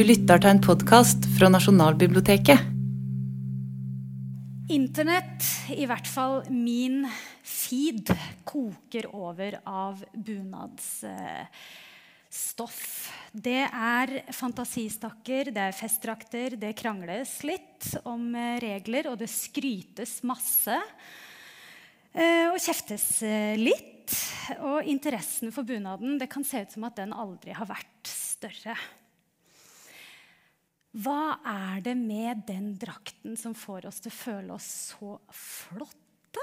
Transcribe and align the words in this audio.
Du 0.00 0.04
lytter 0.08 0.40
til 0.40 0.48
en 0.48 0.62
podkast 0.64 1.26
fra 1.36 1.50
Nasjonalbiblioteket. 1.52 2.56
Internett, 4.72 5.44
i 5.76 5.84
hvert 5.84 6.06
fall 6.08 6.40
min 6.48 7.04
feed, 7.44 8.08
koker 8.48 9.10
over 9.12 9.58
av 9.68 10.00
bunadsstoff. 10.14 11.52
Det 13.28 13.68
er 13.68 14.32
fantasistakker, 14.32 15.52
det 15.52 15.66
er 15.66 15.76
festdrakter, 15.76 16.56
det 16.56 16.72
krangles 16.80 17.44
litt 17.44 18.00
om 18.08 18.32
eh, 18.32 18.56
regler, 18.64 19.12
og 19.12 19.20
det 19.20 19.28
skrytes 19.28 20.24
masse. 20.24 20.80
Eh, 22.14 22.48
og 22.48 22.56
kjeftes 22.56 23.20
eh, 23.28 23.52
litt. 23.60 24.16
Og 24.64 24.80
interessen 24.88 25.52
for 25.52 25.60
bunaden 25.68 26.16
det 26.16 26.32
kan 26.32 26.40
se 26.40 26.64
ut 26.64 26.72
som 26.72 26.88
at 26.88 26.96
den 27.04 27.12
aldri 27.12 27.52
har 27.52 27.68
vært 27.68 28.08
større. 28.08 28.80
Hva 30.90 31.38
er 31.46 31.84
det 31.86 31.94
med 31.94 32.42
den 32.48 32.72
drakten 32.74 33.36
som 33.38 33.54
får 33.54 33.86
oss 33.86 34.00
til 34.02 34.10
å 34.10 34.16
føle 34.16 34.54
oss 34.56 34.68
så 34.90 35.14
flotte? 35.30 36.42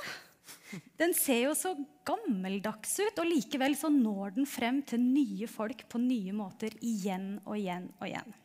Den 0.99 1.13
ser 1.15 1.41
jo 1.47 1.55
så 1.55 1.73
gammeldags 2.07 2.93
ut, 2.99 3.19
og 3.19 3.27
likevel 3.27 3.75
så 3.79 3.91
når 3.91 4.37
den 4.37 4.47
frem 4.47 4.81
til 4.87 5.03
nye 5.03 5.47
folk 5.51 5.83
på 5.91 5.99
nye 5.99 6.35
måter 6.35 6.75
igjen 6.83 7.37
og 7.45 7.57
igjen 7.57 7.89
og 7.99 8.07
igjen. 8.07 8.37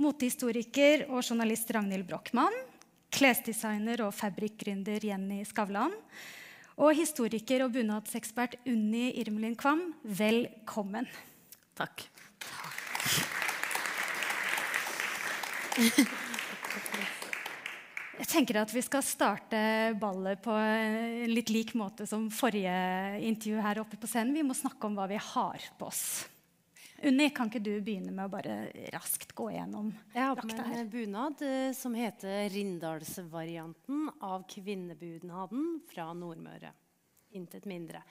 Motehistoriker 0.00 1.06
og 1.10 1.20
journalist 1.20 1.72
Ragnhild 1.76 2.08
Brochmann, 2.08 2.56
klesdesigner 3.12 4.04
og 4.04 4.14
fabrikkgründer 4.16 5.04
Jenny 5.10 5.42
Skavlan 5.48 5.96
og 6.80 6.94
historiker 6.96 7.66
og 7.66 7.74
bunadsekspert 7.74 8.60
Unni 8.68 9.10
Irmelin 9.20 9.56
Kvam, 9.60 9.90
velkommen. 10.04 11.08
Takk. 11.76 12.06
Jeg 18.20 18.28
tenker 18.28 18.60
at 18.60 18.72
Vi 18.74 18.82
skal 18.84 19.04
starte 19.06 19.60
ballet 20.00 20.42
på 20.42 20.52
en 20.52 21.30
litt 21.30 21.52
lik 21.52 21.72
måte 21.78 22.06
som 22.08 22.28
forrige 22.32 22.74
intervju 23.24 23.62
her 23.64 23.80
oppe 23.82 23.96
på 24.00 24.10
scenen. 24.10 24.34
Vi 24.36 24.44
må 24.46 24.56
snakke 24.56 24.86
om 24.86 24.98
hva 24.98 25.08
vi 25.10 25.20
har 25.20 25.70
på 25.78 25.88
oss. 25.88 26.04
Unni, 27.00 27.30
kan 27.32 27.48
ikke 27.48 27.62
du 27.64 27.72
begynne 27.80 28.12
med 28.12 28.26
å 28.26 28.32
bare 28.32 28.54
raskt 28.92 29.30
gå 29.32 29.46
gjennom 29.54 29.88
Jeg 30.12 30.20
har 30.20 30.36
på 30.36 30.44
meg 30.50 30.74
en 30.82 30.90
bunad 30.92 31.40
eh, 31.46 31.70
som 31.72 31.94
heter 31.96 32.50
Rindalsvarianten 32.52 34.10
av 34.20 34.44
kvinnebunaden 34.50 35.80
fra 35.88 36.10
Nordmøre. 36.12 36.74
Intet 37.40 37.64
mindre. 37.70 38.02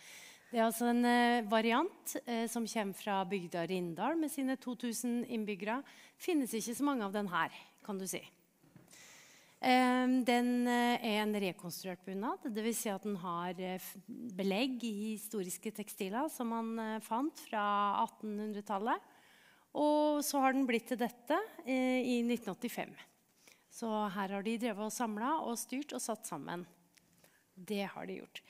Det 0.49 0.57
er 0.57 0.65
altså 0.65 0.87
en 0.89 1.05
eh, 1.05 1.45
variant 1.45 2.15
eh, 2.23 2.47
som 2.49 2.65
kommer 2.65 2.97
fra 2.97 3.19
bygda 3.29 3.67
Rindal 3.69 4.17
med 4.17 4.33
sine 4.33 4.57
2000 4.57 5.21
innbyggere. 5.29 5.83
Finnes 6.19 6.51
ikke 6.51 6.75
så 6.75 6.83
mange 6.83 7.05
av 7.07 7.15
den 7.15 7.29
her, 7.31 7.53
kan 7.85 7.99
du 7.99 8.03
si. 8.09 8.19
Eh, 9.59 10.07
den 10.23 10.67
eh, 10.71 11.03
er 11.03 11.21
en 11.21 11.35
rekonstruert 11.43 12.03
bunad. 12.05 12.43
Dvs. 12.47 12.81
Si 12.83 12.91
at 12.91 13.03
den 13.03 13.17
har 13.19 13.59
eh, 13.59 13.87
belegg 14.35 14.83
i 14.87 15.13
historiske 15.13 15.73
tekstiler 15.75 16.27
som 16.31 16.51
man 16.53 16.73
eh, 16.79 16.99
fant 17.03 17.43
fra 17.47 17.63
1800-tallet. 18.05 19.15
Og 19.79 20.23
så 20.25 20.41
har 20.43 20.55
den 20.55 20.65
blitt 20.67 20.87
til 20.89 20.97
dette 20.97 21.37
i 21.69 22.23
1985. 22.23 22.95
Så 23.69 23.89
her 24.15 24.33
har 24.33 24.43
de 24.43 24.55
drevet 24.57 24.87
og 24.87 24.95
samla 24.95 25.35
og 25.45 25.59
styrt 25.61 25.93
og 25.93 26.01
satt 26.01 26.25
sammen. 26.25 26.63
Det 27.53 27.83
har 27.93 28.09
de 28.09 28.17
gjort. 28.17 28.41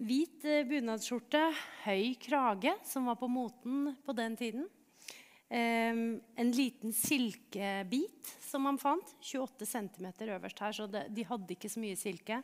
Hvit 0.00 0.46
bunadsskjorte, 0.70 1.42
høy 1.84 2.14
krage, 2.24 2.72
som 2.88 3.10
var 3.10 3.20
på 3.20 3.28
moten 3.28 3.92
på 4.00 4.16
den 4.16 4.38
tiden. 4.40 4.64
En 5.52 6.52
liten 6.56 6.94
silkebit 6.96 8.30
som 8.40 8.64
man 8.64 8.78
fant. 8.80 9.14
28 9.20 9.66
cm 9.68 10.06
øverst 10.28 10.62
her, 10.64 10.72
så 10.72 10.86
det, 10.88 11.06
de 11.12 11.26
hadde 11.28 11.52
ikke 11.52 11.68
så 11.68 11.82
mye 11.82 11.98
silke. 12.00 12.38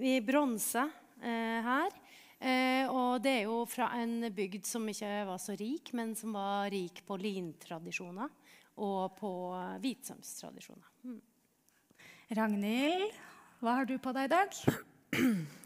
Vi 0.00 0.14
Bronse 0.24 0.86
eh, 1.20 1.60
her. 1.66 1.98
Eh, 2.36 2.84
og 2.92 3.22
det 3.24 3.32
er 3.32 3.44
jo 3.48 3.62
fra 3.68 3.90
en 4.00 4.28
bygd 4.32 4.66
som 4.68 4.88
ikke 4.88 5.12
var 5.28 5.40
så 5.40 5.56
rik, 5.56 5.92
men 5.96 6.14
som 6.16 6.36
var 6.36 6.68
rik 6.72 7.00
på 7.06 7.16
lintradisjoner 7.20 8.32
og 8.84 9.16
på 9.16 9.32
hvitsømstradisjoner. 9.80 10.90
Mm. 11.08 11.20
Ragnhild, 12.36 13.06
hva 13.64 13.78
har 13.78 13.88
du 13.88 13.96
på 14.02 14.12
deg 14.16 14.28
i 14.28 14.34
dag? 14.34 14.58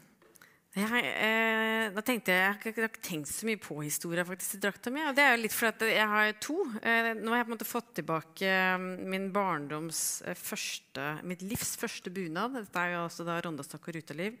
Jeg, 0.71 0.87
eh, 1.03 1.89
da 1.91 1.99
tenkte 1.99 2.31
jeg, 2.31 2.43
jeg 2.63 2.75
har 2.77 2.85
ikke, 2.87 3.01
tenkt 3.03 3.27
så 3.27 3.43
mye 3.43 3.59
på 3.59 3.75
historia 3.83 4.23
faktisk, 4.23 4.53
til 4.53 4.61
drakta 4.63 4.93
mi. 4.93 5.01
Og 5.03 5.17
det 5.17 5.25
er 5.25 5.33
jo 5.33 5.41
litt 5.41 5.55
fordi 5.55 5.89
jeg 5.91 6.07
har 6.13 6.31
to. 6.39 6.55
Eh, 6.79 7.09
nå 7.19 7.33
har 7.33 7.41
jeg 7.41 7.47
på 7.49 7.51
en 7.51 7.55
måte 7.57 7.67
fått 7.67 7.89
tilbake 7.99 8.47
eh, 8.47 8.85
min 9.11 9.27
barndoms 9.35 10.21
eh, 10.23 10.37
første, 10.39 11.09
mitt 11.27 11.43
livs 11.43 11.75
første 11.81 12.13
bunad. 12.15 12.55
Dette 12.55 12.85
er 12.85 12.95
jo 12.95 13.03
også 13.03 13.27
da 13.27 13.41
Rondastakk 13.43 13.91
og 13.91 13.99
Rutaliv. 13.99 14.39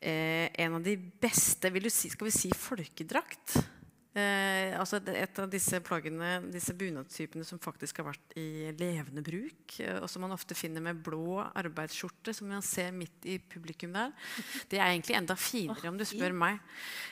Eh, 0.00 0.48
en 0.64 0.78
av 0.78 0.88
de 0.88 0.96
beste 0.96 1.68
vil 1.76 1.90
du 1.90 1.92
si, 1.92 2.08
Skal 2.12 2.30
vi 2.30 2.36
si 2.38 2.54
folkedrakt? 2.56 3.58
Eh, 4.14 4.70
altså 4.78 5.00
et, 5.00 5.08
et 5.24 5.38
av 5.42 5.48
disse 5.50 5.80
plaggene, 5.82 6.36
disse 6.54 6.70
bunadstypene 6.78 7.42
som 7.46 7.58
faktisk 7.58 7.98
har 7.98 8.12
vært 8.12 8.36
i 8.38 8.70
levende 8.78 9.24
bruk, 9.26 9.74
eh, 9.82 9.96
og 9.98 10.06
som 10.10 10.22
man 10.22 10.34
ofte 10.36 10.54
finner 10.54 10.84
med 10.84 11.00
blå 11.02 11.40
arbeidsskjorte, 11.42 12.30
som 12.36 12.52
man 12.52 12.62
ser 12.62 12.92
midt 12.94 13.26
i 13.26 13.40
publikum 13.42 13.96
der. 13.96 14.14
Det 14.70 14.78
er 14.78 14.92
egentlig 14.92 15.18
enda 15.18 15.34
finere, 15.34 15.90
om 15.90 15.98
du 15.98 16.06
spør 16.06 16.36
meg. 16.44 16.62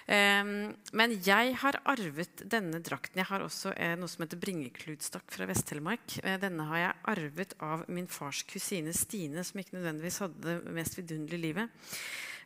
Eh, 0.07 0.55
men 0.95 1.19
jeg 1.27 1.59
har 1.65 1.81
arvet 1.91 2.47
denne 2.47 2.79
drakten. 2.79 3.19
Jeg 3.19 3.31
har 3.33 3.43
også 3.43 3.75
eh, 3.75 3.97
noe 3.99 4.11
som 4.11 4.23
heter 4.23 4.39
bringekludsstakk 4.43 5.35
fra 5.35 5.51
Vest-Telemark. 5.51 6.21
Eh, 6.23 6.39
denne 6.43 6.71
har 6.71 6.85
jeg 6.85 7.01
arvet 7.17 7.59
av 7.67 7.83
min 7.91 8.07
fars 8.07 8.45
kusine 8.47 8.95
Stine, 8.95 9.43
som 9.43 9.59
ikke 9.59 9.81
nødvendigvis 9.81 10.23
hadde 10.23 10.39
det 10.63 10.77
mest 10.79 11.03
vidunderlige 11.03 11.49
livet. 11.51 11.83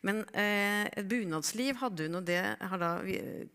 Men 0.06 0.22
eh, 0.38 0.86
et 0.86 1.06
bunadsliv 1.10 1.78
hadde 1.82 2.06
hun, 2.06 2.20
og 2.20 2.26
det 2.28 2.40
har 2.40 2.82
da 2.82 2.90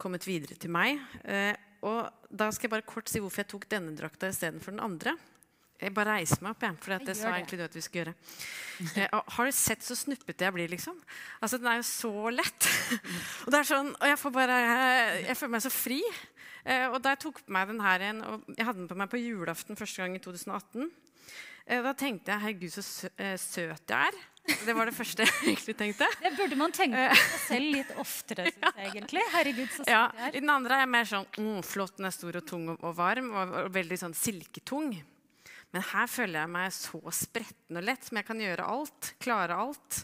kommet 0.02 0.28
videre 0.28 0.58
til 0.60 0.74
meg. 0.74 1.00
Eh, 1.24 1.54
og 1.88 2.10
da 2.30 2.50
skal 2.54 2.68
jeg 2.68 2.76
bare 2.76 2.88
kort 2.88 3.10
si 3.10 3.22
hvorfor 3.22 3.44
jeg 3.44 3.52
tok 3.54 3.70
denne 3.72 3.96
drakta 3.98 4.30
istedenfor 4.30 4.76
den 4.76 4.84
andre. 4.84 5.16
Jeg 5.82 5.96
bare 5.98 6.20
reiser 6.20 6.44
meg 6.46 6.54
opp, 6.54 6.62
jeg, 6.62 6.78
for 6.78 6.94
det 6.94 7.16
Gjør 7.16 7.18
sa 7.18 7.30
det. 7.32 7.38
egentlig 7.40 7.58
du 7.58 7.64
at 7.66 7.76
vi 7.76 7.82
skulle 7.82 8.04
gjøre. 8.04 8.14
Eh, 9.02 9.16
har 9.36 9.48
du 9.48 9.56
sett 9.58 9.86
så 9.86 9.98
snuppete 9.98 10.46
jeg 10.46 10.54
blir, 10.54 10.70
liksom? 10.70 11.00
Altså, 11.42 11.58
Den 11.58 11.72
er 11.72 11.80
jo 11.80 11.88
så 11.90 12.34
lett. 12.36 12.68
og 13.48 13.50
det 13.50 13.62
er 13.62 13.70
sånn, 13.72 13.90
og 13.96 14.06
jeg, 14.12 14.20
får 14.22 14.36
bare, 14.36 14.60
jeg 15.26 15.40
føler 15.40 15.56
meg 15.56 15.66
så 15.66 15.74
fri. 15.74 15.98
Eh, 16.62 16.86
og 16.92 17.00
da 17.02 17.16
jeg 17.16 17.24
tok 17.24 17.42
på 17.42 17.56
meg 17.56 17.72
den 17.72 17.82
her 17.82 18.06
igjen, 18.06 18.22
og 18.28 18.52
jeg 18.54 18.68
hadde 18.68 18.84
den 18.84 18.92
på 18.92 19.00
meg 19.02 19.10
på 19.10 19.22
julaften 19.24 19.80
første 19.80 20.04
gang 20.04 20.18
i 20.18 20.22
2018, 20.22 20.92
eh, 21.66 21.82
da 21.82 21.96
tenkte 21.98 22.36
jeg 22.36 22.46
herregud, 22.46 22.76
så 22.78 23.10
eh, 23.18 23.34
søt 23.42 23.96
jeg 23.96 24.12
er. 24.12 24.22
Det 24.66 24.76
var 24.78 24.90
det 24.90 24.96
første 24.96 25.26
jeg 25.26 25.38
egentlig 25.44 25.76
tenkte. 25.80 26.10
Det 26.22 26.34
burde 26.38 26.58
man 26.60 26.76
tenke 26.76 27.08
på 27.12 27.20
seg 27.22 27.46
selv 27.46 27.78
litt 27.78 27.94
oftere, 28.02 28.50
synes 28.50 28.82
jeg 28.82 28.90
egentlig. 28.92 29.24
Herregud, 29.36 29.70
så 29.70 29.84
søt 29.84 29.94
Ja, 29.94 30.04
jeg 30.18 30.28
er. 30.28 30.36
I 30.36 30.44
den 30.44 30.54
andre 30.54 30.78
er 30.78 30.86
jeg 30.86 30.92
mer 30.98 31.10
sånn 31.14 31.30
mm, 31.38 31.62
flott, 31.68 31.96
den 32.00 32.10
er 32.10 32.16
stor 32.16 32.42
og 32.42 32.46
tung 32.48 32.68
og, 32.74 32.84
og 32.84 32.98
varm. 32.98 33.32
Og, 33.32 33.58
og 33.64 33.74
veldig 33.76 34.02
sånn 34.04 34.18
silketung. 34.18 34.94
Men 35.72 35.86
her 35.88 36.08
føler 36.12 36.42
jeg 36.42 36.52
meg 36.52 36.74
så 36.76 37.00
spretten 37.16 37.80
og 37.80 37.86
lett, 37.88 38.04
som 38.04 38.18
jeg 38.20 38.28
kan 38.28 38.42
gjøre 38.44 38.68
alt. 38.74 39.14
Klare 39.24 39.56
alt. 39.64 40.02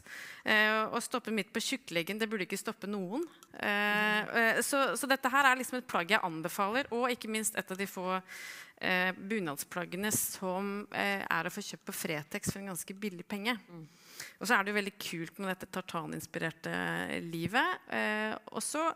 Eh, 0.47 0.85
og 0.85 1.01
stoppe 1.03 1.33
midt 1.35 1.51
på 1.51 1.63
tjukkleggen, 1.63 2.21
det 2.21 2.29
burde 2.31 2.47
ikke 2.47 2.59
stoppe 2.59 2.87
noen. 2.87 3.25
Eh, 3.59 4.21
eh, 4.23 4.61
så, 4.63 4.85
så 4.95 5.09
dette 5.11 5.31
her 5.33 5.49
er 5.49 5.59
liksom 5.59 5.81
et 5.81 5.89
plagg 5.89 6.13
jeg 6.15 6.23
anbefaler, 6.23 6.87
og 6.95 7.11
ikke 7.11 7.31
minst 7.31 7.59
et 7.59 7.75
av 7.75 7.79
de 7.79 7.89
få 7.89 8.07
eh, 8.15 9.11
bunadsplaggene 9.11 10.11
som 10.15 10.85
eh, 10.95 11.25
er 11.27 11.49
å 11.49 11.51
få 11.51 11.65
kjøpt 11.65 11.89
på 11.89 11.99
Fretex 12.05 12.53
for 12.53 12.63
en 12.63 12.71
ganske 12.71 12.99
billig 13.03 13.27
penge. 13.27 13.57
Og 14.39 14.47
så 14.47 14.57
er 14.57 14.63
det 14.63 14.73
jo 14.73 14.79
veldig 14.79 14.95
kult 15.01 15.41
med 15.41 15.51
dette 15.53 15.71
tartaninspirerte 15.77 16.77
livet. 17.27 17.89
Eh, 17.93 18.33
og 18.53 18.63
så 18.65 18.89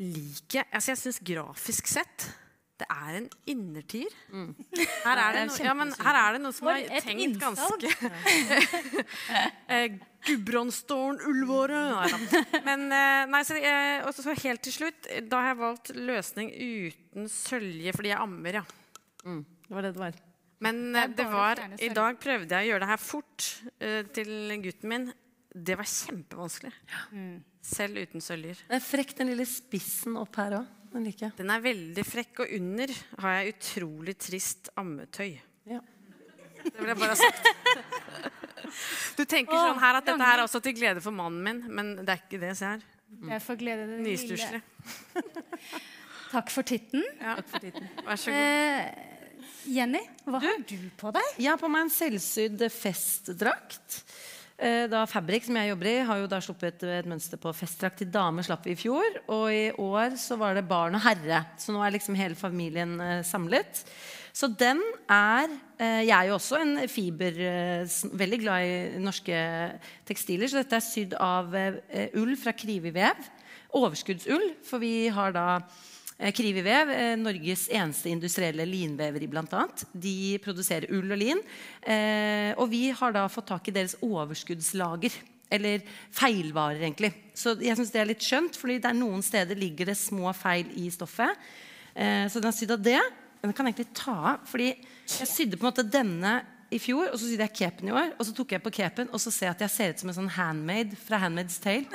liker 0.00 0.62
jeg 0.62 0.70
altså 0.74 0.90
Jeg 0.90 1.02
syns 1.04 1.20
grafisk 1.22 1.90
sett 1.90 2.30
det 2.74 2.86
er 2.90 3.18
en 3.20 3.28
innertier. 3.46 4.10
Her, 5.06 5.20
er 5.20 5.36
det 5.36 5.44
no, 5.46 5.58
ja, 5.62 5.74
men 5.78 5.92
her 5.94 6.18
er 6.18 6.34
det 6.34 6.40
noe 6.42 6.54
som 6.56 6.70
er 6.72 6.88
tenkt 7.04 7.22
innsalg. 7.22 7.86
ganske 7.86 9.02
eh, 9.76 9.94
Gudbrandsdålen, 10.24 11.20
Ullvåret 11.28 12.14
Men 12.64 12.86
eh, 12.88 13.22
nei, 13.30 13.42
så, 13.46 13.60
eh, 13.60 14.10
så 14.16 14.34
helt 14.42 14.64
til 14.66 14.74
slutt, 14.80 15.10
da 15.30 15.42
har 15.44 15.52
jeg 15.52 15.60
valgt 15.62 15.94
løsning 15.94 16.50
uten 16.50 17.30
sølje 17.30 17.94
fordi 17.94 18.10
jeg 18.10 18.22
ammer, 18.26 18.62
ja. 18.62 18.64
Det 19.22 19.76
var 19.76 19.86
det 19.86 19.94
det 19.94 20.02
var. 20.08 20.22
Men 20.62 20.80
Det 20.92 21.00
er 21.00 21.08
eh, 21.08 21.16
det 21.18 21.26
var, 21.32 21.62
i 21.82 21.90
dag 21.96 22.20
prøvde 22.22 22.54
jeg 22.54 22.68
å 22.68 22.70
gjøre 22.72 22.84
det 22.84 22.90
her 22.92 23.02
fort 23.02 23.48
eh, 23.78 24.02
til 24.14 24.54
gutten 24.64 24.92
min. 24.92 25.08
Det 25.54 25.76
var 25.78 25.88
kjempevanskelig. 25.88 26.72
Selv 27.64 28.00
uten 28.02 28.22
søljer. 28.24 28.62
Det 28.68 28.78
er 28.78 28.84
frekk, 28.84 29.16
den 29.20 29.30
lille 29.32 29.46
spissen 29.48 30.18
opp 30.20 30.36
her 30.42 30.58
òg. 30.60 30.70
Den 30.94 31.06
liker 31.08 31.28
jeg. 31.28 31.36
Den 31.40 31.50
er 31.50 31.62
veldig 31.62 32.04
frekk, 32.06 32.44
og 32.44 32.54
under 32.54 32.92
har 33.24 33.36
jeg 33.38 33.54
utrolig 33.54 34.14
trist 34.20 34.70
ammetøy. 34.78 35.32
Ja. 35.70 35.80
Det 36.64 36.74
vil 36.78 36.92
jeg 36.92 37.00
bare 37.00 37.14
ha 37.14 37.18
sagt. 37.18 37.50
Du 39.18 39.24
tenker 39.28 39.54
sånn 39.54 39.80
her 39.82 39.98
at 39.98 40.06
dette 40.06 40.26
her 40.26 40.40
er 40.40 40.44
også 40.46 40.60
til 40.64 40.74
glede 40.76 41.02
for 41.04 41.14
mannen 41.14 41.42
min, 41.44 41.60
men 41.70 41.90
det 42.00 42.14
er 42.14 42.22
ikke 42.22 42.40
det. 42.42 42.54
Se 42.58 42.70
her. 42.74 42.84
Jeg 43.30 43.42
får 43.44 43.58
glede 43.60 43.88
det. 43.90 43.98
Nystusslig. 44.04 44.62
Takk 46.34 46.50
for 46.50 46.66
titten. 46.66 47.04
Ja. 47.20 47.36
Takk 47.38 47.50
for 47.52 47.62
titten. 47.62 47.90
Vær 48.06 48.18
så 48.18 48.32
god. 48.32 48.38
Eh, 48.40 49.13
Jenny, 49.70 50.00
hva 50.28 50.40
har 50.42 50.62
du 50.68 50.78
på 51.00 51.10
deg? 51.14 51.34
Jeg 51.40 51.50
har 51.52 51.60
på 51.60 51.68
meg 51.72 51.86
en 51.86 51.92
selvsydd 51.92 52.64
festdrakt. 52.72 54.00
Eh, 54.58 54.84
Da 54.90 55.04
Fabrik, 55.10 55.44
som 55.46 55.56
jeg 55.58 55.72
jobber 55.72 55.88
i, 55.90 55.94
har 56.06 56.20
jo 56.20 56.28
da 56.30 56.40
sluppet 56.44 56.82
et 56.86 57.08
mønster 57.10 57.40
på 57.40 57.52
festdrakt 57.56 57.98
til 58.02 58.10
damer. 58.14 58.46
slapp 58.46 58.66
vi 58.66 58.72
i 58.76 58.78
fjor, 58.78 59.20
Og 59.28 59.46
i 59.52 59.70
år 59.72 60.16
så 60.16 60.36
var 60.38 60.54
det 60.54 60.68
barn 60.68 60.94
og 60.94 61.02
herre. 61.02 61.44
Så 61.58 61.72
nå 61.72 61.82
er 61.82 61.96
liksom 61.96 62.14
hele 62.14 62.34
familien 62.34 63.00
eh, 63.00 63.22
samlet. 63.22 63.84
Så 64.34 64.48
den 64.48 64.80
er 65.08 65.48
eh, 65.78 66.02
Jeg 66.06 66.14
er 66.18 66.28
jo 66.28 66.34
også 66.34 66.60
en 66.60 66.88
fiber 66.88 67.32
Veldig 68.14 68.40
glad 68.42 68.62
i 68.66 68.98
norske 68.98 69.34
tekstiler. 70.06 70.48
Så 70.48 70.62
dette 70.62 70.76
er 70.76 70.86
sydd 70.86 71.14
av 71.14 71.54
ull 72.14 72.36
fra 72.36 72.52
krivevev. 72.52 73.30
Overskuddsull, 73.74 74.52
for 74.62 74.78
vi 74.78 75.08
har 75.08 75.32
da 75.34 75.58
Krivivev, 76.14 76.90
eh, 76.94 77.16
Norges 77.18 77.66
eneste 77.74 78.08
industrielle 78.12 78.64
linveveri 78.68 79.26
bl.a. 79.26 79.64
De 79.90 80.38
produserer 80.44 80.86
ull 80.94 81.10
og 81.10 81.18
lin. 81.18 81.40
Eh, 81.82 82.54
og 82.54 82.68
vi 82.70 82.86
har 82.94 83.14
da 83.16 83.26
fått 83.28 83.50
tak 83.50 83.68
i 83.68 83.74
deres 83.74 83.96
overskuddslager. 83.98 85.16
Eller 85.50 85.82
feilvarer, 86.14 86.80
egentlig. 86.86 87.10
Så 87.34 87.56
jeg 87.60 87.76
synes 87.76 87.90
det 87.92 88.00
er 88.00 88.08
litt 88.12 88.24
skjønt, 88.24 88.56
fordi 88.58 88.78
det 88.82 88.90
er 88.90 88.96
noen 88.96 89.22
steder 89.26 89.58
ligger 89.58 89.90
det 89.90 89.98
små 89.98 90.30
feil 90.38 90.70
i 90.78 90.86
stoffet. 90.94 91.34
Eh, 91.94 92.24
så 92.30 92.40
den 92.40 92.50
er 92.50 92.56
sydd 92.56 92.74
av 92.76 92.86
det. 92.86 93.00
Den 93.42 93.52
kan 93.52 93.66
jeg 93.66 93.74
egentlig 93.74 93.98
ta 93.98 94.14
av, 94.34 94.44
fordi 94.48 94.70
jeg 94.70 95.28
sydde 95.28 95.58
på 95.58 95.66
en 95.66 95.72
måte 95.72 95.84
denne 95.84 96.38
i 96.72 96.78
fjor, 96.80 97.10
og 97.10 97.18
så 97.18 97.26
sydde 97.26 97.44
jeg 97.44 97.56
capen 97.58 97.90
i 97.90 97.94
år. 97.94 98.14
Og 98.16 98.26
så 98.26 98.34
tok 98.34 98.54
jeg 98.54 98.62
på 98.62 98.72
capen, 98.78 99.10
og 99.10 99.20
så 99.20 99.34
ser 99.34 99.50
jeg 99.50 99.56
at 99.58 99.64
jeg 99.66 99.74
ser 99.74 99.90
ut 99.90 100.04
som 100.04 100.12
en 100.12 100.16
sånn 100.22 100.30
handmade 100.38 100.98
fra 100.98 101.20
Handmaid's 101.26 101.58
Tale. 101.62 101.90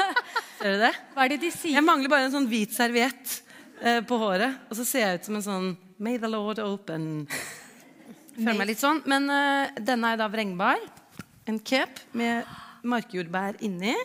ser 0.58 0.74
du 0.74 0.82
det? 0.82 0.94
Hva 1.12 1.26
er 1.26 1.36
det 1.36 1.44
de 1.44 1.52
sier? 1.52 1.76
Jeg 1.76 1.86
mangler 1.86 2.12
bare 2.12 2.26
en 2.26 2.34
sånn 2.34 2.48
hvit 2.50 2.74
serviett 2.74 3.38
eh, 3.82 4.00
på 4.06 4.18
håret. 4.20 4.66
Og 4.68 4.78
så 4.78 4.86
ser 4.86 5.04
jeg 5.04 5.20
ut 5.20 5.28
som 5.28 5.38
en 5.38 5.46
sånn 5.46 5.68
May 5.98 6.18
the 6.20 6.30
Lord 6.30 6.60
open. 6.62 7.26
Føler 8.38 8.58
meg 8.58 8.70
litt 8.70 8.82
sånn. 8.82 9.02
Men 9.10 9.26
eh, 9.32 9.78
denne 9.82 10.14
er 10.14 10.20
da 10.20 10.28
vrengbar. 10.30 10.82
En 11.48 11.58
cape 11.58 12.06
med 12.18 12.46
markjordbær 12.88 13.58
inni. 13.66 13.96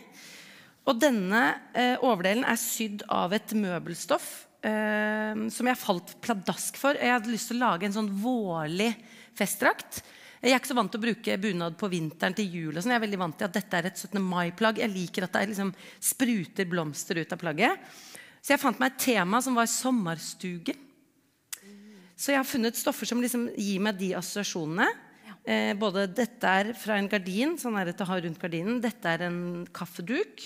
Og 0.90 0.98
denne 1.00 1.44
eh, 1.78 1.96
overdelen 2.04 2.46
er 2.48 2.60
sydd 2.60 3.06
av 3.12 3.36
et 3.36 3.54
møbelstoff 3.56 4.32
eh, 4.66 5.46
som 5.54 5.70
jeg 5.70 5.80
falt 5.80 6.16
pladask 6.24 6.80
for. 6.80 6.98
Jeg 7.00 7.14
hadde 7.14 7.32
lyst 7.32 7.52
til 7.52 7.62
å 7.62 7.70
lage 7.70 7.88
en 7.88 7.96
sånn 7.96 8.12
vårlig 8.24 8.92
festdrakt. 9.38 10.02
Jeg 10.44 10.52
er 10.52 10.60
ikke 10.60 10.74
så 10.74 10.76
vant 10.76 10.92
til 10.92 11.00
å 11.00 11.06
bruke 11.06 11.38
bunad 11.40 11.78
på 11.80 11.88
vinteren 11.88 12.36
til 12.36 12.50
jul. 12.52 12.74
og 12.74 12.82
sånn. 12.82 12.92
Jeg 12.92 13.00
er 13.00 13.06
veldig 13.06 13.22
vant 13.22 13.38
til 13.40 13.48
at 13.48 13.56
dette 13.56 13.80
er 13.80 13.88
et 13.88 14.02
17. 14.02 14.20
mai-plagg. 14.20 14.82
Jeg 14.82 14.92
liker 14.92 15.24
at 15.24 15.38
det 15.38 15.44
er 15.44 15.54
liksom 15.54 15.72
spruter 16.04 16.68
blomster 16.68 17.22
ut 17.22 17.32
av 17.32 17.40
plagget. 17.40 17.94
Så 18.44 18.52
jeg 18.52 18.60
fant 18.60 18.80
meg 18.82 18.92
et 18.92 19.06
tema 19.06 19.40
som 19.40 19.56
var 19.56 19.70
sommerstuge. 19.72 20.76
Så 22.20 22.34
jeg 22.34 22.42
har 22.42 22.48
funnet 22.48 22.76
stoffer 22.76 23.08
som 23.08 23.22
liksom 23.24 23.48
gir 23.56 23.80
meg 23.84 23.96
de 24.02 24.12
assosiasjonene. 24.20 24.90
Eh, 25.44 25.72
både 25.80 26.06
dette 26.12 26.52
er 26.60 26.74
fra 26.80 26.98
en 27.00 27.08
gardin, 27.12 27.56
sånn 27.60 27.80
er 27.80 27.88
det 27.90 27.96
til 27.98 28.06
å 28.06 28.12
ha 28.12 28.20
rundt 28.20 28.40
gardinen. 28.40 28.82
Dette 28.84 29.16
er 29.16 29.26
en 29.30 29.64
kaffeduk. 29.76 30.44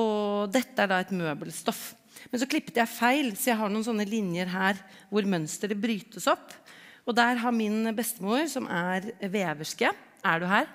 Og 0.00 0.48
dette 0.52 0.80
er 0.80 0.88
da 0.88 1.02
et 1.04 1.12
møbelstoff. 1.12 1.90
Men 2.32 2.40
så 2.40 2.48
klippet 2.48 2.80
jeg 2.80 2.92
feil, 2.92 3.30
så 3.36 3.52
jeg 3.52 3.60
har 3.60 3.72
noen 3.72 3.84
sånne 3.84 4.08
linjer 4.08 4.48
her 4.52 4.80
hvor 5.12 5.28
mønsteret 5.28 5.80
brytes 5.80 6.28
opp. 6.30 6.56
Og 7.04 7.16
der 7.16 7.40
har 7.42 7.52
min 7.52 7.84
bestemor, 7.96 8.46
som 8.48 8.68
er 8.68 9.12
veverske 9.20 9.92
Er 10.20 10.40
du 10.40 10.48
her? 10.48 10.68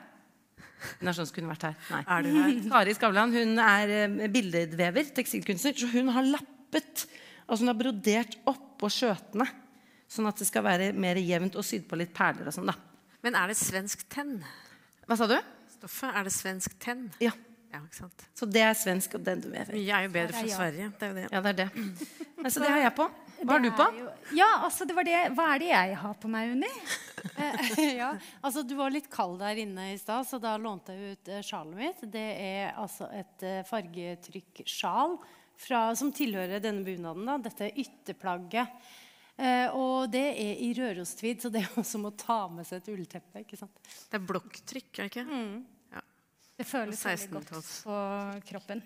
Hun 0.99 1.09
er 1.09 1.15
sånn 1.17 1.27
som 1.29 1.35
kunne 1.37 1.51
vært 1.53 1.65
her. 1.69 1.75
Nei. 1.91 2.01
Er 2.15 2.25
du 2.25 2.29
her? 2.35 2.57
Kari 2.75 2.93
Skavlan 2.97 3.33
hun 3.35 3.55
er 3.63 3.93
eh, 4.03 4.27
billedvever, 4.33 5.07
tekstilkunstner. 5.17 5.77
Så 5.79 5.89
hun 5.93 6.11
har 6.15 6.27
lappet, 6.27 7.05
altså 7.47 7.63
hun 7.65 7.71
har 7.73 7.79
brodert 7.79 8.37
oppå 8.51 8.89
skjøtene. 8.93 9.47
Sånn 10.11 10.27
at 10.29 10.37
det 10.37 10.45
skal 10.47 10.63
være 10.67 10.91
mer 10.93 11.17
jevnt 11.17 11.55
og 11.57 11.65
sydd 11.65 11.87
på 11.89 11.97
litt 11.97 12.13
perler 12.15 12.51
og 12.51 12.53
sånn. 12.55 12.69
da. 12.69 12.75
Men 13.25 13.35
er 13.39 13.49
det 13.49 13.57
svensk 13.57 14.03
tenn? 14.13 14.37
Hva 15.09 15.17
sa 15.17 15.25
du? 15.31 15.35
Stoffet, 15.79 16.11
er 16.13 16.27
det 16.27 16.33
svensk 16.35 16.75
tenn? 16.83 17.07
Ja. 17.23 17.31
Ja, 17.73 17.81
ikke 17.81 17.97
sant? 18.05 18.21
Så 18.37 18.45
det 18.47 18.61
er 18.63 18.75
svensk, 18.77 19.17
og 19.17 19.23
den 19.25 19.41
du 19.43 19.49
vever. 19.51 19.73
Mye 19.75 19.95
er 19.97 20.05
jo 20.05 20.11
bedre 20.13 20.37
fra. 20.37 20.47
Sverige. 20.47 20.85
Det 20.95 21.07
er 21.07 21.09
jo 21.11 21.15
det. 21.17 21.23
Ja, 21.33 21.41
det 21.43 21.49
er 21.51 21.57
det. 21.59 21.65
Så 22.45 22.45
altså, 22.45 22.61
det 22.61 22.69
har 22.71 22.79
jeg 22.85 22.93
på. 22.95 23.07
Hva 23.41 23.51
har 23.57 23.63
du 23.65 23.67
på? 23.75 23.87
jo- 23.97 24.13
Ja, 24.37 24.47
altså, 24.63 24.85
det 24.87 24.95
var 24.95 25.03
det. 25.09 25.17
Hva 25.35 25.47
er 25.55 25.59
det 25.65 25.67
jeg 25.73 25.97
har 26.05 26.13
på 26.21 26.29
meg, 26.31 26.53
Unni? 26.53 26.69
ja, 28.01 28.11
altså 28.41 28.63
Du 28.65 28.75
var 28.79 28.93
litt 28.93 29.09
kald 29.11 29.39
der 29.41 29.61
inne 29.63 29.91
i 29.93 29.97
stad, 30.01 30.27
så 30.27 30.39
da 30.41 30.55
lånte 30.61 30.93
jeg 30.95 31.15
ut 31.15 31.31
eh, 31.33 31.45
sjalet 31.45 31.79
mitt. 31.79 32.05
Det 32.13 32.27
er 32.41 32.75
altså 32.77 33.09
et 33.13 33.47
fargetrykksjal 33.69 35.17
fargetrykkssjal 35.55 35.97
som 35.97 36.11
tilhører 36.15 36.59
denne 36.63 36.83
bunaden. 36.83 37.25
da. 37.25 37.37
Dette 37.37 37.69
er 37.69 37.79
ytterplagget. 37.79 38.67
Eh, 39.35 39.67
og 39.75 40.11
det 40.11 40.25
er 40.31 40.61
i 40.63 40.71
rørostvid, 40.77 41.41
så 41.43 41.51
det 41.51 41.63
er 41.63 41.71
jo 41.75 41.83
som 41.83 42.05
å 42.07 42.13
ta 42.15 42.45
med 42.47 42.67
seg 42.67 42.81
et 42.81 42.91
ullteppe. 42.93 43.43
ikke 43.43 43.59
sant? 43.59 43.79
Det 43.83 44.19
er 44.19 44.27
blokktrykk, 44.29 44.91
er 44.99 45.09
det 45.09 45.11
ikke? 45.11 45.25
Ja. 45.95 46.03
Det 46.55 46.67
føles 46.67 47.05
veldig 47.05 47.31
godt 47.33 47.51
på 47.83 47.99
kroppen. 48.51 48.83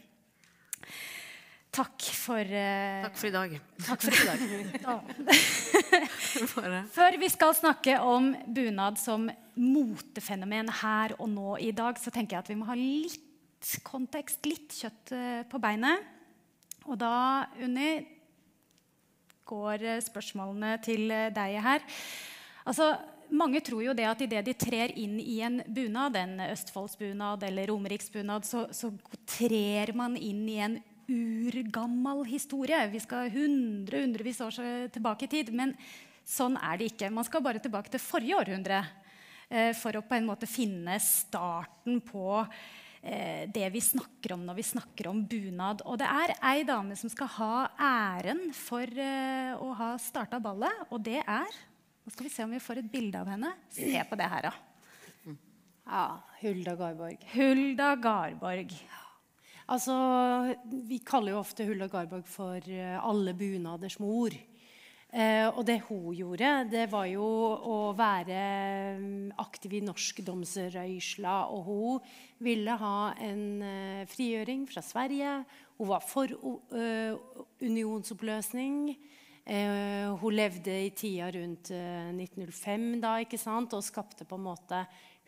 Takk 1.70 2.02
for, 2.18 2.42
uh, 2.42 3.04
Takk 3.06 3.18
for 3.20 3.30
i 3.30 3.34
dag. 3.34 3.52
takk 3.86 4.02
for 4.02 4.10
i 4.10 4.26
dag. 4.26 4.40
Før 6.98 7.18
vi 7.22 7.30
skal 7.30 7.54
snakke 7.54 8.00
om 8.02 8.32
bunad 8.50 8.98
som 8.98 9.30
motefenomen 9.60 10.72
her 10.82 11.14
og 11.20 11.30
nå 11.30 11.58
i 11.62 11.70
dag, 11.76 12.00
så 12.02 12.10
tenker 12.14 12.38
jeg 12.38 12.46
at 12.46 12.50
vi 12.50 12.58
må 12.58 12.66
ha 12.70 12.78
litt 12.80 13.76
kontekst, 13.86 14.42
litt 14.50 14.74
kjøtt 14.82 15.14
eh, 15.14 15.44
på 15.50 15.62
beinet. 15.62 16.02
Og 16.88 16.98
da, 16.98 17.46
Unni, 17.62 17.92
går 19.50 19.86
eh, 19.86 20.02
spørsmålene 20.04 20.74
til 20.86 21.06
deg 21.36 21.60
her. 21.62 21.86
Altså, 22.66 22.96
mange 23.30 23.62
tror 23.62 23.84
jo 23.84 23.94
det 23.94 24.08
at 24.10 24.22
idet 24.26 24.46
de 24.48 24.56
trer 24.58 24.94
inn 24.98 25.20
i 25.22 25.40
en 25.46 25.62
bunad, 25.70 26.18
en 26.18 26.40
østfoldsbunad 26.50 27.44
eller 27.46 27.70
romeriksbunad, 27.70 28.48
så, 28.48 28.66
så 28.74 28.90
trer 29.30 29.94
man 29.98 30.18
inn 30.18 30.48
i 30.50 30.58
en 30.66 30.80
urgammel 31.10 32.24
historie. 32.30 32.80
Vi 32.92 33.02
skal 33.04 33.32
hundre, 33.34 34.04
hundrevis 34.06 34.42
år 34.46 34.60
tilbake 34.94 35.28
i 35.28 35.32
tid. 35.32 35.52
Men 35.56 35.74
sånn 36.30 36.58
er 36.62 36.80
det 36.80 36.92
ikke. 36.94 37.12
Man 37.14 37.28
skal 37.28 37.44
bare 37.46 37.62
tilbake 37.64 37.92
til 37.94 38.04
forrige 38.04 38.38
århundre 38.40 38.84
eh, 39.50 39.72
for 39.78 39.98
å 39.98 40.06
på 40.06 40.18
en 40.18 40.30
måte 40.30 40.50
finne 40.50 40.98
starten 41.04 42.00
på 42.06 42.28
eh, 42.40 43.50
det 43.50 43.68
vi 43.74 43.82
snakker 43.84 44.36
om 44.38 44.46
når 44.48 44.60
vi 44.60 44.68
snakker 44.70 45.10
om 45.12 45.24
bunad. 45.30 45.84
Og 45.90 46.00
det 46.02 46.10
er 46.10 46.36
ei 46.52 46.64
dame 46.68 46.98
som 47.00 47.12
skal 47.12 47.34
ha 47.40 47.54
æren 47.90 48.50
for 48.56 48.86
eh, 48.86 49.54
å 49.58 49.74
ha 49.82 49.96
starta 50.02 50.42
ballet, 50.44 50.88
og 50.90 51.04
det 51.06 51.22
er 51.26 51.66
Nå 52.00 52.14
skal 52.16 52.26
vi 52.26 52.30
se 52.34 52.42
om 52.42 52.54
vi 52.56 52.62
får 52.64 52.80
et 52.80 52.88
bilde 52.90 53.20
av 53.20 53.28
henne. 53.30 53.52
Se 53.70 54.00
på 54.10 54.18
det 54.18 54.26
her, 54.32 54.48
da. 54.48 55.36
Ja, 55.86 56.06
Hulda 56.40 56.74
Garborg. 56.80 57.22
Hulda 57.36 57.92
Garborg. 58.02 58.74
Altså, 59.70 59.96
Vi 60.66 60.98
kaller 61.06 61.36
jo 61.36 61.44
ofte 61.44 61.66
Hulda 61.68 61.90
Garborg 61.92 62.26
for 62.30 62.58
eh, 62.58 62.96
alle 62.98 63.36
bunaders 63.38 64.00
mor. 64.02 64.34
Eh, 65.10 65.46
og 65.50 65.64
det 65.66 65.80
hun 65.88 66.14
gjorde, 66.14 66.50
det 66.70 66.86
var 66.92 67.08
jo 67.10 67.26
å 67.26 67.78
være 67.98 68.40
mm, 68.98 69.30
aktiv 69.42 69.76
i 69.78 69.84
norskdomsrørsla. 69.86 71.36
Og 71.54 71.70
hun 71.70 72.10
ville 72.46 72.78
ha 72.82 73.12
en 73.26 73.44
eh, 73.66 74.08
frigjøring 74.10 74.66
fra 74.70 74.84
Sverige. 74.86 75.36
Hun 75.78 75.92
var 75.92 76.06
for 76.06 76.34
eh, 76.34 77.14
unionsoppløsning. 77.62 78.82
Eh, 79.50 80.10
hun 80.22 80.38
levde 80.38 80.80
i 80.86 80.90
tida 80.98 81.30
rundt 81.38 81.72
eh, 81.74 82.10
1905 82.14 82.90
da, 83.06 83.16
ikke 83.22 83.42
sant? 83.42 83.78
og 83.78 83.86
skapte 83.86 84.26
på 84.30 84.38
en 84.38 84.50
måte 84.50 84.84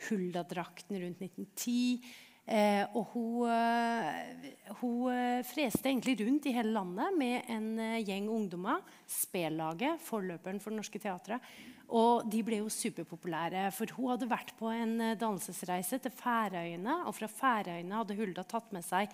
Hulda-drakten 0.09 0.97
rundt 0.97 1.25
1910. 1.29 2.29
Eh, 2.49 2.83
og 2.97 3.11
hun, 3.13 3.49
eh, 3.53 4.47
hun 4.79 5.11
eh, 5.13 5.43
freste 5.45 5.85
egentlig 5.87 6.17
rundt 6.23 6.47
i 6.49 6.55
hele 6.55 6.73
landet 6.73 7.13
med 7.17 7.51
en 7.53 7.67
eh, 7.79 7.99
gjeng 8.01 8.31
ungdommer. 8.33 8.81
Spellaget, 9.05 10.01
forløperen 10.01 10.59
for 10.59 10.73
Det 10.73 10.79
Norske 10.79 10.99
Teatret. 10.99 11.51
Og 11.91 12.25
de 12.31 12.39
ble 12.47 12.61
jo 12.61 12.71
superpopulære, 12.71 13.65
for 13.75 13.93
hun 13.97 14.13
hadde 14.13 14.29
vært 14.31 14.53
på 14.57 14.71
en 14.71 14.95
dansesreise 15.19 15.99
til 16.01 16.13
Færøyene. 16.15 17.01
Og 17.05 17.15
fra 17.17 17.27
Færøyene 17.29 17.99
hadde 17.99 18.15
Hulda 18.17 18.45
tatt 18.47 18.71
med 18.73 18.85
seg 18.87 19.11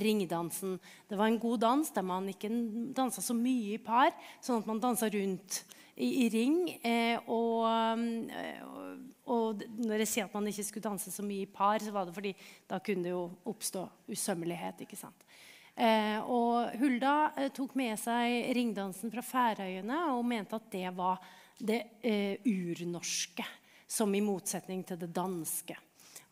ringdansen. 0.00 0.78
Det 1.08 1.20
var 1.20 1.28
en 1.28 1.38
god 1.38 1.60
dans 1.66 1.92
der 1.94 2.06
man 2.06 2.30
ikke 2.32 2.50
dansa 2.96 3.22
så 3.22 3.36
mye 3.36 3.76
i 3.76 3.82
par, 3.82 4.16
sånn 4.40 4.62
at 4.62 4.70
man 4.70 4.80
dansa 4.82 5.12
rundt 5.12 5.62
i, 5.96 6.08
i 6.24 6.28
ring. 6.32 6.58
Eh, 6.82 7.14
eh, 7.14 7.20
og, 7.26 9.00
og 9.30 9.64
når 9.78 10.04
jeg 10.04 10.10
sier 10.10 10.28
at 10.28 10.34
man 10.34 10.50
ikke 10.50 10.66
skulle 10.66 10.88
danse 10.88 11.12
så 11.14 11.24
mye 11.26 11.44
i 11.44 11.50
par, 11.50 11.82
så 11.82 11.94
var 11.94 12.08
det 12.08 12.16
fordi 12.16 12.34
da 12.70 12.80
kunne 12.82 13.06
det 13.06 13.14
jo 13.14 13.28
oppstå 13.50 13.86
usømmelighet. 14.10 14.84
ikke 14.86 14.98
sant? 14.98 15.26
Eh, 15.74 16.20
og 16.30 16.76
Hulda 16.78 17.14
eh, 17.36 17.50
tok 17.54 17.74
med 17.78 17.98
seg 17.98 18.52
ringdansen 18.54 19.10
fra 19.10 19.24
Færøyene 19.26 20.04
og 20.14 20.22
mente 20.26 20.54
at 20.54 20.68
det 20.70 20.90
var 20.94 21.18
det 21.58 21.80
eh, 22.02 22.38
urnorske, 22.46 23.46
som 23.86 24.14
i 24.14 24.22
motsetning 24.22 24.84
til 24.86 25.00
det 25.00 25.10
danske. 25.14 25.76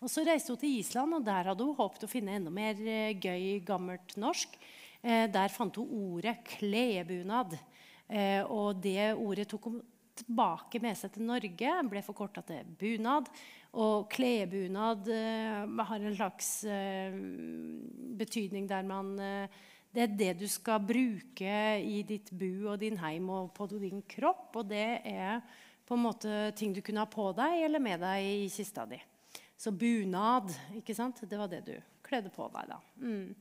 Og 0.02 0.10
Så 0.10 0.24
reiste 0.26 0.50
hun 0.50 0.58
til 0.58 0.78
Island, 0.80 1.14
og 1.14 1.26
der 1.26 1.50
hadde 1.50 1.62
hun 1.66 1.76
håpet 1.78 2.06
å 2.06 2.10
finne 2.10 2.34
enda 2.34 2.50
mer 2.54 2.78
eh, 2.82 3.14
gøy, 3.14 3.60
gammelt 3.66 4.16
norsk. 4.18 4.56
Eh, 5.02 5.28
der 5.30 5.50
fant 5.54 5.78
hun 5.78 6.14
ordet 6.14 6.40
klebunad. 6.46 7.54
Eh, 8.12 8.44
og 8.44 8.76
det 8.84 9.14
ordet 9.16 9.48
tok 9.48 9.70
hun 9.70 9.80
tilbake 10.22 10.80
med 10.84 10.98
seg 10.98 11.14
til 11.14 11.26
Norge. 11.28 11.74
Ble 11.88 12.04
forkorta 12.04 12.44
til 12.44 12.68
bunad. 12.78 13.30
Og 13.80 14.08
klebunad 14.12 15.08
eh, 15.08 15.84
har 15.88 15.98
en 15.98 16.16
slags 16.16 16.54
eh, 16.68 17.14
betydning 18.20 18.68
der 18.68 18.84
man 18.84 19.16
Det 19.92 20.02
er 20.02 20.12
det 20.16 20.32
du 20.40 20.46
skal 20.48 20.80
bruke 20.80 21.56
i 21.84 22.02
ditt 22.08 22.30
bu 22.32 22.68
og 22.72 22.78
din 22.80 22.96
heim 22.96 23.28
og 23.28 23.50
på 23.52 23.66
din 23.72 24.02
kropp. 24.08 24.56
Og 24.56 24.68
det 24.68 25.00
er 25.04 25.40
på 25.84 25.96
en 25.96 26.04
måte 26.06 26.52
ting 26.56 26.72
du 26.72 26.80
kunne 26.80 27.04
ha 27.04 27.08
på 27.08 27.32
deg 27.36 27.64
eller 27.66 27.82
med 27.82 28.00
deg 28.00 28.24
i 28.24 28.48
kista 28.48 28.86
di. 28.88 29.00
Så 29.56 29.70
bunad, 29.70 30.48
ikke 30.74 30.94
sant? 30.96 31.20
Det 31.28 31.38
var 31.38 31.50
det 31.50 31.60
du 31.66 31.76
kledde 32.02 32.32
på 32.34 32.48
deg 32.54 32.72
da. 32.72 32.78
Mm. 33.00 33.34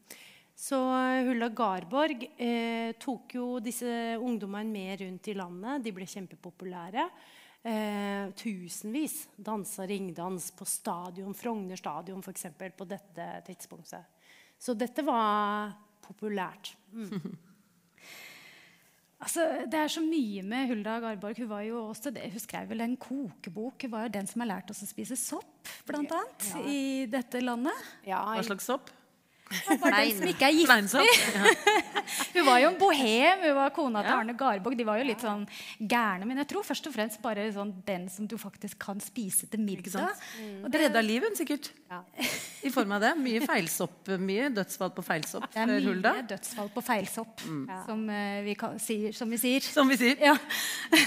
Så 0.55 0.77
Hulda 1.25 1.49
Garborg 1.55 2.25
eh, 2.37 2.93
tok 3.01 3.35
jo 3.37 3.45
disse 3.63 4.17
ungdommene 4.21 4.69
med 4.69 5.01
rundt 5.01 5.29
i 5.31 5.37
landet. 5.37 5.85
De 5.85 5.93
ble 5.95 6.07
kjempepopulære. 6.09 7.05
Eh, 7.61 8.31
tusenvis 8.37 9.27
dansa 9.37 9.85
ringdans 9.89 10.49
på 10.57 10.65
stadion, 10.65 11.33
Frogner 11.37 11.77
stadion 11.77 12.23
eksempel, 12.33 12.73
på 12.73 12.87
dette 12.89 13.27
tidspunktet. 13.45 14.27
Så 14.57 14.73
dette 14.77 15.05
var 15.05 15.73
populært. 16.07 16.75
Mm. 16.93 17.15
Altså, 19.21 19.43
det 19.69 19.77
er 19.77 19.91
så 19.93 20.01
mye 20.01 20.41
med 20.41 20.71
Hulda 20.71 20.95
Garborg. 21.03 21.37
Hun, 21.37 21.49
var 21.51 21.61
jo 21.61 21.83
også 21.91 22.09
hun 22.09 22.41
skrev 22.41 22.71
vel 22.71 22.81
en 22.81 22.95
kokebok. 22.97 23.83
Hun 23.85 23.91
var 23.93 24.07
jo 24.07 24.13
den 24.15 24.25
som 24.25 24.41
har 24.41 24.49
lært 24.55 24.71
oss 24.73 24.81
å 24.81 24.87
spise 24.89 25.13
sopp, 25.13 25.69
annet, 25.93 26.47
ja. 26.49 26.61
i 26.65 27.05
dette 27.05 27.43
landet. 27.43 27.85
Ja, 28.07 28.23
Hva 28.31 28.41
slags 28.47 28.65
sopp? 28.71 28.89
Bare 29.81 30.03
den 30.05 30.17
som 30.17 30.29
ikke 30.31 30.49
er 30.49 30.55
giftig. 30.55 31.05
hun 32.35 32.47
var 32.47 32.61
jo 32.63 32.71
en 32.71 32.79
bohem. 32.79 33.45
Hun 33.45 33.57
var 33.57 33.73
kona 33.75 34.03
til 34.05 34.15
Arne 34.15 34.35
Garborg. 34.37 34.77
De 34.79 34.87
var 34.87 35.01
jo 35.01 35.07
litt 35.07 35.23
sånn 35.23 35.45
gærne. 35.79 36.27
Men 36.29 36.41
jeg 36.43 36.51
tror 36.53 36.67
først 36.67 36.89
og 36.89 36.95
fremst 36.95 37.21
bare 37.23 37.47
sånn 37.55 37.73
den 37.87 38.07
som 38.11 38.29
du 38.29 38.37
faktisk 38.41 38.79
kan 38.81 39.01
spise 39.03 39.49
til 39.51 39.63
middag. 39.63 40.15
Mm. 40.39 40.65
Og 40.65 40.71
det 40.73 40.85
redda 40.85 41.03
livet, 41.05 41.37
sikkert. 41.39 41.71
Ja. 41.91 42.01
I 42.63 42.71
form 42.73 42.93
av 42.95 43.03
det. 43.03 43.11
Mye 43.19 43.41
feilsopp. 43.43 44.11
Mye 44.21 44.49
dødsfall 44.53 44.93
på 44.95 45.05
feilsopp. 45.05 45.47
Det 45.51 45.63
er 45.63 45.69
mye 45.69 45.83
Hulda. 45.85 46.13
dødsfall 46.29 46.69
på 46.73 46.83
feilsopp, 46.85 47.45
mm. 47.47 47.63
som, 47.87 48.03
uh, 48.09 48.39
vi 48.45 48.55
kan, 48.59 48.77
sier, 48.81 49.15
som, 49.17 49.31
vi 49.31 49.39
sier. 49.41 49.65
Som 49.65 49.91
vi 49.91 49.97
sier. 49.99 50.21
Ja. 50.21 50.35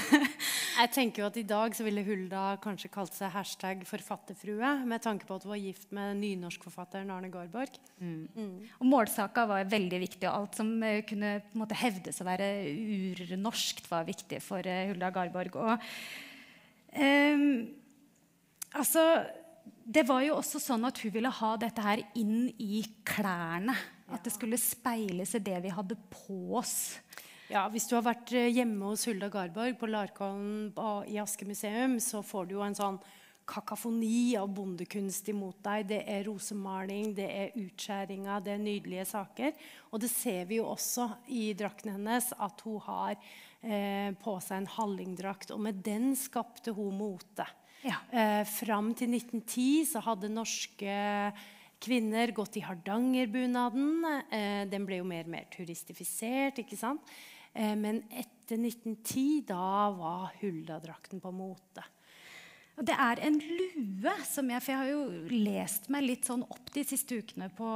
jeg 0.81 0.93
tenker 0.95 1.25
jo 1.25 1.31
at 1.31 1.39
i 1.41 1.47
dag 1.49 1.77
så 1.77 1.87
ville 1.87 2.05
Hulda 2.07 2.45
kanskje 2.65 2.91
kalt 2.95 3.15
seg 3.17 3.33
hashtag 3.35 3.85
forfatterfrue, 3.89 4.75
med 4.89 5.05
tanke 5.05 5.29
på 5.29 5.39
at 5.39 5.47
hun 5.47 5.55
var 5.55 5.63
gift 5.63 5.95
med 5.95 6.19
nynorskforfatteren 6.21 7.13
Arne 7.15 7.31
Garborg. 7.33 7.79
Mm. 8.01 8.27
Mm. 8.35 8.67
Og 8.81 8.89
målsaka 8.91 9.45
var 9.47 9.71
veldig 9.71 10.01
viktig. 10.03 10.27
og 10.27 10.35
Alt 10.35 10.59
som 10.59 10.73
uh, 10.83 11.01
kunne 11.07 11.37
måte 11.55 11.79
hevdes 11.79 12.21
å 12.21 12.27
være 12.27 12.51
urnorskt, 12.73 13.87
var 13.91 14.09
viktig 14.09 14.43
for 14.43 14.67
uh, 14.67 14.83
Hulda 14.91 15.13
Garborg. 15.15 15.59
Og, 15.63 15.89
um, 16.99 17.47
altså, 18.75 19.07
det 19.85 20.07
var 20.09 20.25
jo 20.27 20.39
også 20.41 20.63
sånn 20.63 20.87
at 20.89 20.99
hun 21.05 21.15
ville 21.15 21.33
ha 21.41 21.55
dette 21.61 21.85
her 21.85 22.03
inn 22.19 22.49
i 22.59 22.83
klærne. 23.07 23.77
At 24.13 24.27
det 24.27 24.35
skulle 24.35 24.61
speile 24.61 25.25
seg 25.27 25.47
det 25.47 25.63
vi 25.65 25.73
hadde 25.73 25.97
på 26.13 26.59
oss. 26.59 26.99
Ja, 27.53 27.67
Hvis 27.69 27.87
du 27.89 27.95
har 27.97 28.05
vært 28.07 28.33
eh, 28.37 28.51
hjemme 28.53 28.89
hos 28.89 29.05
Hulda 29.09 29.29
Garborg 29.33 29.77
på 29.81 29.89
Larkollen 29.89 30.73
i 31.11 31.19
Aske 31.21 31.47
museum, 31.49 31.99
så 32.01 32.23
får 32.25 32.49
du 32.49 32.57
jo 32.57 32.65
en 32.65 32.77
sånn 32.77 32.99
kakafoni 33.49 34.37
av 34.41 34.51
bondekunst 34.55 35.29
imot 35.33 35.61
deg. 35.65 35.89
Det 35.91 36.01
er 36.11 36.25
rosemaling, 36.29 37.13
det 37.17 37.27
er 37.31 37.59
utskjæringer, 37.61 38.45
det 38.45 38.55
er 38.55 38.63
nydelige 38.63 39.09
saker. 39.11 39.53
Og 39.93 40.05
det 40.05 40.11
ser 40.13 40.47
vi 40.51 40.61
jo 40.61 40.69
også 40.73 41.09
i 41.33 41.49
drakten 41.59 41.95
hennes, 41.97 42.31
at 42.33 42.65
hun 42.67 42.81
har 42.87 43.17
eh, 43.17 44.11
på 44.21 44.39
seg 44.45 44.63
en 44.63 44.73
hallingdrakt. 44.77 45.53
Og 45.55 45.63
med 45.67 45.83
den 45.87 46.13
skapte 46.19 46.75
hun 46.77 46.97
mote. 46.99 47.47
Ja. 47.85 48.01
Eh, 48.11 48.43
fram 48.49 48.95
til 48.97 49.13
1910 49.13 49.85
så 49.93 50.05
hadde 50.07 50.33
norske 50.33 50.97
kvinner 51.85 52.33
gått 52.33 52.57
i 52.57 52.65
hardangerbunaden. 52.65 54.09
Eh, 54.33 54.65
den 54.71 54.87
ble 54.89 55.03
jo 55.03 55.09
mer 55.09 55.29
og 55.29 55.35
mer 55.37 55.49
turistifisert. 55.53 56.63
ikke 56.65 56.79
sant? 56.81 57.05
Eh, 57.53 57.75
men 57.77 58.03
etter 58.11 58.59
1910 58.59 59.45
da 59.49 59.91
var 59.95 60.33
Hulda-drakten 60.41 61.21
på 61.21 61.33
mote. 61.35 61.85
Det 62.75 62.95
er 62.99 63.21
en 63.23 63.37
lue 63.39 64.13
som 64.27 64.49
jeg 64.51 64.63
For 64.65 64.73
jeg 64.73 64.81
har 64.81 64.89
jo 64.91 65.03
lest 65.31 65.87
meg 65.95 66.03
litt 66.09 66.27
sånn 66.27 66.43
opp 66.43 66.73
de 66.75 66.83
siste 66.87 67.21
ukene 67.23 67.47
på, 67.55 67.69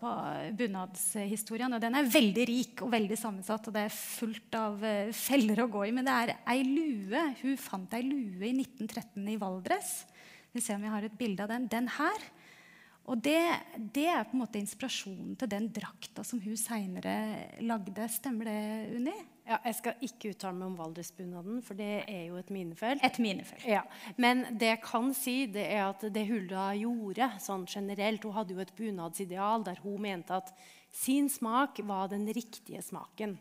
på 0.00 0.12
bunadshistorien. 0.56 1.76
Og 1.76 1.82
den 1.82 1.98
er 1.98 2.08
veldig 2.08 2.46
rik 2.48 2.84
og 2.86 2.94
veldig 2.94 3.18
sammensatt, 3.20 3.68
og 3.68 3.76
det 3.76 3.84
er 3.84 3.92
fullt 3.92 4.56
av 4.56 4.80
uh, 4.80 5.12
feller 5.12 5.60
å 5.60 5.68
gå 5.72 5.84
i. 5.88 5.92
Men 5.92 6.08
det 6.08 6.16
er 6.16 6.34
ei 6.54 6.64
lue. 6.64 7.26
Hun 7.42 7.60
fant 7.60 7.98
ei 7.98 8.02
lue 8.06 8.48
i 8.48 8.54
1913 8.56 9.28
i 9.34 9.36
Valdres. 9.42 9.92
Vi 10.56 10.64
ser 10.64 10.80
om 10.80 10.88
jeg 10.88 10.94
har 10.96 11.04
et 11.04 11.20
bilde 11.20 11.44
av 11.44 11.52
den. 11.52 11.68
Den 11.68 11.92
her. 11.98 12.26
Og 13.06 13.20
det, 13.22 13.38
det, 13.76 14.08
er 14.08 14.24
på 14.26 14.38
en 14.38 14.46
måte 14.46 14.58
inspirasjonen 14.58 15.36
til 15.38 15.52
den 15.52 15.68
drakta 15.70 16.24
som 16.26 16.40
hun 16.42 16.56
seinere 16.58 17.60
lagde. 17.60 18.08
Stemmer 18.10 18.48
det, 18.48 18.60
Unni? 18.96 19.14
Ja, 19.46 19.60
jeg 19.62 19.76
skal 19.78 20.00
ikke 20.02 20.32
uttale 20.32 20.58
meg 20.58 20.66
om 20.72 20.78
valdresbunaden, 20.80 21.60
for 21.62 21.78
det 21.78 22.00
er 22.10 22.24
jo 22.26 22.38
et 22.40 22.48
minefelt. 22.50 23.04
Et 23.06 23.20
minefelt. 23.22 23.62
Ja. 23.68 23.84
Men 24.18 24.42
det 24.58 24.72
jeg 24.72 24.80
kan 24.82 25.12
si, 25.14 25.36
det 25.54 25.68
er 25.70 25.84
at 25.84 26.02
det 26.10 26.24
Hulda 26.26 26.72
gjorde 26.80 27.28
sånn 27.44 27.66
generelt 27.70 28.26
Hun 28.26 28.34
hadde 28.34 28.56
jo 28.56 28.64
et 28.64 28.74
bunadsideal 28.74 29.66
der 29.68 29.78
hun 29.84 30.02
mente 30.02 30.34
at 30.34 30.50
sin 30.90 31.30
smak 31.30 31.78
var 31.86 32.10
den 32.10 32.26
riktige 32.26 32.82
smaken. 32.82 33.36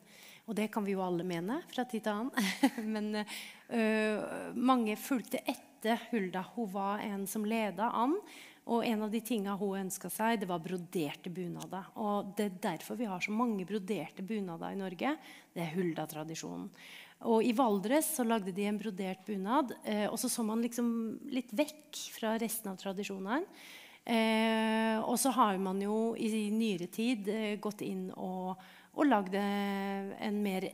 Og 0.46 0.54
det 0.60 0.70
kan 0.74 0.86
vi 0.86 0.94
jo 0.94 1.02
alle 1.02 1.26
mene 1.26 1.64
fra 1.72 1.88
tid 1.90 2.06
til 2.06 2.14
annen. 2.14 2.52
Men 2.94 3.24
øh, 3.24 4.54
mange 4.54 4.98
fulgte 5.02 5.42
etter 5.42 6.04
Hulda. 6.12 6.46
Hun 6.54 6.70
var 6.74 7.02
en 7.02 7.26
som 7.30 7.48
leda 7.50 7.90
an. 7.98 8.14
Og 8.66 8.82
en 8.82 9.04
av 9.06 9.12
de 9.14 9.22
tinga 9.22 9.54
hun 9.60 9.78
ønska 9.84 10.10
seg, 10.10 10.40
det 10.42 10.50
var 10.50 10.64
broderte 10.64 11.30
bunader. 11.30 11.86
Og 12.02 12.32
det 12.38 12.48
er 12.48 12.62
derfor 12.64 12.98
vi 12.98 13.10
har 13.10 13.22
så 13.22 13.34
mange 13.36 13.66
broderte 13.68 14.26
bunader 14.26 14.74
i 14.74 14.80
Norge. 14.80 15.12
Det 15.54 15.62
er 15.62 15.74
Hulda-tradisjonen. 15.76 16.72
Og 17.30 17.46
I 17.46 17.54
Valdres 17.56 18.10
så 18.18 18.26
lagde 18.28 18.54
de 18.54 18.66
en 18.68 18.78
brodert 18.78 19.22
bunad, 19.26 19.72
eh, 19.86 20.06
og 20.10 20.18
så 20.20 20.30
så 20.30 20.44
man 20.44 20.62
liksom 20.66 20.90
litt 21.32 21.54
vekk 21.56 22.02
fra 22.18 22.36
resten 22.42 22.74
av 22.74 22.82
tradisjonene. 22.82 23.46
Eh, 24.06 24.98
og 25.00 25.16
så 25.18 25.32
har 25.34 25.58
man 25.58 25.80
jo 25.82 26.14
i 26.18 26.28
nyere 26.54 26.90
tid 26.94 27.30
eh, 27.32 27.56
gått 27.58 27.82
inn 27.82 28.12
og, 28.14 28.60
og 28.94 29.08
lagd 29.08 29.34
en 29.38 30.42
mer 30.44 30.68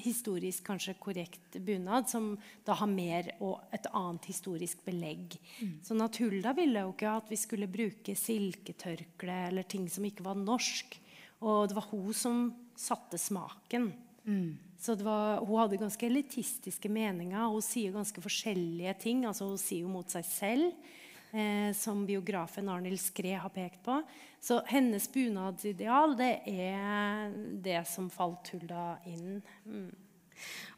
historisk 0.00 0.64
kanskje 0.66 0.94
korrekt 1.00 1.58
bunad, 1.64 2.08
som 2.10 2.32
da 2.66 2.76
har 2.78 2.90
mer 2.90 3.28
og 3.40 3.60
et 3.74 3.86
annet 3.92 4.28
historisk 4.30 4.82
belegg. 4.86 5.36
Mm. 5.60 5.74
Sånn 5.84 6.04
at 6.04 6.18
Hulda 6.22 6.54
ville 6.56 6.84
jo 6.86 6.94
ikke 6.94 7.16
at 7.18 7.32
vi 7.32 7.38
skulle 7.40 7.70
bruke 7.70 8.16
silketørkle 8.18 9.38
eller 9.50 9.68
ting 9.68 9.88
som 9.92 10.06
ikke 10.08 10.26
var 10.26 10.38
norsk. 10.38 10.98
Og 11.42 11.68
det 11.68 11.76
var 11.78 11.90
hun 11.90 12.16
som 12.16 12.42
satte 12.78 13.18
smaken. 13.18 13.92
Mm. 14.24 14.58
Så 14.78 14.96
var, 15.02 15.44
Hun 15.44 15.60
hadde 15.60 15.78
ganske 15.78 16.06
elitistiske 16.06 16.88
meninger. 16.90 17.50
Hun 17.50 17.62
sier 17.62 17.94
ganske 17.94 18.22
forskjellige 18.22 18.94
ting. 18.98 19.24
altså 19.26 19.46
Hun 19.50 19.58
sier 19.58 19.86
jo 19.86 19.92
mot 19.92 20.10
seg 20.10 20.26
selv 20.26 20.92
eh, 21.32 21.72
som 21.76 22.04
biografen 22.06 22.70
Arnhild 22.70 23.00
Skred 23.00 23.40
har 23.42 23.52
pekt 23.54 23.82
på. 23.84 23.98
Så 24.42 24.60
hennes 24.70 25.08
bunadsideal 25.12 26.16
det 26.18 26.32
er 26.52 27.34
det 27.64 27.82
som 27.90 28.10
falt 28.12 28.52
Hulda 28.54 28.86
inn. 29.10 29.40
Mm. 29.66 29.90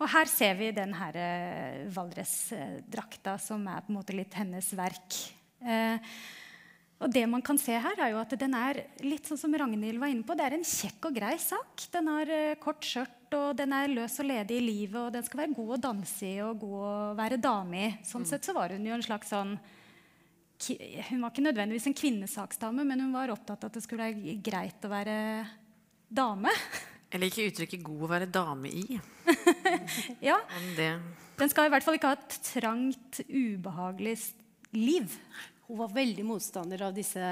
Og 0.03 0.09
her 0.11 0.29
ser 0.31 0.57
vi 0.59 0.71
den 0.77 0.95
her 0.97 1.19
eh, 1.19 1.83
Valdres-drakta, 1.95 3.37
som 3.41 3.67
er 3.71 3.85
på 3.85 3.93
en 3.93 4.01
måte 4.01 4.17
litt 4.17 4.35
hennes 4.37 4.71
verk. 4.77 5.21
Eh, 5.65 6.17
og 7.05 7.11
det 7.13 7.25
man 7.29 7.43
kan 7.45 7.59
se 7.61 7.75
her 7.75 7.99
er 8.01 8.13
jo 8.13 8.21
at 8.21 8.33
Den 8.39 8.55
er 8.57 8.79
litt 9.05 9.27
sånn 9.29 9.41
som 9.41 9.55
Ragnhild 9.59 9.99
var 10.01 10.13
inne 10.13 10.25
på, 10.27 10.37
det 10.39 10.47
er 10.47 10.57
en 10.57 10.67
kjekk 10.67 11.11
og 11.11 11.17
grei 11.17 11.35
sak. 11.43 11.87
Den 11.93 12.11
har 12.13 12.31
eh, 12.33 12.59
kort 12.63 12.85
skjørt, 12.87 13.35
og 13.35 13.55
den 13.59 13.75
er 13.77 13.93
løs 13.93 14.19
og 14.23 14.29
ledig 14.31 14.61
i 14.61 14.67
livet. 14.67 15.01
og 15.07 15.15
Den 15.15 15.27
skal 15.27 15.45
være 15.45 15.57
god 15.57 15.73
å 15.77 15.83
danse 15.89 16.29
i 16.29 16.37
og 16.45 16.61
god 16.63 16.77
å 16.81 16.93
være 17.19 17.41
dame 17.43 17.87
i. 17.89 17.95
Sånn 18.07 18.27
mm. 18.27 18.31
sett 18.31 18.47
så 18.47 18.57
var 18.57 18.75
hun 18.75 18.87
jo 18.87 18.95
en 18.97 19.09
slags 19.09 19.33
sånn 19.35 19.57
hun 20.71 21.21
var 21.23 21.33
ikke 21.33 21.45
nødvendigvis 21.45 21.89
en 21.91 21.97
kvinnesaksdame, 21.99 22.85
men 22.87 23.05
hun 23.05 23.15
var 23.15 23.33
opptatt 23.35 23.65
av 23.65 23.71
at 23.71 23.79
det 23.79 23.85
skulle 23.85 24.07
være 24.09 24.37
greit 24.45 24.87
å 24.87 24.93
være 24.93 25.17
dame. 26.09 26.53
Jeg 27.15 27.23
liker 27.23 27.51
uttrykket 27.51 27.83
'god 27.87 28.01
å 28.03 28.11
være 28.11 28.27
dame 28.27 28.71
i'. 28.75 29.01
ja. 30.29 30.39
Den 31.39 31.51
skal 31.51 31.69
i 31.69 31.71
hvert 31.71 31.87
fall 31.87 31.99
ikke 31.99 32.11
ha 32.11 32.17
et 32.19 32.39
trangt, 32.43 33.21
ubehagelig 33.31 34.17
liv. 34.75 35.15
Hun 35.69 35.79
var 35.79 35.95
veldig 35.95 36.25
motstander 36.27 36.83
av 36.89 36.97
disse 36.97 37.23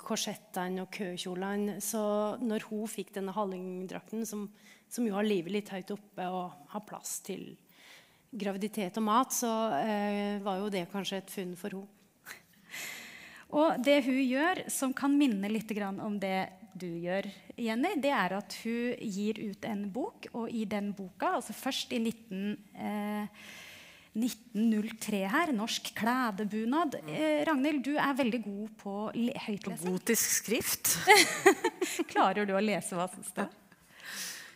korsettene 0.00 0.84
og 0.84 0.92
køkjolene. 0.94 1.80
Så 1.84 2.00
når 2.40 2.68
hun 2.70 2.86
fikk 2.88 3.12
denne 3.18 3.34
hallingdrakten, 3.34 4.24
som, 4.26 4.46
som, 4.88 5.04
jo 5.04 5.18
har 5.18 5.26
livet 5.26 5.52
litt 5.52 5.74
høyt 5.74 5.92
oppe 5.92 6.28
og 6.30 6.70
har 6.72 6.86
plass 6.88 7.18
til 7.26 7.56
graviditet 8.34 8.96
og 8.98 9.06
mat, 9.06 9.34
så 9.34 9.50
eh, 9.82 10.40
var 10.42 10.62
jo 10.62 10.72
det 10.72 10.86
kanskje 10.94 11.20
et 11.20 11.34
funn 11.34 11.52
for 11.58 11.76
henne. 11.76 11.93
Og 13.52 13.80
det 13.84 14.00
hun 14.06 14.20
gjør, 14.20 14.64
som 14.72 14.94
kan 14.96 15.12
minne 15.18 15.50
litt 15.50 15.70
om 16.02 16.18
det 16.18 16.48
du 16.74 16.88
gjør, 16.88 17.28
Jenny, 17.60 17.94
det 18.02 18.10
er 18.10 18.34
at 18.34 18.56
hun 18.64 18.96
gir 18.98 19.38
ut 19.38 19.66
en 19.68 19.84
bok. 19.94 20.26
Og 20.34 20.50
i 20.50 20.64
den 20.64 20.92
boka, 20.96 21.36
altså 21.38 21.54
først 21.54 21.92
i 21.94 22.00
19, 22.02 22.56
eh, 22.74 23.44
1903 24.14 25.22
her. 25.30 25.52
Norsk 25.54 25.92
klædebunad. 25.94 26.98
Eh, 27.06 27.44
Ragnhild, 27.46 27.84
du 27.84 27.94
er 27.94 28.18
veldig 28.18 28.42
god 28.42 28.68
på 28.82 28.96
le 29.14 29.34
høytlesing. 29.46 29.90
Gotisk 29.94 30.38
skrift. 30.42 30.96
Klarer 32.12 32.46
du 32.46 32.54
å 32.54 32.62
lese 32.62 32.98
hva 32.98 33.06
som 33.12 33.22
står? 33.26 33.50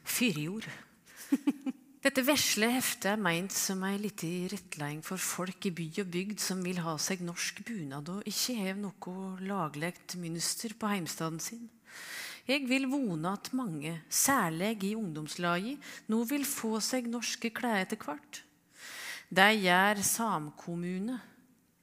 Fyrjord. 0.03 0.67
Dette 2.09 2.23
vesle 2.25 2.71
heftet 2.73 3.05
er 3.11 3.19
meint 3.21 3.53
som 3.53 3.83
ei 3.85 3.99
lita 4.01 4.29
rettleiing 4.49 5.03
for 5.05 5.21
folk 5.21 5.67
i 5.69 5.73
by 5.77 5.85
og 6.01 6.07
bygd 6.15 6.41
som 6.41 6.63
vil 6.65 6.79
ha 6.81 6.95
seg 7.05 7.21
norsk 7.21 7.61
bunad 7.69 8.09
og 8.09 8.31
ikke 8.31 8.55
hev 8.57 8.81
noe 8.81 9.27
laglegt 9.45 10.15
mønster 10.17 10.73
på 10.73 10.89
heimstaden 10.89 11.37
sin. 11.37 11.69
Jeg 12.49 12.65
vil 12.65 12.89
vone 12.89 13.35
at 13.37 13.53
mange, 13.53 13.93
særlig 14.09 14.89
i 14.89 14.95
ungdomslaget, 14.97 15.85
nå 16.09 16.25
vil 16.33 16.49
få 16.49 16.79
seg 16.81 17.13
norske 17.13 17.53
klær 17.53 17.83
etter 17.83 18.01
hvert. 18.01 18.41
De 19.29 19.51
gjør 19.61 20.01
samkommune. 20.01 21.21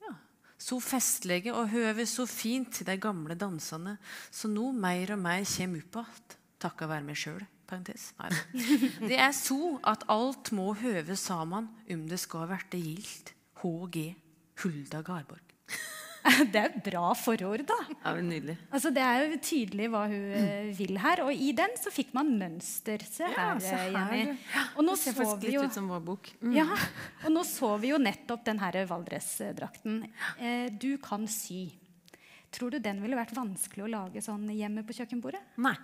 Ja, 0.01 0.17
så 0.57 0.81
festlige 0.81 1.53
og 1.53 1.69
høver 1.69 2.09
så 2.09 2.25
fint 2.25 2.79
til 2.79 2.89
de 2.89 2.97
gamle 2.97 3.37
dansene, 3.37 3.99
som 4.33 4.57
nå 4.57 4.71
mer 4.73 5.19
og 5.19 5.27
mer 5.29 5.45
kommer 5.53 5.85
opp 5.85 6.01
igjen, 6.01 6.39
takket 6.65 6.97
være 6.97 7.13
meg 7.13 7.27
sjøl. 7.27 7.45
Parentes. 7.69 8.11
Nei. 8.19 8.31
Det 9.09 9.17
er 9.19 9.33
så 9.35 9.75
at 9.87 10.05
alt 10.11 10.51
må 10.55 10.71
høve 10.79 11.17
sammen 11.19 11.69
om 11.91 12.05
det 12.09 12.21
skal 12.21 12.47
verte 12.51 12.79
gildt. 12.81 13.33
HG 13.63 14.13
Hulda 14.61 15.01
Garborg. 15.05 15.41
Det 16.51 16.57
er 16.57 16.73
bra 16.81 17.11
forord, 17.13 17.61
da. 17.69 17.77
Ja, 17.91 18.13
men 18.15 18.29
Nydelig. 18.31 18.55
Altså, 18.73 18.89
det 18.89 19.03
er 19.05 19.19
jo 19.21 19.37
tydelig 19.45 19.89
hva 19.93 20.05
hun 20.09 20.23
mm. 20.33 20.71
vil 20.79 20.97
her. 21.03 21.21
Og 21.27 21.41
i 21.47 21.51
den 21.57 21.75
så 21.77 21.93
fikk 21.93 22.15
man 22.17 22.31
mønster. 22.39 23.03
Se 23.05 23.29
her, 23.29 23.61
se 23.61 23.75
her, 23.75 23.91
Jenny. 23.93 24.33
Og 24.73 24.87
nå 24.87 24.95
Det 24.95 25.03
ser 25.03 25.13
så 25.13 25.19
faktisk 25.21 25.43
vi 25.43 25.51
litt 25.51 25.57
jo 25.59 25.65
ut 25.69 25.77
som 25.77 25.89
vår 25.93 26.03
bok. 26.07 26.31
Ja, 26.55 26.65
og 27.27 27.35
nå 27.35 27.45
så 27.45 27.75
vi 27.81 27.93
jo 27.93 28.01
nettopp 28.01 28.45
den 28.47 28.61
her 28.63 28.79
Valdres-drakten. 28.89 30.01
Eh, 30.39 30.71
du 30.73 30.95
kan 31.03 31.29
sy. 31.29 31.67
Tror 32.55 32.73
du 32.73 32.79
den 32.81 33.03
ville 33.03 33.19
vært 33.19 33.35
vanskelig 33.35 33.85
å 33.85 33.91
lage 33.91 34.23
sånn 34.25 34.47
hjemme 34.55 34.85
på 34.87 34.97
kjøkkenbordet? 34.97 35.43
Nei. 35.61 35.75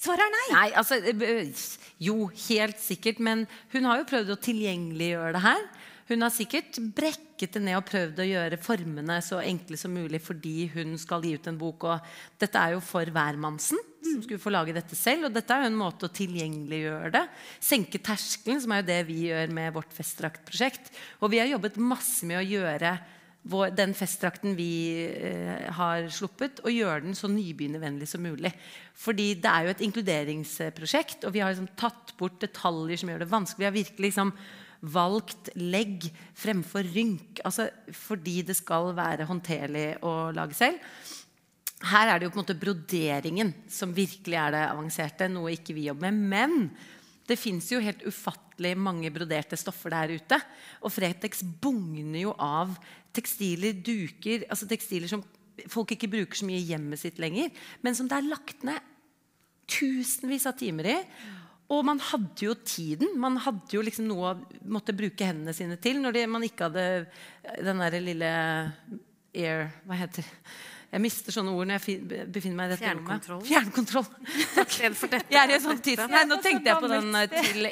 Svaret 0.00 0.24
er 0.24 0.32
nei! 0.32 0.46
Nei, 0.54 0.68
altså 0.80 0.96
eh, 0.96 1.64
Jo, 2.00 2.30
helt 2.48 2.80
sikkert. 2.80 3.20
Men 3.20 3.44
hun 3.74 3.88
har 3.88 4.00
jo 4.00 4.08
prøvd 4.08 4.32
å 4.32 4.40
tilgjengeliggjøre 4.40 5.34
det 5.36 5.44
her. 5.44 5.66
Hun 6.10 6.24
har 6.24 6.32
sikkert 6.34 6.80
brekket 6.96 7.54
det 7.54 7.60
ned 7.62 7.76
og 7.78 7.84
prøvd 7.86 8.18
å 8.18 8.26
gjøre 8.26 8.58
formene 8.58 9.20
så 9.22 9.38
enkle 9.44 9.76
som 9.78 9.92
mulig 9.94 10.18
fordi 10.24 10.64
hun 10.72 10.96
skal 10.98 11.22
gi 11.22 11.36
ut 11.36 11.46
en 11.46 11.60
bok. 11.60 11.86
Og 11.86 12.40
dette 12.40 12.58
er 12.58 12.74
jo 12.74 12.80
for 12.82 13.12
hvermannsen, 13.14 13.78
som 14.02 14.24
skulle 14.24 14.42
få 14.42 14.50
lage 14.50 14.74
dette 14.74 14.98
selv. 14.98 15.28
Og 15.28 15.36
dette 15.36 15.54
er 15.54 15.62
jo 15.62 15.70
en 15.70 15.78
måte 15.78 16.08
å 16.08 16.16
tilgjengeliggjøre 16.16 17.12
det. 17.14 17.24
Senke 17.62 18.02
terskelen, 18.02 18.58
som 18.64 18.74
er 18.74 18.82
jo 18.82 18.90
det 18.90 19.00
vi 19.12 19.20
gjør 19.28 19.54
med 19.60 19.76
vårt 19.76 19.94
festdraktprosjekt. 19.94 20.90
Og 21.20 21.30
vi 21.36 21.44
har 21.44 21.52
jobbet 21.52 21.78
masse 21.78 22.26
med 22.26 22.40
å 22.40 22.48
gjøre 22.56 22.96
vår, 23.42 23.70
den 23.72 23.94
festdrakten 23.96 24.56
vi 24.58 24.72
eh, 25.16 25.68
har 25.76 26.08
sluppet, 26.12 26.60
og 26.64 26.74
gjøre 26.74 27.06
den 27.06 27.16
så 27.16 27.30
nybegynnervennlig 27.32 28.08
som 28.10 28.24
mulig. 28.24 28.52
Fordi 29.00 29.32
det 29.40 29.52
er 29.52 29.66
jo 29.66 29.74
et 29.74 29.84
inkluderingsprosjekt, 29.86 31.24
og 31.24 31.34
vi 31.36 31.44
har 31.44 31.54
liksom 31.54 31.70
tatt 31.80 32.12
bort 32.20 32.40
detaljer 32.42 33.00
som 33.00 33.12
gjør 33.12 33.24
det 33.24 33.30
vanskelig. 33.30 33.62
Vi 33.62 33.70
har 33.70 33.78
virkelig 33.78 34.10
liksom 34.10 34.34
valgt 34.80 35.50
legg 35.60 36.06
fremfor 36.40 36.86
rynk, 36.94 37.40
altså 37.44 37.68
fordi 37.96 38.40
det 38.48 38.56
skal 38.56 38.94
være 38.96 39.28
håndterlig 39.28 39.88
å 40.08 40.30
lage 40.36 40.56
selv. 40.56 40.80
Her 41.90 42.12
er 42.12 42.20
det 42.20 42.28
jo 42.28 42.32
på 42.34 42.40
en 42.40 42.44
måte 42.44 42.60
broderingen 42.60 43.52
som 43.72 43.92
virkelig 43.96 44.36
er 44.36 44.56
det 44.56 44.64
avanserte, 44.68 45.28
noe 45.32 45.54
ikke 45.56 45.76
vi 45.76 45.88
jobber 45.88 46.12
med. 46.12 46.32
Men 46.32 46.70
det 47.30 47.38
fins 47.38 47.70
jo 47.70 47.80
helt 47.80 48.02
ufattelig 48.04 48.74
mange 48.76 49.12
broderte 49.14 49.56
stoffer 49.56 49.92
der 49.94 50.16
ute. 50.18 50.38
Og 50.84 50.92
Fretex 50.92 51.44
bugner 51.62 52.20
jo 52.24 52.34
av 52.34 52.74
tekstiler, 53.16 53.76
duker, 53.84 54.46
altså 54.50 54.68
tekstiler 54.70 55.10
som 55.10 55.24
folk 55.70 55.92
ikke 55.94 56.10
bruker 56.10 56.40
så 56.40 56.46
mye 56.48 56.60
i 56.60 56.68
hjemmet 56.70 57.02
sitt 57.02 57.20
lenger, 57.20 57.50
men 57.84 57.96
som 57.96 58.08
det 58.08 58.16
er 58.16 58.30
lagt 58.30 58.64
ned 58.66 58.80
tusenvis 59.70 60.48
av 60.50 60.56
timer 60.58 60.88
i. 60.90 60.96
Og 61.70 61.84
man 61.86 62.00
hadde 62.02 62.42
jo 62.42 62.56
tiden. 62.66 63.12
Man 63.22 63.36
hadde 63.38 63.76
jo 63.76 63.82
liksom 63.86 64.08
noe 64.08 64.32
å 64.32 64.62
måtte 64.74 64.94
bruke 64.96 65.28
hendene 65.28 65.54
sine 65.54 65.76
til 65.82 66.00
når 66.02 66.16
de, 66.16 66.24
man 66.26 66.46
ikke 66.46 66.66
hadde 66.66 66.86
den 67.62 67.82
der 67.84 67.98
lille 68.02 68.30
air 69.30 69.68
Hva 69.86 70.00
heter 70.00 70.26
det? 70.26 70.32
Jeg 70.90 71.02
mister 71.04 71.34
sånne 71.34 71.52
ord 71.54 71.68
når 71.70 71.78
jeg 71.78 72.26
befinner 72.34 72.56
meg 72.58 72.70
i 72.70 72.74
dette 72.74 72.90
rommet. 72.90 73.28
Fjernkontroll. 73.44 73.44
Fjernkontroll. 73.46 74.08
Takk 74.56 74.74
for 74.98 75.12
dette. 75.12 75.30
Jeg 75.30 75.40
er 75.42 75.52
i 75.54 75.58
sånn 75.62 75.82
tids... 75.86 76.02
Nei, 76.10 76.24
nå 76.26 76.40
tenkte 76.42 76.72
jeg 76.72 76.82
på 76.82 76.90
den 76.90 77.14
eh, 77.20 77.34
til, 77.36 77.68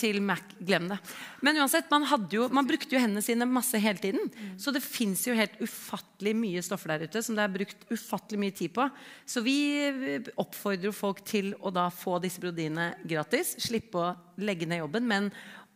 til 0.00 0.20
Mac. 0.24 0.54
Glem 0.56 0.88
det. 0.94 0.98
Men 1.44 1.60
uansett, 1.60 1.90
man, 1.92 2.06
jo, 2.32 2.46
man 2.54 2.68
brukte 2.68 2.96
jo 2.96 3.02
hendene 3.02 3.24
sine 3.24 3.48
masse 3.50 3.76
hele 3.82 4.00
tiden. 4.00 4.30
Så 4.56 4.72
det 4.72 4.80
fins 4.84 5.26
jo 5.28 5.36
helt 5.36 5.58
ufattelig 5.60 6.32
mye 6.38 6.64
stoffer 6.64 6.94
der 6.94 7.08
ute 7.10 7.22
som 7.26 7.36
det 7.36 7.44
er 7.44 7.56
brukt 7.58 7.84
ufattelig 7.92 8.40
mye 8.40 8.56
tid 8.56 8.72
på. 8.78 8.88
Så 9.28 9.44
vi 9.44 9.56
eh, 9.90 10.30
oppfordrer 10.40 10.88
jo 10.88 10.96
folk 10.96 11.20
til 11.28 11.52
å 11.60 11.74
da 11.74 11.90
få 11.92 12.16
disse 12.24 12.40
brodiene 12.40 12.94
gratis. 13.04 13.56
Slippe 13.60 14.00
å 14.00 14.14
legge 14.40 14.70
ned 14.70 14.80
jobben, 14.80 15.04
men 15.10 15.28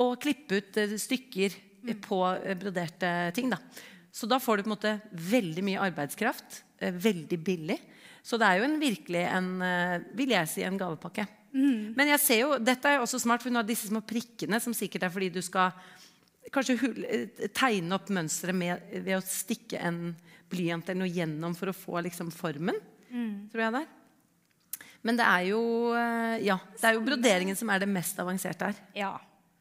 å 0.02 0.14
klippe 0.20 0.61
ut 0.61 0.80
eh, 0.80 0.96
stykker 1.00 1.54
eh, 1.88 1.96
på 2.02 2.22
eh, 2.37 2.56
broderte 2.59 3.12
ting. 3.37 3.52
da. 3.52 3.61
Så 4.16 4.24
da 4.31 4.38
får 4.40 4.57
du 4.57 4.64
på 4.64 4.70
en 4.70 4.74
måte 4.76 4.94
veldig 5.12 5.62
mye 5.66 5.83
arbeidskraft. 5.90 6.62
eh, 6.81 6.92
Veldig 6.92 7.38
billig. 7.44 7.76
Så 8.24 8.38
det 8.40 8.46
er 8.48 8.59
jo 8.62 8.64
en, 8.66 8.79
virkelig 8.81 9.22
en, 9.29 9.50
eh, 9.62 9.98
vil 10.16 10.33
jeg 10.33 10.48
si, 10.50 10.62
en 10.66 10.79
gavepakke. 10.81 11.26
Men 11.96 12.09
jeg 12.11 12.20
ser 12.20 12.40
jo, 12.42 12.57
dette 12.61 12.88
er 12.88 12.96
jo 12.98 13.05
også 13.07 13.20
smart, 13.22 13.40
for 13.42 13.48
hun 13.52 13.57
har 13.61 13.64
disse 13.68 13.88
små 13.88 14.00
prikkene, 14.05 14.59
som 14.61 14.74
sikkert 14.76 15.07
er 15.07 15.12
fordi 15.14 15.31
du 15.33 15.40
skal 15.44 15.72
kanskje 16.52 16.76
eh, 17.07 17.46
tegne 17.57 17.94
opp 17.96 18.09
mønsteret 18.12 18.57
ved 19.05 19.14
å 19.16 19.22
stikke 19.24 19.79
en 19.85 20.00
blyant 20.52 20.88
eller 20.88 21.00
noe 21.05 21.12
gjennom 21.12 21.55
for 21.59 21.70
å 21.72 21.76
få 21.76 22.02
liksom 22.07 22.33
formen. 22.35 22.76
Tror 23.52 23.62
jeg 23.66 23.72
det 23.76 23.85
er. 23.85 23.92
Men 25.07 25.16
det 25.20 25.24
er 25.31 25.42
jo 25.52 25.61
ja, 26.42 26.57
det 26.81 26.88
er 26.88 26.94
jo 26.96 27.05
broderingen 27.07 27.57
som 27.57 27.70
er 27.70 27.79
det 27.85 27.88
mest 27.88 28.18
avanserte 28.18 28.72
her. 28.72 28.81
Ja. 28.96 29.12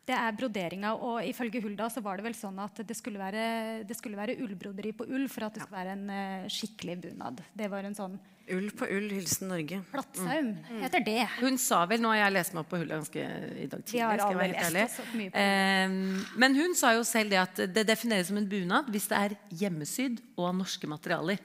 Det 0.05 0.13
er 0.13 0.35
broderinga, 0.37 0.91
og 1.01 1.25
ifølge 1.25 1.63
Hulda 1.63 1.87
så 1.89 2.01
var 2.05 2.19
det 2.19 2.27
vel 2.27 2.35
sånn 2.37 2.59
at 2.61 2.77
det 2.85 2.93
skulle 2.97 3.17
være, 3.17 3.83
det 3.89 3.97
skulle 3.97 4.19
være 4.19 4.35
ullbroderi 4.43 4.91
på 4.93 5.07
ull 5.09 5.25
for 5.33 5.47
at 5.47 5.57
det 5.57 5.63
skulle 5.63 5.79
være 5.81 5.95
en 5.97 6.05
uh, 6.13 6.49
skikkelig 6.51 6.97
bunad. 7.07 7.41
Det 7.57 7.69
var 7.73 7.87
en 7.87 7.97
sånn 7.97 8.17
Ull 8.53 8.67
på 8.77 8.85
ull, 8.93 9.07
hilsen 9.09 9.49
Norge. 9.49 9.79
plattsaum, 9.89 10.51
heter 10.83 11.01
det. 11.01 11.23
Hun 11.39 11.55
sa 11.57 11.79
vel 11.89 12.03
Nå 12.03 12.11
har 12.11 12.19
jeg 12.19 12.35
lest 12.35 12.53
meg 12.53 12.61
opp 12.61 12.67
på 12.69 12.77
hullet 12.77 12.99
ganske 12.99 13.23
i 13.23 13.65
dag 13.71 13.81
tidlig. 13.81 14.03
Skal 14.03 14.29
jeg 14.29 14.37
være 14.37 14.45
helt 14.51 14.67
ærlig. 14.67 14.83
mye 15.15 15.31
på 15.33 15.41
Eh, 15.41 15.95
men 16.43 16.59
hun 16.59 16.77
sa 16.77 16.93
jo 16.93 17.01
selv 17.09 17.33
det 17.33 17.39
at 17.41 17.63
det 17.73 17.87
defineres 17.89 18.29
som 18.29 18.37
en 18.37 18.45
bunad 18.49 18.91
hvis 18.93 19.09
det 19.09 19.17
er 19.17 19.35
hjemmesydd 19.63 20.21
og 20.37 20.51
av 20.51 20.55
norske 20.59 20.89
materialer. 20.91 21.41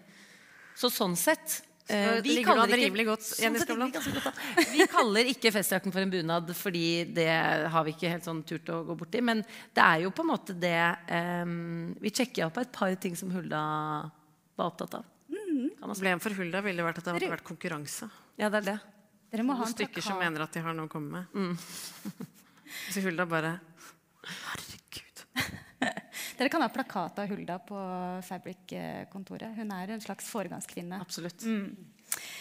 Så 0.76 0.92
sånn 0.92 1.16
sett 1.16 1.62
eh, 1.90 2.20
vi, 2.24 2.36
ligger 2.38 2.58
du 2.58 2.62
an 2.62 2.74
rimelig 2.80 3.06
godt, 3.08 3.24
Sånn 3.26 3.44
Jenny 3.44 3.62
Skavlan. 3.62 3.92
vi 3.92 4.22
godt. 4.24 4.40
Vi 4.72 4.86
kaller 4.92 5.30
ikke 5.32 5.52
festdrakten 5.54 5.94
for 5.94 6.04
en 6.04 6.12
bunad, 6.12 6.52
fordi 6.56 6.86
det 7.16 7.28
har 7.74 7.86
vi 7.86 7.94
ikke 7.96 8.12
helt 8.12 8.26
sånn 8.26 8.42
turt 8.46 8.70
å 8.72 8.80
gå 8.88 8.96
borti. 9.02 9.22
Men 9.24 9.42
det 9.76 9.84
er 9.84 10.06
jo 10.06 10.12
på 10.14 10.24
en 10.24 10.30
måte 10.32 10.56
det 10.56 10.76
eh, 10.76 11.54
Vi 12.00 12.14
sjekker 12.14 12.48
opp 12.48 12.60
et 12.62 12.72
par 12.74 12.94
ting 13.02 13.18
som 13.18 13.32
Hulda 13.34 13.62
var 14.56 14.72
opptatt 14.72 15.00
av. 15.00 15.08
Problemet 15.80 16.22
for 16.22 16.36
Hulda 16.36 16.60
ville 16.64 16.84
vært 16.84 17.00
at 17.00 17.08
det 17.08 17.16
hadde 17.16 17.32
vært 17.32 17.46
konkurranse. 17.46 18.10
Ja, 18.40 18.50
det 18.52 18.62
er 18.62 18.68
det. 18.72 18.78
Dere 19.30 19.46
må 19.46 19.54
ha 19.58 19.66
en 19.66 19.72
stykker 19.72 20.04
som 20.04 20.18
mener 20.20 20.42
at 20.44 20.54
de 20.54 20.62
har 20.64 20.74
noe 20.76 20.90
å 20.90 20.92
komme 20.92 21.22
med. 21.22 21.56
Så 22.92 23.02
Hulda 23.02 23.26
bare 23.30 23.56
Herregud. 24.20 24.79
Dere 26.40 26.48
kan 26.48 26.64
ha 26.64 26.70
plakat 26.72 27.20
av 27.20 27.28
Hulda 27.28 27.58
på 27.68 27.78
Fabric-kontoret. 28.24 29.52
Hun 29.58 29.74
er 29.76 29.92
en 29.92 30.00
slags 30.00 30.30
foregangskvinne. 30.32 31.00
Absolutt. 31.04 31.44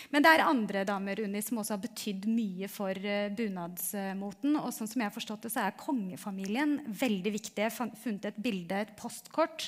Men 0.09 0.23
det 0.23 0.31
er 0.31 0.45
andre 0.47 0.85
damer 0.88 1.19
Unni, 1.25 1.41
som 1.43 1.59
også 1.59 1.75
har 1.75 1.83
betydd 1.83 2.23
mye 2.31 2.69
for 2.71 2.95
eh, 2.95 3.27
bunadsmoten. 3.35 4.55
Og 4.63 4.71
sånn 4.73 4.89
som 4.89 5.03
jeg 5.03 5.12
har 5.12 5.17
forstått 5.17 5.45
det, 5.45 5.51
så 5.53 5.65
er 5.65 5.77
kongefamilien 5.77 6.79
veldig 6.88 7.35
viktig. 7.35 7.59
Jeg 7.59 7.75
har 7.75 7.93
funnet 7.99 8.31
et 8.31 8.39
bilde, 8.41 8.79
et 8.88 8.95
postkort, 8.97 9.67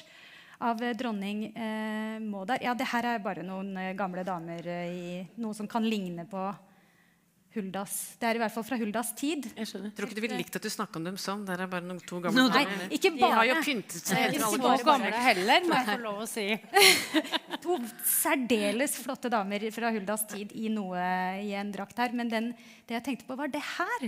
av 0.62 0.82
eh, 0.84 0.96
dronning 0.98 1.46
eh, 1.56 2.18
Maud 2.22 2.50
der. 2.52 2.64
Ja, 2.66 2.76
det 2.78 2.90
her 2.92 3.08
er 3.08 3.24
bare 3.24 3.46
noen 3.46 3.74
eh, 3.80 3.96
gamle 3.98 4.24
damer 4.28 4.68
i 4.88 5.22
noe 5.42 5.58
som 5.58 5.70
kan 5.70 5.86
ligne 5.86 6.28
på 6.30 6.50
Huldas. 7.56 7.94
Det 8.22 8.28
er 8.30 8.38
i 8.38 8.42
hvert 8.42 8.54
fall 8.56 8.64
fra 8.64 8.78
Huldas 8.80 9.10
tid. 9.20 9.48
Jeg 9.58 9.68
skjønner. 9.68 9.90
Jeg 9.92 9.98
tror 9.98 10.08
ikke 10.08 10.18
du 10.18 10.22
ville 10.24 10.38
likt 10.40 10.56
at 10.56 10.64
du 10.64 10.70
snakka 10.72 11.00
om 11.02 11.08
dem 11.10 11.18
sånn. 11.20 11.42
Der 11.48 11.60
er 11.66 11.68
bare 11.72 11.84
noen 11.84 12.00
to 12.08 12.22
gamle 12.24 12.38
No, 12.38 12.48
Nei, 12.54 12.64
damer. 12.64 12.94
ikke 12.96 13.12
De 13.18 13.30
har 13.36 13.46
jo 13.50 13.56
pyntet 13.66 13.98
seg 14.00 14.18
etter 14.18 14.38
Ikke 14.38 14.46
alle 14.48 14.58
så 14.58 14.64
kostene. 14.64 14.88
gamle 14.92 15.24
heller, 15.26 15.68
må 15.68 15.80
jeg 15.80 15.90
få 15.90 15.98
lov 16.06 16.22
å 16.24 16.30
si. 16.32 16.48
To 17.66 17.76
særdeles 18.08 18.96
flotte 19.04 19.30
damer 19.30 19.68
fra 19.76 19.92
Huldas 19.94 20.24
tid 20.32 20.54
i, 20.58 20.70
noe, 20.74 21.02
i 21.44 21.52
en 21.60 21.72
drakt 21.76 22.00
her. 22.02 22.16
Men 22.18 22.32
den, 22.32 22.52
det 22.90 22.98
jeg 23.00 23.06
tenkte 23.10 23.28
på, 23.28 23.38
var 23.40 23.52
det 23.54 23.62
her. 23.78 24.08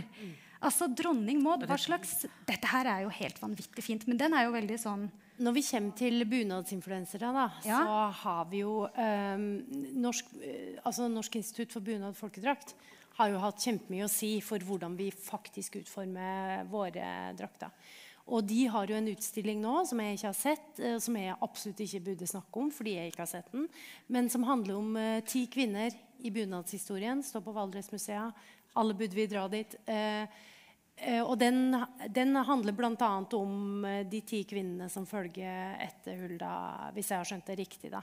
Altså, 0.64 0.88
Dronning 0.96 1.42
Maud, 1.44 1.66
hva 1.68 1.76
slags 1.76 2.22
Dette 2.48 2.70
her 2.72 2.88
er 2.88 3.02
jo 3.04 3.10
helt 3.12 3.42
vanvittig 3.44 3.84
fint, 3.84 4.06
men 4.08 4.16
den 4.22 4.32
er 4.38 4.46
jo 4.48 4.54
veldig 4.56 4.78
sånn 4.80 5.02
Når 5.44 5.56
vi 5.58 5.64
kommer 5.68 5.98
til 6.00 6.24
bunadsinfluensere, 6.32 7.32
da, 7.36 7.50
Ja. 7.68 7.82
så 7.84 7.98
har 8.22 8.46
vi 8.48 8.62
jo 8.62 8.86
ehm, 8.96 9.44
Norsk, 10.00 10.30
eh, 10.40 10.78
altså 10.88 11.10
Norsk 11.12 11.36
institutt 11.42 11.76
for 11.76 11.84
bunad 11.84 12.16
folkedrakt 12.16 12.72
har 13.18 13.30
jo 13.30 13.42
hatt 13.44 13.62
kjempemye 13.62 14.08
å 14.08 14.12
si 14.12 14.38
for 14.42 14.64
hvordan 14.66 14.96
vi 14.98 15.12
faktisk 15.14 15.78
utformer 15.84 16.64
våre 16.72 17.34
drakter. 17.38 17.74
Og 18.24 18.46
de 18.48 18.62
har 18.72 18.88
jo 18.88 18.96
en 18.96 19.10
utstilling 19.12 19.60
nå 19.60 19.82
som 19.88 20.00
jeg 20.00 20.16
ikke 20.16 20.30
har 20.30 20.38
sett, 20.38 20.80
eh, 20.80 20.96
som 21.04 21.18
jeg 21.20 21.36
absolutt 21.36 21.82
ikke 21.84 22.06
burde 22.06 22.30
snakke 22.30 22.62
om, 22.62 22.72
fordi 22.72 22.96
jeg 22.96 23.12
ikke 23.12 23.24
har 23.26 23.32
sett 23.34 23.52
den, 23.52 23.68
men 24.08 24.30
som 24.32 24.46
handler 24.48 24.80
om 24.80 24.96
eh, 24.96 25.20
ti 25.28 25.44
kvinner 25.52 25.92
i 26.24 26.32
bunadshistorien. 26.32 27.24
Står 27.24 27.44
på 27.44 27.56
Valdresmuseet. 27.56 28.44
Alle 28.80 28.96
burde 28.96 29.16
vi 29.16 29.28
dra 29.28 29.44
dit. 29.52 29.76
Eh, 29.86 30.24
eh, 30.96 31.20
og 31.22 31.36
den, 31.42 31.76
den 32.10 32.36
handler 32.36 32.74
bl.a. 32.78 33.12
om 33.36 33.86
eh, 33.86 34.06
de 34.08 34.24
ti 34.26 34.44
kvinnene 34.48 34.88
som 34.90 35.06
følger 35.10 35.76
etter 35.84 36.24
Hulda, 36.24 36.56
hvis 36.96 37.12
jeg 37.12 37.20
har 37.20 37.30
skjønt 37.30 37.52
det 37.52 37.60
riktig. 37.60 37.92
da. 37.94 38.02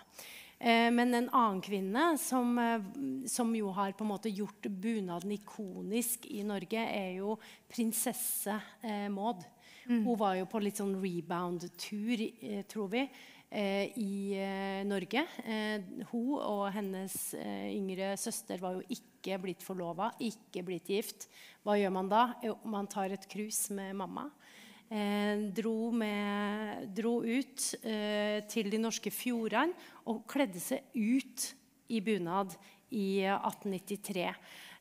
Eh, 0.60 0.90
Men 0.92 1.14
en 1.14 1.30
annen 1.32 1.62
kvinne 1.64 2.18
som, 2.20 2.58
eh, 2.58 2.82
som 3.26 3.54
jo 3.56 3.70
har 3.72 3.92
på 3.96 4.04
en 4.04 4.10
måte 4.12 4.28
gjort 4.28 4.68
bunaden 4.68 5.32
ikonisk 5.32 6.26
i 6.28 6.42
Norge, 6.44 6.76
er 6.84 7.16
jo 7.16 7.38
prinsesse 7.68 8.60
Maud. 9.08 9.40
Mm. 9.88 10.04
Hun 10.04 10.16
var 10.20 10.36
jo 10.36 10.44
på 10.46 10.60
litt 10.62 10.76
sånn 10.76 10.92
rebound-tur, 11.00 12.20
eh, 12.42 12.62
tror 12.68 12.90
vi, 12.92 13.08
eh, 13.50 13.90
i 13.96 14.34
eh, 14.36 14.84
Norge. 14.84 15.24
Eh, 15.44 15.80
hun 16.12 16.36
og 16.38 16.70
hennes 16.74 17.34
eh, 17.34 17.72
yngre 17.74 18.12
søster 18.20 18.60
var 18.60 18.76
jo 18.76 18.82
ikke 18.90 19.40
blitt 19.40 19.64
forlova, 19.64 20.12
ikke 20.20 20.62
blitt 20.62 20.92
gift. 20.92 21.26
Hva 21.64 21.74
gjør 21.80 21.92
man 21.96 22.08
da? 22.12 22.34
Jo, 22.44 22.58
man 22.64 22.86
tar 22.86 23.10
et 23.10 23.26
cruise 23.28 23.72
med 23.74 23.96
mamma. 23.96 24.28
Eh, 24.90 25.44
dro, 25.54 25.92
med, 25.94 26.88
dro 26.96 27.20
ut 27.22 27.66
eh, 27.86 28.40
til 28.50 28.72
de 28.72 28.80
norske 28.82 29.12
fjordene 29.14 29.76
og 30.10 30.24
kledde 30.30 30.58
seg 30.58 30.82
ut 30.98 31.44
i 31.94 32.00
bunad 32.02 32.56
i 32.90 33.22
1893. 33.22 34.26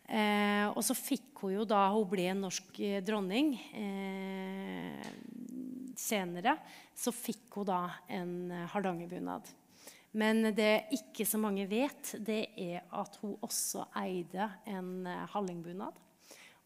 Eh, 0.10 0.65
og 0.74 0.82
så 0.82 0.98
fikk 0.98 1.43
hun 1.43 1.60
jo 1.60 1.67
da 1.69 1.84
hun 1.93 2.10
ble 2.10 2.26
norsk 2.39 2.82
eh, 2.82 3.04
dronning 3.06 3.54
eh, 3.78 5.13
senere, 5.93 6.58
så 6.98 7.13
fikk 7.13 7.60
hun 7.60 7.69
da 7.69 7.84
en 8.10 8.34
hardangerbunad. 8.74 9.45
Men 10.17 10.41
det 10.58 10.89
ikke 10.95 11.26
så 11.28 11.38
mange 11.38 11.67
vet, 11.69 12.15
det 12.26 12.48
er 12.58 12.82
at 12.98 13.17
hun 13.22 13.36
også 13.45 13.86
eide 14.02 14.50
en 14.69 15.06
eh, 15.06 15.26
hallingbunad. 15.36 15.93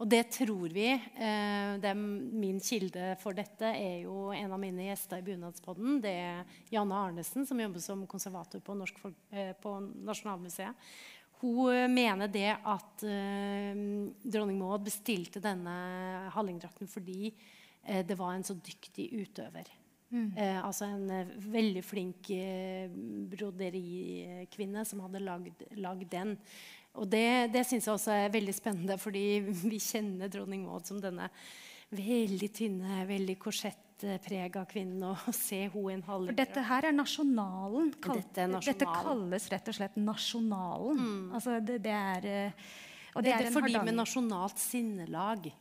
Og 0.02 0.10
det 0.10 0.24
tror 0.34 0.74
vi. 0.74 0.88
Eh, 0.92 1.74
det 1.82 1.94
min 1.96 2.60
kilde 2.64 3.14
for 3.22 3.36
dette 3.38 3.70
er 3.78 4.04
jo 4.04 4.32
en 4.34 4.52
av 4.56 4.62
mine 4.62 4.88
gjester 4.90 5.22
i 5.22 5.26
Bunadspodden. 5.28 6.00
Det 6.04 6.14
er 6.18 6.56
Janne 6.74 6.98
Arnesen, 6.98 7.46
som 7.48 7.62
jobber 7.62 7.84
som 7.84 8.06
konservator 8.10 8.64
på, 8.66 8.76
Norsk 8.78 9.04
eh, 9.32 9.54
på 9.62 9.76
Nasjonalmuseet. 10.10 10.90
Hun 11.44 11.70
eh, 11.76 11.88
mener 11.92 12.32
det 12.32 12.50
at 12.58 13.06
dronning 14.24 14.58
Maud 14.60 14.88
bestilte 14.88 15.44
denne 15.44 15.78
hallingdrakten 16.34 16.90
fordi 16.90 17.34
det 17.84 18.16
var 18.16 18.32
en 18.32 18.46
så 18.48 18.56
dyktig 18.56 19.10
utøver. 19.12 19.68
Eh, 20.14 20.60
altså 20.62 20.86
en 20.86 21.10
eh, 21.10 21.30
veldig 21.50 21.82
flink 21.84 22.30
eh, 22.36 22.88
broderikvinne 23.34 24.84
som 24.86 25.02
hadde 25.06 25.22
lagd, 25.24 25.64
lagd 25.82 26.10
den. 26.12 26.36
Og 26.94 27.08
det, 27.10 27.50
det 27.54 27.64
syns 27.66 27.88
jeg 27.90 27.96
også 27.96 28.14
er 28.14 28.34
veldig 28.34 28.54
spennende, 28.54 28.98
fordi 29.02 29.24
vi 29.72 29.80
kjenner 29.82 30.30
dronning 30.30 30.68
Maud 30.68 30.86
som 30.86 31.00
denne 31.02 31.30
veldig 31.94 32.50
tynne, 32.54 33.04
veldig 33.10 33.36
korsettprega 33.42 34.64
kvinnen. 34.70 35.02
Og 35.10 35.34
se 35.48 35.64
hun 35.74 35.92
en 35.96 36.06
For 36.06 36.38
dette 36.38 36.62
her 36.70 36.90
er 36.90 36.96
nasjonalen. 36.98 37.92
Kall- 38.02 38.22
Dette 38.22 38.46
er 38.46 38.54
nasjonalen. 38.54 38.80
dette 38.86 39.04
kalles 39.10 39.50
rett 39.54 39.70
og 39.74 39.80
slett 39.80 39.98
nasjonalen. 40.02 41.04
Altså 41.34 41.58
det, 41.66 41.80
det 41.86 41.98
er 41.98 42.30
eh, 42.30 42.72
og 43.14 43.22
Det 43.26 43.34
er 43.34 43.44
er 43.46 43.54
fordi 43.54 43.78
med 43.86 43.94
nasjonalt 43.98 44.58
sinnelag. 44.62 45.52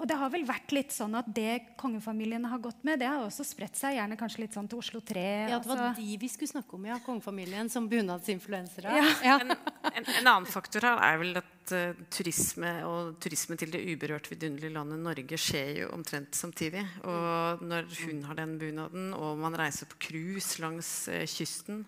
Og 0.00 0.08
det 0.08 0.16
har 0.18 0.30
vel 0.32 0.44
vært 0.48 0.72
litt 0.74 0.94
sånn 0.94 1.14
at 1.18 1.28
det 1.34 1.74
kongefamilien 1.80 2.44
har 2.50 2.60
gått 2.62 2.80
med, 2.86 3.00
det 3.02 3.10
har 3.10 3.22
også 3.22 3.44
spredt 3.46 3.78
seg 3.78 3.96
gjerne 3.98 4.18
kanskje 4.20 4.44
litt 4.44 4.56
sånn 4.56 4.68
til 4.70 4.80
Oslo 4.82 5.02
3. 5.04 5.24
Ja, 5.52 5.60
det 5.62 5.70
var 5.70 5.82
altså. 5.88 6.02
de 6.02 6.18
vi 6.22 6.30
skulle 6.32 6.52
snakke 6.54 6.78
om, 6.78 6.86
ja. 6.90 6.98
Kongefamilien 7.04 7.70
som 7.72 7.88
bunadsinfluensere. 7.90 8.96
Ja. 9.22 9.38
En, 9.42 9.54
en, 9.92 10.06
en 10.06 10.26
annen 10.26 10.48
faktor 10.50 10.88
her 10.88 11.02
er 11.04 11.20
vel 11.20 11.36
at 11.42 11.51
eh, 11.70 11.98
turisme 12.10 12.70
og 12.88 13.14
turisme 13.22 13.56
til 13.60 13.70
det 13.70 13.82
uberørt 13.86 14.26
vidunderlige 14.32 14.74
landet 14.74 14.98
Norge 15.02 15.38
skjer 15.38 15.82
jo 15.82 15.90
omtrent 15.94 16.34
samtidig. 16.34 16.82
Og 17.06 17.62
når 17.62 17.86
hun 18.02 18.22
har 18.26 18.38
den 18.40 18.56
bunaden, 18.58 19.12
og 19.14 19.38
man 19.38 19.56
reiser 19.58 19.86
på 19.90 20.00
cruise 20.08 20.58
langs 20.62 20.90
uh, 21.12 21.22
kysten, 21.28 21.84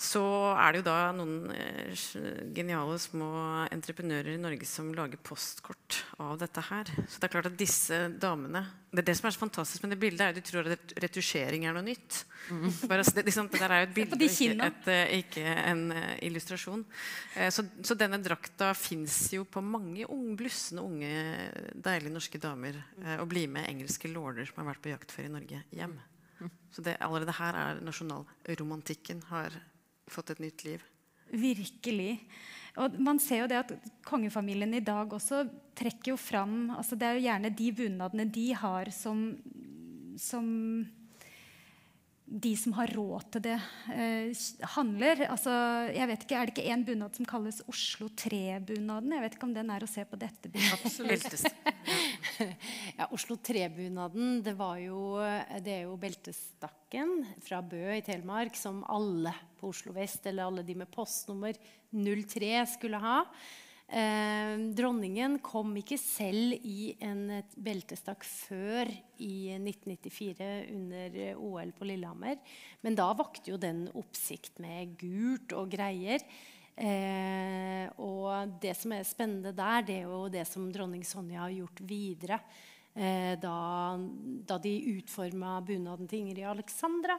så 0.00 0.24
er 0.54 0.72
det 0.72 0.82
jo 0.82 0.86
da 0.88 0.96
noen 1.16 1.52
uh, 1.52 2.06
geniale 2.56 2.96
små 3.02 3.30
entreprenører 3.74 4.32
i 4.34 4.40
Norge 4.40 4.68
som 4.68 4.90
lager 4.96 5.20
postkort 5.20 6.02
av 6.22 6.38
dette 6.40 6.64
her. 6.70 6.92
Så 7.06 7.20
det 7.20 7.28
er 7.28 7.34
klart 7.36 7.50
at 7.50 7.58
disse 7.60 8.06
damene 8.20 8.64
Det 8.88 9.02
er 9.02 9.10
det 9.10 9.18
som 9.18 9.28
er 9.28 9.34
så 9.36 9.42
fantastisk 9.42 9.84
med 9.84 9.92
det 9.92 10.00
bildet, 10.00 10.22
er 10.24 10.32
at 10.32 10.38
du 10.38 10.46
tror 10.48 10.70
at 10.72 10.94
retusjering 11.04 11.66
er 11.68 11.76
noe 11.76 11.84
nytt. 11.84 12.22
Bare, 12.88 13.02
altså, 13.02 13.12
det, 13.18 13.26
liksom, 13.28 13.50
det 13.52 13.60
der 13.60 13.74
er 13.74 13.82
jo 13.82 13.88
et 13.90 13.96
bilde, 13.98 14.16
ikke, 14.24 14.70
et, 14.70 14.88
ikke 15.18 15.56
en 15.68 15.82
illustrasjon. 16.24 16.86
Så, 17.52 17.66
så 17.84 17.96
denne 17.98 18.22
drakta 18.24 18.72
fins 18.78 19.16
jo 19.34 19.44
på 19.48 19.62
mange 19.64 20.06
unge, 20.06 20.36
blussende 20.38 20.84
unge, 20.84 21.10
deilige 21.74 22.14
norske 22.14 22.40
damer. 22.42 22.78
Eh, 23.02 23.18
å 23.20 23.26
bli 23.28 23.46
med 23.50 23.68
engelske 23.68 24.10
lorder 24.12 24.48
som 24.48 24.62
har 24.62 24.70
vært 24.72 24.84
på 24.84 24.92
jakt 24.92 25.14
før 25.14 25.28
i 25.28 25.34
Norge, 25.34 25.64
hjem. 25.74 25.98
Så 26.70 26.84
det, 26.86 26.98
allerede 27.02 27.34
her 27.34 27.56
er 27.58 27.80
nasjonalromantikken 27.82 29.24
har 29.32 29.54
fått 30.10 30.34
et 30.34 30.42
nytt 30.44 30.64
liv. 30.66 30.84
Virkelig. 31.28 32.12
Og 32.78 32.94
man 33.02 33.18
ser 33.20 33.42
jo 33.42 33.48
det 33.50 33.58
at 33.58 33.72
Kongefamilien 34.06 34.76
i 34.78 34.84
dag 34.84 35.10
også 35.12 35.42
trekker 35.76 36.12
jo 36.12 36.18
fram 36.20 36.70
altså 36.76 36.96
Det 36.96 37.08
er 37.08 37.16
jo 37.16 37.24
gjerne 37.26 37.50
de 37.58 37.66
bunadene 37.74 38.26
de 38.32 38.46
har, 38.56 38.90
som, 38.94 39.24
som 40.20 40.46
de 42.28 42.50
som 42.60 42.74
har 42.76 42.90
råd 42.92 43.30
til 43.32 43.42
det, 43.46 43.56
eh, 43.94 44.32
handler. 44.74 45.22
Altså, 45.32 45.52
jeg 45.94 46.08
vet 46.10 46.24
ikke, 46.24 46.36
Er 46.36 46.46
det 46.46 46.54
ikke 46.54 46.72
en 46.72 46.84
bunad 46.84 47.16
som 47.16 47.24
kalles 47.24 47.62
Oslo 47.66 48.08
3-bunaden? 48.08 49.12
Jeg 49.12 49.22
vet 49.22 49.34
ikke 49.34 49.48
om 49.48 49.54
den 49.54 49.70
er 49.70 49.80
å 49.80 49.88
se 49.88 50.04
på 50.04 50.18
dette 50.20 50.48
bildet. 50.52 51.46
Ja, 52.98 53.08
Oslo 53.10 53.34
3-bunaden, 53.36 54.42
det, 54.44 54.54
det 55.64 55.72
er 55.72 55.82
jo 55.88 55.96
beltestakken 55.98 57.24
fra 57.42 57.58
Bø 57.62 57.96
i 57.96 58.02
Telemark 58.06 58.54
som 58.58 58.84
alle 58.86 59.32
på 59.58 59.72
Oslo 59.72 59.92
vest, 59.96 60.26
eller 60.26 60.46
alle 60.46 60.62
de 60.62 60.76
med 60.78 60.90
postnummer 60.92 61.58
03, 61.90 62.52
skulle 62.76 63.00
ha. 63.02 63.24
Eh, 63.88 64.54
dronningen 64.76 65.38
kom 65.40 65.72
ikke 65.80 65.96
selv 65.96 66.58
i 66.60 66.90
en 67.00 67.38
beltestakk 67.56 68.26
før 68.28 68.90
i 69.24 69.54
1994 69.56 70.48
under 70.74 71.16
OL 71.40 71.72
på 71.72 71.88
Lillehammer. 71.88 72.36
Men 72.84 72.98
da 72.98 73.08
vakte 73.16 73.54
jo 73.54 73.60
den 73.60 73.86
oppsikt 73.96 74.60
med 74.60 74.92
gult 75.00 75.56
og 75.56 75.72
greier. 75.72 76.20
Eh, 76.78 77.88
og 77.98 78.58
det 78.62 78.76
som 78.78 78.92
er 78.94 79.08
spennende 79.08 79.54
der, 79.56 79.82
det 79.88 79.96
er 80.02 80.12
jo 80.12 80.26
det 80.30 80.44
som 80.46 80.68
dronning 80.70 81.02
Sonja 81.06 81.46
har 81.46 81.56
gjort 81.56 81.80
videre. 81.88 82.42
Eh, 82.92 83.34
da, 83.40 83.56
da 84.46 84.60
de 84.62 84.76
utforma 84.98 85.56
bunaden 85.64 86.06
til 86.10 86.26
Ingrid 86.26 86.44
Alexandra. 86.52 87.16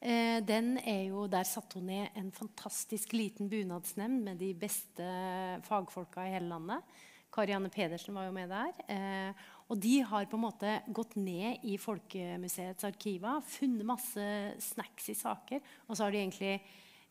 Eh, 0.00 0.42
den 0.44 0.76
er 0.84 1.06
jo, 1.08 1.24
der 1.30 1.46
satte 1.48 1.80
hun 1.80 1.88
ned 1.88 2.18
en 2.18 2.28
fantastisk 2.34 3.14
liten 3.16 3.48
bunadsnemnd 3.48 4.24
med 4.26 4.40
de 4.42 4.52
beste 4.58 5.06
fagfolka 5.64 6.26
i 6.26 6.34
hele 6.34 6.50
landet. 6.50 6.96
Karianne 7.32 7.70
Pedersen 7.72 8.16
var 8.16 8.28
jo 8.28 8.34
med 8.36 8.52
der. 8.52 8.74
Eh, 8.92 9.46
og 9.66 9.80
de 9.82 9.94
har 10.04 10.28
på 10.28 10.36
en 10.38 10.44
måte 10.44 10.74
gått 10.94 11.16
ned 11.18 11.64
i 11.66 11.78
Folkemuseets 11.80 12.86
arkiver, 12.86 13.40
funnet 13.48 13.88
masse 13.88 14.26
snacks 14.62 15.08
i 15.10 15.16
saker, 15.18 15.64
og 15.88 15.96
så 15.96 16.04
har 16.04 16.14
de 16.14 16.20
egentlig 16.22 16.52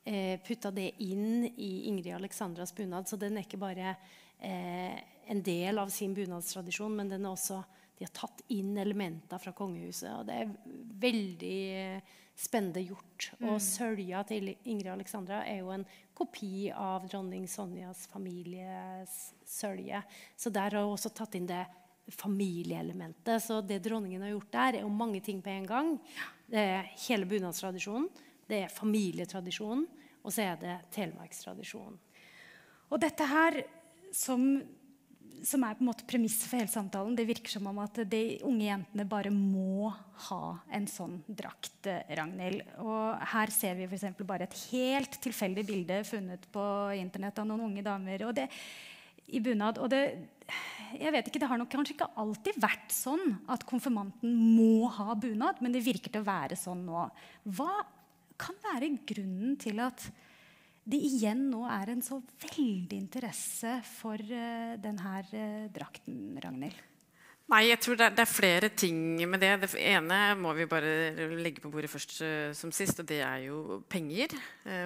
eh, 0.06 0.38
putta 0.46 0.72
det 0.72 0.94
inn 1.04 1.50
i 1.58 1.90
Ingrid 1.90 2.14
Alexandras 2.16 2.74
bunad. 2.74 3.10
Så 3.10 3.20
den 3.20 3.36
er 3.36 3.48
ikke 3.48 3.62
bare 3.62 3.98
en 4.46 5.40
del 5.42 5.80
av 5.80 5.90
sin 5.90 6.12
bunadstradisjon, 6.14 6.94
men 6.94 7.08
den 7.10 7.24
er 7.26 7.32
også, 7.32 7.62
de 7.98 8.06
har 8.06 8.14
tatt 8.16 8.44
inn 8.52 8.76
elementer 8.78 9.40
fra 9.42 9.54
kongehuset. 9.56 10.12
Og 10.12 10.28
det 10.28 10.42
er 10.42 10.54
veldig 11.06 11.60
eh, 11.80 12.14
spennende 12.36 12.84
gjort. 12.84 13.30
Og 13.46 13.62
sølja 13.64 14.26
til 14.28 14.52
Ingrid 14.56 14.92
Alexandra 14.92 15.44
er 15.48 15.62
jo 15.62 15.72
en 15.76 15.86
kopi 16.16 16.68
av 16.72 17.08
dronning 17.08 17.48
Sonjas 17.48 18.06
families 18.12 19.34
sølje. 19.48 20.04
Så 20.36 20.52
der 20.52 20.76
har 20.76 20.84
hun 20.84 20.98
også 20.98 21.14
tatt 21.16 21.38
inn 21.40 21.48
det 21.50 21.64
familieelementet. 22.12 23.44
Så 23.44 23.62
det 23.62 23.82
dronningen 23.86 24.22
har 24.22 24.36
gjort 24.36 24.52
der, 24.54 24.78
er 24.78 24.86
jo 24.86 24.94
mange 24.94 25.22
ting 25.24 25.42
på 25.42 25.54
en 25.54 25.68
gang. 25.70 25.94
Det 26.52 26.62
er 26.62 26.90
hele 27.08 27.26
bunadstradisjonen, 27.30 28.10
det 28.46 28.66
er 28.66 28.74
familietradisjonen, 28.74 29.88
og 30.22 30.34
så 30.34 30.44
er 30.46 30.60
det 30.62 30.76
telemarkstradisjonen. 30.94 31.98
Og 32.94 33.02
dette 33.02 33.26
her, 33.26 33.58
som, 34.14 34.44
som 35.44 35.64
er 35.66 35.76
på 35.76 35.84
en 35.84 35.90
måte 35.90 36.06
premisset 36.08 36.48
for 36.48 36.60
hele 36.60 36.72
samtalen, 36.72 37.16
det 37.18 37.28
virker 37.28 37.52
som 37.52 37.68
om 37.70 37.80
at 37.84 38.00
de 38.10 38.24
unge 38.48 38.68
jentene 38.68 39.06
bare 39.10 39.32
må 39.34 39.92
ha 40.30 40.42
en 40.74 40.88
sånn 40.90 41.20
drakt, 41.28 41.88
eh, 41.92 42.16
Ragnhild. 42.18 42.64
Og 42.84 43.28
her 43.34 43.54
ser 43.54 43.76
vi 43.80 43.88
f.eks. 43.90 44.18
bare 44.24 44.48
et 44.48 44.60
helt 44.72 45.20
tilfeldig 45.22 45.66
bilde 45.68 46.02
funnet 46.08 46.48
på 46.54 46.66
internett 47.00 47.40
av 47.42 47.50
noen 47.50 47.68
unge 47.70 47.86
damer 47.86 48.28
og 48.28 48.36
det, 48.38 48.50
i 49.34 49.42
bunad. 49.42 49.80
Og 49.82 49.90
det, 49.90 50.02
jeg 51.00 51.14
vet 51.14 51.30
ikke, 51.30 51.42
Det 51.42 51.50
har 51.50 51.58
nok 51.58 51.72
kanskje 51.74 51.96
ikke 51.96 52.12
alltid 52.22 52.62
vært 52.62 52.94
sånn 52.94 53.40
at 53.50 53.66
konfirmanten 53.66 54.36
må 54.56 54.88
ha 54.88 55.16
bunad, 55.16 55.62
men 55.62 55.74
det 55.74 55.86
virker 55.86 56.14
til 56.14 56.22
å 56.22 56.30
være 56.30 56.58
sånn 56.60 56.86
nå. 56.86 57.08
Hva 57.58 57.84
kan 58.38 58.56
være 58.64 58.98
grunnen 59.08 59.56
til 59.58 59.80
at 59.80 60.10
det 60.86 61.00
igjen 61.02 61.48
nå 61.50 61.64
er 61.70 61.96
en 61.96 62.04
så 62.06 62.20
veldig 62.46 62.98
interesse 62.98 63.80
for 63.96 64.22
uh, 64.22 64.76
denne 64.82 65.22
uh, 65.32 65.64
drakten, 65.74 66.36
Ragnhild? 66.44 66.84
Nei, 67.46 67.68
jeg 67.68 67.78
tror 67.78 67.98
det 67.98 68.06
er, 68.08 68.14
det 68.18 68.24
er, 68.24 68.30
flere 68.30 68.70
ting 68.74 69.00
med 69.30 69.42
det. 69.42 69.52
Det 69.62 69.70
ene 69.78 70.18
må 70.38 70.56
vi 70.58 70.66
bare 70.70 71.14
legge 71.38 71.62
på 71.62 71.70
bordet 71.74 71.92
først 71.94 72.16
uh, 72.26 72.50
som 72.58 72.74
sist, 72.74 73.02
og 73.02 73.10
det 73.10 73.20
er 73.26 73.48
jo 73.48 73.80
penger. 73.90 74.34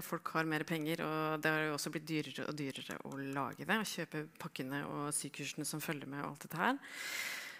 Folk 0.04 0.32
har 0.36 0.48
mer 0.48 0.66
penger, 0.68 1.04
og 1.08 1.44
det 1.44 1.52
har 1.56 1.68
jo 1.68 1.76
også 1.78 1.92
blitt 1.96 2.08
dyrere 2.08 2.48
og 2.48 2.56
dyrere 2.60 3.00
å 3.08 3.14
lage 3.20 3.68
det. 3.68 3.80
Å 3.80 3.92
kjøpe 3.96 4.26
pakkene 4.40 4.84
og 4.88 5.12
sykursene 5.16 5.68
som 5.68 5.84
følger 5.84 6.12
med 6.12 6.24
og 6.24 6.34
alt 6.34 6.48
dette 6.48 6.64
her. 6.64 6.82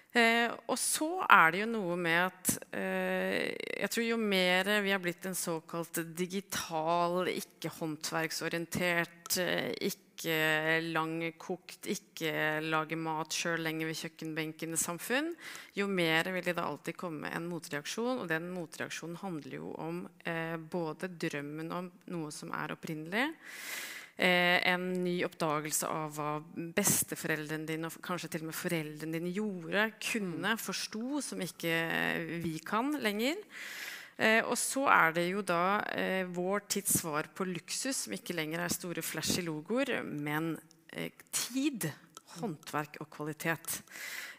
Uh, 0.10 0.50
og 0.66 0.78
så 0.82 1.08
er 1.30 1.52
det 1.54 1.60
jo 1.62 1.70
noe 1.70 1.96
med 2.02 2.24
at 2.24 2.54
jeg 2.74 3.90
tror 3.94 4.06
jo 4.08 4.16
mer 4.18 4.68
vi 4.82 4.92
har 4.94 5.02
blitt 5.04 5.28
en 5.30 5.38
såkalt 5.38 6.00
digital, 6.18 7.30
ikke 7.30 7.70
håndverksorientert, 7.78 9.38
ikke 9.38 10.10
ikke 10.20 10.92
langkokt, 10.92 11.88
ikke 11.88 12.60
lage 12.66 12.98
mat 13.00 13.32
sjøl 13.36 13.62
lenger 13.64 13.88
ved 13.88 14.00
kjøkkenbenken 14.02 14.76
samfunn, 14.80 15.32
jo 15.78 15.88
mer 15.88 16.28
vil 16.34 16.44
det 16.44 16.58
da 16.58 16.68
alltid 16.68 16.98
komme 17.00 17.32
en 17.32 17.48
motreaksjon. 17.48 18.20
Og 18.20 18.28
den 18.32 18.50
motreaksjonen 18.52 19.20
handler 19.22 19.60
jo 19.62 19.72
om 19.80 20.04
eh, 20.28 20.58
både 20.60 21.12
drømmen 21.16 21.72
om 21.72 21.92
noe 22.12 22.34
som 22.36 22.52
er 22.56 22.76
opprinnelig, 22.76 23.30
eh, 23.30 23.80
en 24.20 24.88
ny 25.00 25.14
oppdagelse 25.24 25.88
av 25.88 26.18
hva 26.18 26.32
besteforeldrene 26.76 27.68
dine 27.70 27.88
og 27.88 28.02
kanskje 28.04 28.28
til 28.34 28.44
og 28.44 28.50
med 28.50 28.58
foreldrene 28.60 29.16
dine 29.16 29.32
gjorde, 29.32 29.86
kunne, 30.04 30.58
forsto, 30.60 31.22
som 31.24 31.40
ikke 31.46 31.78
vi 32.44 32.58
kan 32.68 32.92
lenger. 33.00 33.40
Eh, 34.20 34.44
og 34.44 34.58
så 34.60 34.84
er 34.92 35.14
det 35.16 35.26
jo 35.30 35.44
da 35.48 35.80
eh, 35.96 36.28
vår 36.28 36.66
tids 36.68 36.98
svar 37.00 37.30
på 37.32 37.48
luksus, 37.48 38.04
som 38.04 38.16
ikke 38.16 38.36
lenger 38.36 38.66
er 38.66 38.74
store 38.74 39.04
flashy 39.06 39.46
logoer, 39.46 40.02
men 40.04 40.58
eh, 40.92 41.14
tid, 41.32 41.88
håndverk 42.36 43.00
og 43.00 43.08
kvalitet. 43.16 43.80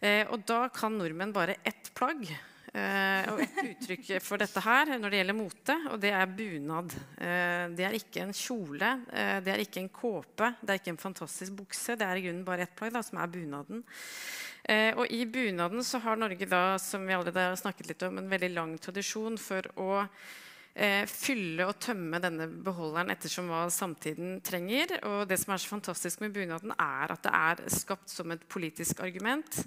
Eh, 0.04 0.26
og 0.28 0.44
da 0.48 0.66
kan 0.74 0.98
nordmenn 1.00 1.32
bare 1.32 1.56
ett 1.64 1.88
plagg. 1.96 2.28
Eh, 2.70 3.30
og 3.32 3.40
et 3.42 3.56
uttrykk 3.72 4.12
for 4.22 4.38
dette 4.38 4.62
her 4.62 4.92
når 4.94 5.10
det 5.10 5.22
gjelder 5.22 5.38
mote, 5.38 5.78
og 5.90 5.98
det 6.02 6.12
er 6.14 6.36
bunad. 6.36 6.94
Eh, 7.18 7.64
det 7.74 7.88
er 7.88 7.96
ikke 7.98 8.22
en 8.26 8.36
kjole, 8.36 8.92
det 9.42 9.54
er 9.54 9.64
ikke 9.64 9.82
en 9.82 9.90
kåpe, 9.90 10.52
det 10.60 10.74
er 10.74 10.82
ikke 10.82 10.94
en 10.94 11.02
fantastisk 11.02 11.58
bukse. 11.64 11.98
Det 11.98 12.06
er 12.06 12.20
i 12.20 12.28
grunnen 12.28 12.46
bare 12.46 12.68
ett 12.68 12.76
plagg, 12.78 12.94
da, 12.94 13.02
som 13.06 13.18
er 13.18 13.34
bunaden. 13.34 13.82
Eh, 14.68 14.92
og 14.98 15.08
I 15.10 15.24
bunaden 15.26 15.84
så 15.84 16.00
har 16.04 16.18
Norge 16.20 16.46
da, 16.48 16.78
som 16.78 17.06
vi 17.06 17.14
allerede 17.16 17.48
har 17.48 17.56
snakket 17.58 17.90
litt 17.90 18.04
om, 18.06 18.20
en 18.20 18.30
veldig 18.30 18.52
lang 18.52 18.76
tradisjon 18.82 19.38
for 19.40 19.66
å 19.80 19.90
eh, 20.74 21.06
fylle 21.08 21.66
og 21.68 21.80
tømme 21.80 22.20
denne 22.22 22.48
beholderen 22.66 23.12
ettersom 23.14 23.48
hva 23.50 23.64
samtiden 23.72 24.38
trenger. 24.46 24.98
Og 25.08 25.24
det 25.30 25.40
som 25.40 25.54
er 25.54 25.62
så 25.62 25.72
fantastisk 25.72 26.22
med 26.24 26.36
bunaden, 26.36 26.74
er 26.76 27.16
at 27.16 27.24
det 27.24 27.34
er 27.40 27.64
skapt 27.72 28.12
som 28.12 28.30
et 28.34 28.46
politisk 28.52 29.02
argument. 29.06 29.64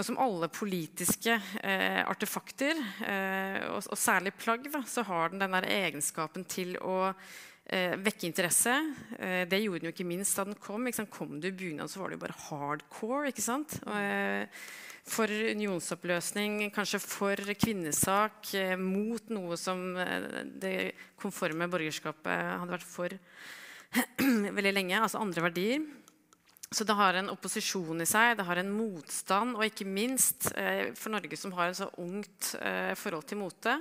Og 0.00 0.06
som 0.06 0.16
alle 0.16 0.48
politiske 0.48 1.34
eh, 1.60 2.00
artefakter, 2.08 2.78
eh, 3.04 3.58
og, 3.68 3.84
og, 3.84 3.98
særlig 4.00 4.32
plagg, 4.40 4.64
da, 4.72 4.80
så 4.88 5.04
har 5.04 5.28
den 5.28 5.42
denne 5.42 5.60
egenskapen 5.68 6.46
til 6.48 6.78
å 6.80 7.10
eh, 7.10 7.98
vekke 8.00 8.24
interesse. 8.30 8.78
Eh, 9.18 9.42
det 9.50 9.60
gjorde 9.60 9.82
den 9.82 9.90
jo 9.90 9.92
ikke 9.92 10.08
minst 10.08 10.40
da 10.40 10.46
den 10.48 10.56
kom. 10.56 10.88
Kom 11.12 11.36
du 11.36 11.50
i 11.50 11.52
bunad, 11.52 11.92
så 11.92 12.00
var 12.00 12.08
det 12.08 12.16
jo 12.16 12.22
bare 12.24 12.38
hardcore. 12.46 13.28
ikke 13.28 13.44
sant? 13.44 13.76
Og, 13.84 13.92
eh, 14.00 14.64
for 15.10 15.28
unionsoppløsning, 15.28 16.70
kanskje 16.72 17.02
for 17.04 17.52
kvinnesak, 17.60 18.54
eh, 18.56 18.76
mot 18.80 19.28
noe 19.28 19.60
som 19.60 19.84
det 20.64 20.94
konforme 21.20 21.68
borgerskapet 21.68 22.56
hadde 22.56 22.72
vært 22.72 22.88
for 22.88 23.20
veldig 24.56 24.76
lenge. 24.80 24.96
Altså 24.96 25.20
andre 25.20 25.50
verdier. 25.50 25.84
Så 26.70 26.86
det 26.86 26.94
har 26.94 27.16
en 27.18 27.32
opposisjon 27.32 28.02
i 28.02 28.06
seg, 28.06 28.36
det 28.38 28.46
har 28.46 28.60
en 28.60 28.70
motstand, 28.70 29.56
og 29.58 29.64
ikke 29.66 29.88
minst 29.88 30.52
eh, 30.54 30.92
for 30.94 31.10
Norge 31.10 31.38
som 31.38 31.54
har 31.56 31.70
en 31.70 31.80
så 31.80 31.90
ungt 31.98 32.52
forhold 33.00 33.26
til 33.26 33.40
mote, 33.40 33.74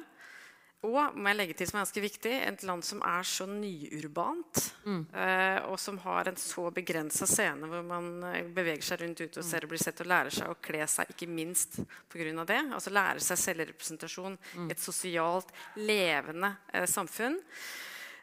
og 0.87 1.17
må 1.19 1.27
jeg 1.27 1.35
legge 1.35 1.55
til 1.59 1.67
som 1.67 1.75
er 1.77 1.83
ganske 1.83 2.01
viktig, 2.05 2.31
et 2.39 2.61
land 2.63 2.85
som 2.87 3.01
er 3.03 3.25
så 3.27 3.43
nyurbant, 3.51 4.61
mm. 4.85 5.01
eh, 5.11 5.57
og 5.67 5.75
som 5.81 5.97
har 6.05 6.29
en 6.31 6.39
så 6.39 6.69
begrensa 6.71 7.27
scene 7.27 7.67
hvor 7.67 7.83
man 7.83 8.07
eh, 8.29 8.47
beveger 8.55 8.87
seg 8.87 9.03
rundt 9.03 9.19
ute 9.19 9.41
og 9.41 9.47
ser 9.47 9.67
og 9.67 9.73
blir 9.73 9.83
sett 9.83 9.99
og 9.99 10.07
lærer 10.07 10.31
seg 10.37 10.47
å 10.53 10.55
kle 10.63 10.87
seg, 10.87 11.11
ikke 11.11 11.27
minst 11.27 11.81
pga. 12.07 12.45
det. 12.47 12.61
Altså 12.71 12.95
lære 12.95 13.25
seg 13.25 13.41
selvrepresentasjon 13.43 14.39
i 14.39 14.63
mm. 14.63 14.71
et 14.71 14.85
sosialt, 14.85 15.51
levende 15.83 16.53
eh, 16.71 16.87
samfunn. 16.87 17.35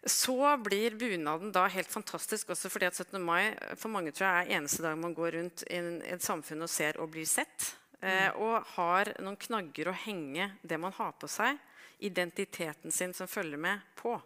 Så 0.06 0.38
blir 0.62 0.94
bunaden 0.94 1.50
da 1.52 1.64
helt 1.66 1.90
fantastisk 1.90 2.52
også 2.54 2.70
fordi 2.70 2.86
at 2.86 2.94
17. 2.94 3.18
mai 3.22 3.50
for 3.74 3.90
mange 3.90 4.12
tror 4.14 4.28
jeg 4.28 4.44
er 4.46 4.60
eneste 4.60 4.84
dag 4.84 4.98
man 4.98 5.14
går 5.16 5.34
rundt 5.34 5.64
i 5.66 5.80
et 6.06 6.22
samfunn 6.22 6.62
og 6.62 6.70
ser 6.70 7.00
og 7.02 7.10
blir 7.16 7.26
sett. 7.26 7.72
Eh, 8.00 8.28
mm. 8.28 8.38
og 8.44 8.68
har 8.76 9.10
noen 9.24 9.38
knagger 9.40 9.90
å 9.90 9.96
henge 10.04 10.50
det 10.62 10.78
man 10.78 10.94
har 10.94 11.16
på 11.18 11.30
seg 11.30 11.58
identiteten 11.98 12.92
sin 12.92 13.14
som 13.16 13.28
følger 13.28 13.58
med, 13.58 13.80
på. 13.96 14.18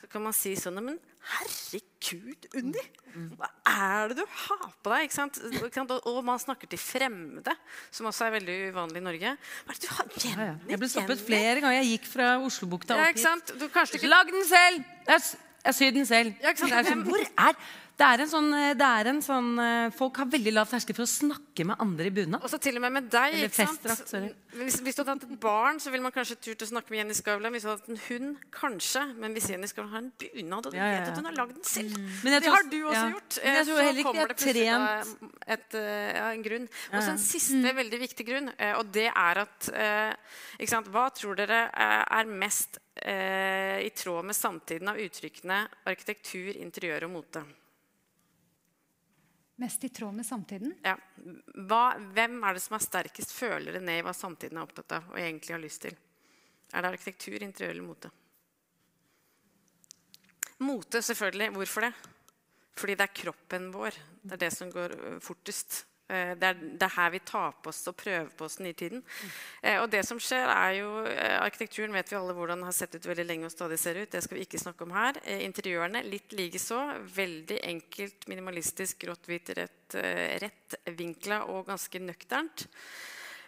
Så 0.00 0.10
kan 0.12 0.24
man 0.24 0.34
si 0.36 0.54
sånn 0.58 0.80
Men 0.84 0.98
herregud, 1.34 2.48
Unni! 2.58 2.82
Hva 3.38 3.48
er 3.70 4.10
det 4.10 4.16
du 4.18 4.24
har 4.26 4.64
på 4.82 4.90
deg? 4.92 5.06
Ikke 5.06 5.16
sant? 5.16 5.38
Og, 5.94 6.18
man 6.26 6.40
snakker 6.42 6.68
til 6.70 6.80
fremmede, 6.82 7.54
som 7.94 8.08
også 8.10 8.26
er 8.26 8.34
veldig 8.40 8.56
uvanlig 8.74 9.00
i 9.00 9.04
Norge. 9.06 9.34
Hva 9.64 9.74
er 9.74 9.78
det 9.78 9.86
du 9.86 9.94
har? 9.94 10.10
Jenny, 10.24 10.48
jeg 10.72 10.82
ble 10.82 10.90
stoppet 10.90 11.14
Jenny. 11.14 11.28
flere 11.28 11.62
ganger. 11.62 11.78
Jeg 11.78 11.90
gikk 11.94 12.10
fra 12.10 12.28
Oslobukta 12.44 12.98
opp 12.98 13.22
hit. 13.22 14.08
Lag 14.10 14.34
den 14.34 14.46
selv! 14.50 14.84
Jeg, 15.06 15.26
jeg 15.64 15.78
syr 15.78 15.96
den 15.96 16.10
selv. 16.10 16.34
Ja, 16.42 16.52
Hvor 16.58 17.22
er 17.22 17.56
det 17.94 18.06
er 18.06 18.22
en 18.24 18.30
sånn, 18.30 18.48
eh, 18.58 18.72
er 18.74 19.08
en 19.12 19.20
sånn 19.22 19.50
eh, 19.62 19.92
Folk 19.94 20.18
har 20.18 20.26
veldig 20.30 20.52
lav 20.54 20.66
terskel 20.70 20.96
for 20.96 21.06
å 21.06 21.10
snakke 21.10 21.66
med 21.68 21.78
andre 21.82 22.08
i 22.10 22.14
bunad. 22.14 22.42
Også 22.42 22.58
til 22.62 22.80
og 22.80 22.82
med 22.82 22.94
med 22.96 23.06
deg. 23.12 23.36
ikke 23.46 23.68
sant? 23.68 23.86
Hvis, 24.54 24.80
hvis, 24.82 24.96
du 24.96 25.02
hadde 25.02 25.14
hatt 25.14 25.26
et 25.28 25.38
barn, 25.42 25.78
så 25.82 25.92
ville 25.92 26.02
man 26.02 26.14
kanskje 26.14 26.36
turt 26.42 26.64
å 26.66 26.68
snakke 26.72 26.90
med 26.90 27.00
Jenny 27.00 27.14
Skavlan. 27.14 27.54
Hvis 27.54 27.66
du 27.66 27.70
hadde 27.70 27.84
hatt 27.84 27.92
en 27.94 28.02
hund, 28.08 28.42
kanskje. 28.54 29.04
Men 29.22 29.36
hvis 29.38 29.48
Jenny 29.52 29.70
Skavlan 29.70 29.94
har 29.94 30.02
en 30.02 30.10
bunad, 30.18 30.66
og 30.66 30.74
du 30.74 30.78
ja, 30.78 30.90
ja, 30.90 30.90
ja. 30.90 30.98
vet 30.98 31.12
at 31.12 31.22
hun 31.22 31.30
har 31.30 31.38
lagd 31.38 31.54
den 31.54 31.70
selv 31.70 31.94
mm. 31.94 32.12
Det 32.34 32.52
har 32.56 32.68
du 32.74 32.78
også 32.82 33.06
gjort. 33.14 33.40
Men 33.44 33.58
jeg 33.58 33.68
tror 33.68 33.78
så 33.78 33.86
heller 33.86 34.02
ikke 34.02 34.16
det 34.18 34.28
plutselig 34.32 34.68
et, 35.54 35.80
en 36.24 36.46
grunn. 36.50 36.70
Og 36.90 36.98
så 36.98 37.14
en 37.14 37.24
siste 37.30 37.62
mm. 37.62 37.72
veldig 37.78 38.04
viktig 38.08 38.30
grunn, 38.30 38.54
og 38.74 38.86
det 38.94 39.10
er 39.10 39.44
at 39.46 39.74
Hva 40.90 41.08
tror 41.14 41.38
dere 41.38 41.66
er 41.70 42.38
mest 42.42 42.80
i 42.94 43.90
tråd 43.94 44.26
med 44.26 44.34
samtiden 44.38 44.90
av 44.90 44.98
uttrykkene 45.02 45.66
arkitektur, 45.90 46.56
interiør 46.58 47.06
og 47.06 47.20
mote? 47.20 47.50
Mest 49.56 49.84
i 49.84 49.88
tråd 49.88 50.14
med 50.14 50.26
samtiden? 50.26 50.74
Ja. 50.82 50.96
Hva, 51.68 51.94
hvem 52.16 52.40
er 52.42 52.56
det 52.56 52.62
som 52.64 52.74
er 52.74 52.82
sterkest 52.82 53.34
følere 53.36 53.80
ned 53.80 54.00
i 54.00 54.04
hva 54.06 54.14
samtiden 54.16 54.58
er 54.58 54.66
opptatt 54.66 54.96
av 54.96 55.12
og 55.12 55.20
egentlig 55.20 55.54
har 55.54 55.62
lyst 55.62 55.84
til? 55.86 55.94
Er 56.74 56.82
det 56.82 56.90
arkitektur, 56.90 57.38
interiør 57.38 57.76
eller 57.76 57.86
mote? 57.86 58.10
Mote, 60.64 61.02
selvfølgelig. 61.02 61.52
Hvorfor 61.54 61.86
det? 61.86 61.92
Fordi 62.74 62.96
det 62.98 63.06
er 63.06 63.18
kroppen 63.22 63.70
vår. 63.74 63.98
Det 64.22 64.34
er 64.34 64.42
det 64.42 64.52
som 64.54 64.70
går 64.74 64.96
fortest. 65.22 65.84
Eh, 66.08 66.34
det 66.36 66.48
er, 66.50 66.58
det 66.60 66.84
er, 66.84 66.92
her 66.98 67.12
vi 67.14 67.20
tar 67.24 67.54
på 67.64 67.70
oss 67.72 67.80
og 67.88 67.96
prøver 67.96 68.28
på 68.36 68.44
oss 68.44 68.58
nye 68.60 68.76
tiden. 68.76 69.00
Eh, 69.62 69.78
og 69.80 69.88
det 69.92 70.02
som 70.04 70.20
skjer 70.20 70.50
er 70.52 70.74
jo, 70.82 70.90
eh, 71.08 71.38
Arkitekturen 71.40 71.96
vet 71.96 72.12
vi 72.12 72.18
alle 72.18 72.34
hvordan 72.36 72.66
har 72.66 72.76
sett 72.76 72.98
ut 72.98 73.08
veldig 73.08 73.24
lenge 73.28 73.48
og 73.48 73.54
stadig 73.54 73.78
ser 73.80 74.02
ut. 74.02 74.10
Det 74.12 74.20
skal 74.24 74.38
vi 74.38 74.44
ikke 74.44 74.60
snakke 74.60 74.84
om 74.84 74.92
her. 74.96 75.20
Eh, 75.24 75.46
interiørene 75.46 76.04
litt 76.04 76.36
likeså. 76.36 76.82
Veldig 77.16 77.62
enkelt, 77.70 78.28
minimalistisk, 78.28 79.00
grått-hvitt, 79.06 79.54
rett, 79.56 79.96
eh, 80.00 80.36
rett 80.44 80.78
vinkla 80.98 81.44
og 81.54 81.66
ganske 81.72 82.04
nøkternt. 82.04 82.68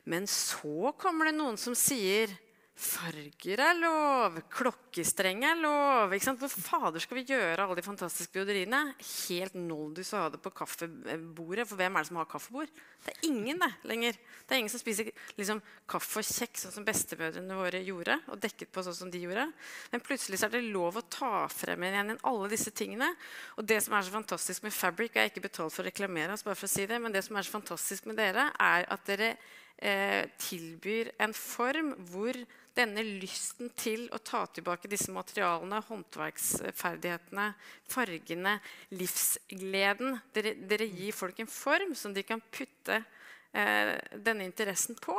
Men 0.06 0.28
så 0.30 0.94
kommer 0.96 1.28
det 1.28 1.36
noen 1.36 1.58
som 1.60 1.74
sier 1.76 2.30
Farger 2.76 3.60
er 3.64 3.78
lov, 3.80 4.34
klokkestreng 4.52 5.46
er 5.48 5.56
lov. 5.56 6.12
ikke 6.12 6.34
Hvor 6.42 6.50
fader 6.52 7.00
skal 7.00 7.16
vi 7.16 7.22
gjøre 7.30 7.64
alle 7.64 7.78
de 7.78 7.84
fantastiske 7.86 8.36
broderiene? 8.36 8.92
Helt 9.00 9.56
noldus 9.56 10.12
å 10.12 10.26
ha 10.26 10.26
det 10.34 10.42
på 10.44 10.52
kaffebordet. 10.52 11.64
For 11.70 11.80
hvem 11.80 11.96
er 11.96 12.04
det 12.04 12.10
som 12.10 12.20
har 12.20 12.28
kaffebord? 12.28 12.68
Det 13.06 13.14
er 13.14 13.26
ingen 13.30 13.64
det 13.64 13.70
lenger. 13.88 14.20
Det 14.44 14.52
er 14.52 14.60
ingen 14.60 14.74
som 14.74 14.84
spiser 14.84 15.08
liksom, 15.40 15.64
kaffe 15.88 16.20
og 16.20 16.28
kjeks 16.28 16.66
sånn 16.66 16.76
som 16.76 16.84
bestemødrene 16.84 17.58
våre 17.62 17.80
gjorde. 17.80 18.20
og 18.28 18.44
dekket 18.44 18.74
på 18.76 18.84
sånn 18.84 19.00
som 19.00 19.12
de 19.12 19.24
gjorde. 19.24 19.48
Men 19.94 20.04
plutselig 20.04 20.44
er 20.44 20.52
det 20.52 20.66
lov 20.68 21.00
å 21.00 21.06
ta 21.08 21.46
frem 21.48 21.88
igjen 21.88 22.18
alle 22.28 22.52
disse 22.52 22.76
tingene. 22.76 23.08
Og 23.56 23.64
det 23.64 23.80
som 23.86 23.96
er 23.96 24.04
så 24.04 24.12
fantastisk 24.12 24.68
med 24.68 24.76
Fabric, 24.76 25.14
og 25.14 25.22
jeg 25.22 25.30
er 25.30 25.32
ikke 25.32 25.48
betalt 25.48 25.72
for 25.72 25.80
å 25.80 25.88
reklamere, 25.88 26.36
oss 26.36 26.44
bare 26.44 26.60
for 26.60 26.68
å 26.68 26.76
si 26.76 26.84
det, 26.84 27.00
men 27.00 27.16
det 27.16 27.24
som 27.24 27.40
er 27.40 27.48
så 27.48 27.56
fantastisk 27.56 28.04
med 28.04 28.20
dere, 28.20 28.50
er 28.60 28.84
at 28.84 29.08
dere 29.08 29.38
eh, 29.78 30.28
tilbyr 30.40 31.12
en 31.22 31.34
form 31.36 31.92
hvor 32.10 32.38
denne 32.76 33.02
lysten 33.06 33.70
til 33.78 34.04
å 34.12 34.20
ta 34.20 34.42
tilbake 34.52 34.90
disse 34.92 35.12
materialene, 35.14 35.80
håndverksferdighetene, 35.88 37.46
fargene, 37.88 38.58
livsgleden 38.92 40.18
Dere, 40.36 40.52
dere 40.68 40.88
gir 40.90 41.16
folk 41.16 41.40
en 41.40 41.50
form 41.50 41.94
som 41.96 42.12
de 42.12 42.24
kan 42.26 42.42
putte 42.52 42.98
eh, 43.00 43.94
denne 44.12 44.44
interessen 44.44 44.98
på. 45.00 45.16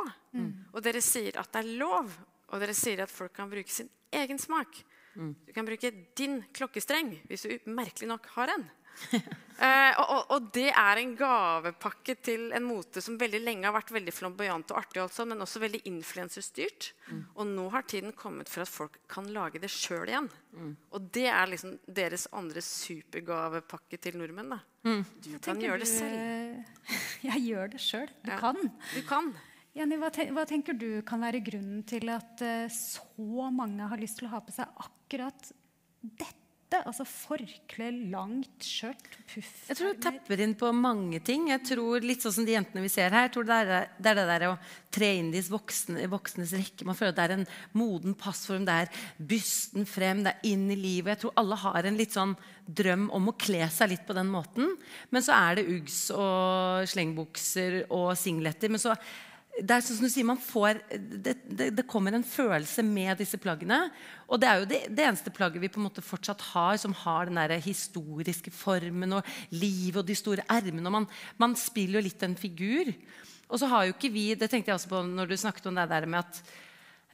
Og 0.72 0.82
dere 0.84 1.02
sier 1.02 1.40
at 1.40 1.50
det 1.54 1.64
er 1.64 1.72
lov, 1.82 2.14
og 2.48 2.62
dere 2.62 2.76
sier 2.76 3.02
at 3.02 3.12
folk 3.12 3.34
kan 3.34 3.50
bruke 3.50 3.72
sin 3.72 3.90
egen 4.14 4.38
smak. 4.38 4.78
Du 5.18 5.52
kan 5.52 5.66
bruke 5.66 5.90
din 6.16 6.38
klokkestreng 6.54 7.10
hvis 7.26 7.42
du 7.42 7.70
merkelig 7.74 8.06
nok 8.06 8.28
har 8.36 8.52
en. 8.54 8.68
Eh, 9.58 9.90
og, 9.98 10.10
og, 10.14 10.20
og 10.36 10.44
det 10.54 10.68
er 10.70 11.00
en 11.00 11.16
gavepakke 11.18 12.14
til 12.22 12.44
en 12.54 12.62
mote 12.62 13.00
som 13.02 13.16
veldig 13.18 13.40
lenge 13.42 13.66
har 13.66 13.74
vært 13.74 13.88
veldig 13.90 14.12
flamboyant 14.14 14.70
og 14.70 14.78
artig, 14.78 15.00
altså, 15.02 15.24
men 15.26 15.42
også 15.42 15.58
veldig 15.64 15.80
influenserstyrt. 15.90 16.92
Og 17.34 17.42
nå 17.50 17.64
har 17.74 17.82
tiden 17.90 18.14
kommet 18.14 18.46
for 18.46 18.62
at 18.62 18.70
folk 18.70 19.00
kan 19.10 19.26
lage 19.34 19.58
det 19.58 19.72
sjøl 19.74 20.06
igjen. 20.12 20.30
Og 20.94 21.10
det 21.10 21.26
er 21.26 21.50
liksom 21.50 21.74
deres 21.90 22.28
andre 22.38 22.62
supergavepakke 22.62 23.98
til 23.98 24.20
nordmenn. 24.22 24.54
da. 24.54 24.60
Du 25.26 25.34
kan 25.42 25.58
gjøre 25.66 25.82
det 25.82 25.90
selv. 25.90 26.64
Jeg 27.26 27.42
gjør 27.50 27.74
det 27.74 27.82
sjøl. 27.82 28.14
Du 28.22 28.30
Ja. 28.30 28.38
kan. 28.38 28.62
Du 28.94 29.02
kan. 29.10 29.34
Jenny, 29.74 29.98
hva, 29.98 30.14
te 30.14 30.30
hva 30.30 30.46
tenker 30.46 30.78
du 30.78 31.02
kan 31.02 31.18
være 31.26 31.42
grunnen 31.42 31.82
til 31.82 32.06
at 32.14 32.46
uh, 32.46 32.70
så 32.70 33.50
mange 33.50 33.90
har 33.90 33.98
lyst 33.98 34.22
til 34.22 34.30
å 34.30 34.36
ha 34.38 34.40
på 34.46 34.54
seg 34.54 34.70
akkurat 34.86 35.50
dette? 36.02 36.44
Altså 36.68 37.04
forkle, 37.08 37.86
langt 38.12 38.66
skjørt, 38.66 39.06
puff 39.30 39.52
Jeg 39.70 39.78
tror 39.78 39.94
det 39.94 40.02
tapper 40.04 40.42
inn 40.44 40.52
på 40.58 40.68
mange 40.76 41.20
ting. 41.24 41.46
Jeg 41.48 41.62
tror 41.64 42.04
Litt 42.04 42.24
sånn 42.24 42.34
som 42.36 42.48
de 42.48 42.52
jentene 42.52 42.82
vi 42.84 42.90
ser 42.92 43.08
her. 43.08 43.24
Jeg 43.24 43.32
tror 43.36 43.46
det 43.48 43.56
er 43.56 43.70
det, 43.96 44.10
er 44.10 44.18
det 44.18 44.26
der 44.28 44.44
å 44.50 44.52
tre 44.92 45.08
inn 45.16 45.30
i 45.32 45.40
voksne, 45.48 46.04
voksnes 46.12 46.52
rekke. 46.58 46.84
Man 46.88 46.98
føler 46.98 47.14
at 47.14 47.18
det 47.18 47.24
er 47.24 47.34
en 47.38 47.48
moden 47.80 48.16
passform. 48.18 48.66
Det 48.68 48.76
er 48.84 49.00
bysten 49.30 49.88
frem, 49.88 50.20
det 50.26 50.34
er 50.34 50.50
inn 50.52 50.66
i 50.68 50.76
livet. 50.76 51.14
Jeg 51.14 51.22
tror 51.24 51.40
alle 51.40 51.60
har 51.64 51.88
en 51.88 51.98
litt 52.00 52.16
sånn 52.16 52.36
drøm 52.68 53.08
om 53.16 53.30
å 53.32 53.36
kle 53.40 53.64
seg 53.72 53.94
litt 53.94 54.04
på 54.04 54.16
den 54.18 54.28
måten. 54.28 54.74
Men 55.08 55.24
så 55.24 55.38
er 55.38 55.58
det 55.58 55.68
Uggs 55.72 56.02
og 56.12 56.84
slengbukser 56.92 57.80
og 57.88 58.12
singleter. 58.20 58.68
Men 58.68 58.84
så 58.84 58.92
det 59.58 59.74
er 59.74 59.82
sånn 59.82 60.06
du 60.06 60.10
sier, 60.12 60.26
man 60.26 60.38
får, 60.40 60.78
det, 60.94 61.34
det, 61.46 61.68
det 61.74 61.84
kommer 61.90 62.14
en 62.14 62.26
følelse 62.26 62.84
med 62.86 63.18
disse 63.18 63.40
plaggene. 63.42 63.80
Og 64.30 64.40
det 64.40 64.48
er 64.48 64.60
jo 64.60 64.68
det, 64.70 64.80
det 64.94 65.06
eneste 65.06 65.32
plagget 65.34 65.62
vi 65.62 65.70
på 65.72 65.80
en 65.80 65.88
måte 65.88 66.04
fortsatt 66.04 66.44
har 66.52 66.78
som 66.78 66.94
har 67.04 67.26
den 67.26 67.40
der 67.40 67.56
historiske 67.64 68.52
formen 68.54 69.18
og 69.18 69.32
livet 69.50 70.02
og 70.02 70.06
de 70.08 70.18
store 70.18 70.46
ermene. 70.46 70.86
og 70.86 70.94
Man, 70.94 71.08
man 71.42 71.58
spiller 71.58 71.98
jo 71.98 72.06
litt 72.06 72.22
en 72.22 72.38
figur. 72.38 72.92
Og 73.48 73.60
så 73.60 73.70
har 73.72 73.86
jo 73.86 73.94
ikke 73.94 74.12
vi 74.12 74.26
Det 74.36 74.50
tenkte 74.52 74.70
jeg 74.70 74.76
også 74.76 74.90
på 74.92 75.02
når 75.08 75.30
du 75.30 75.36
snakket 75.40 75.70
om 75.70 75.78
det 75.78 75.88
der 75.90 76.06
med 76.06 76.20
at 76.20 76.42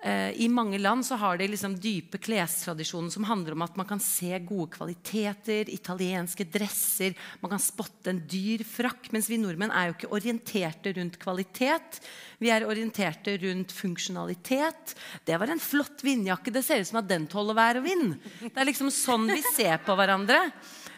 i 0.04 0.48
mange 0.52 0.76
land 0.76 1.06
så 1.06 1.16
har 1.16 1.38
de 1.40 1.46
liksom 1.48 1.78
dype 1.80 2.18
klestradisjoner 2.20 3.08
som 3.14 3.24
handler 3.24 3.54
om 3.54 3.62
at 3.64 3.78
man 3.80 3.86
kan 3.88 4.02
se 4.02 4.36
gode 4.44 4.74
kvaliteter, 4.74 5.70
italienske 5.72 6.44
dresser, 6.44 7.16
man 7.40 7.54
kan 7.54 7.62
spotte 7.62 8.12
en 8.12 8.20
dyr 8.28 8.66
frakk. 8.68 9.08
Mens 9.16 9.30
vi 9.32 9.40
nordmenn 9.40 9.72
er 9.72 9.88
jo 9.88 9.96
ikke 9.96 10.12
orienterte 10.12 10.92
rundt 10.98 11.16
kvalitet. 11.22 12.02
Vi 12.36 12.52
er 12.52 12.68
orienterte 12.68 13.38
rundt 13.46 13.72
funksjonalitet. 13.72 14.92
Det 15.24 15.40
var 15.40 15.48
en 15.48 15.62
flott 15.62 16.04
vindjakke. 16.04 16.52
Det 16.52 16.66
ser 16.66 16.84
ut 16.84 16.92
som 16.92 17.00
at 17.00 17.08
den 17.08 17.24
tåler 17.30 17.56
vær 17.56 17.80
og 17.80 17.88
vind. 17.88 18.16
Det 18.44 18.54
er 18.60 18.68
liksom 18.68 18.92
sånn 18.92 19.24
vi 19.32 19.40
ser 19.54 19.80
på 19.86 19.96
hverandre. 19.96 20.50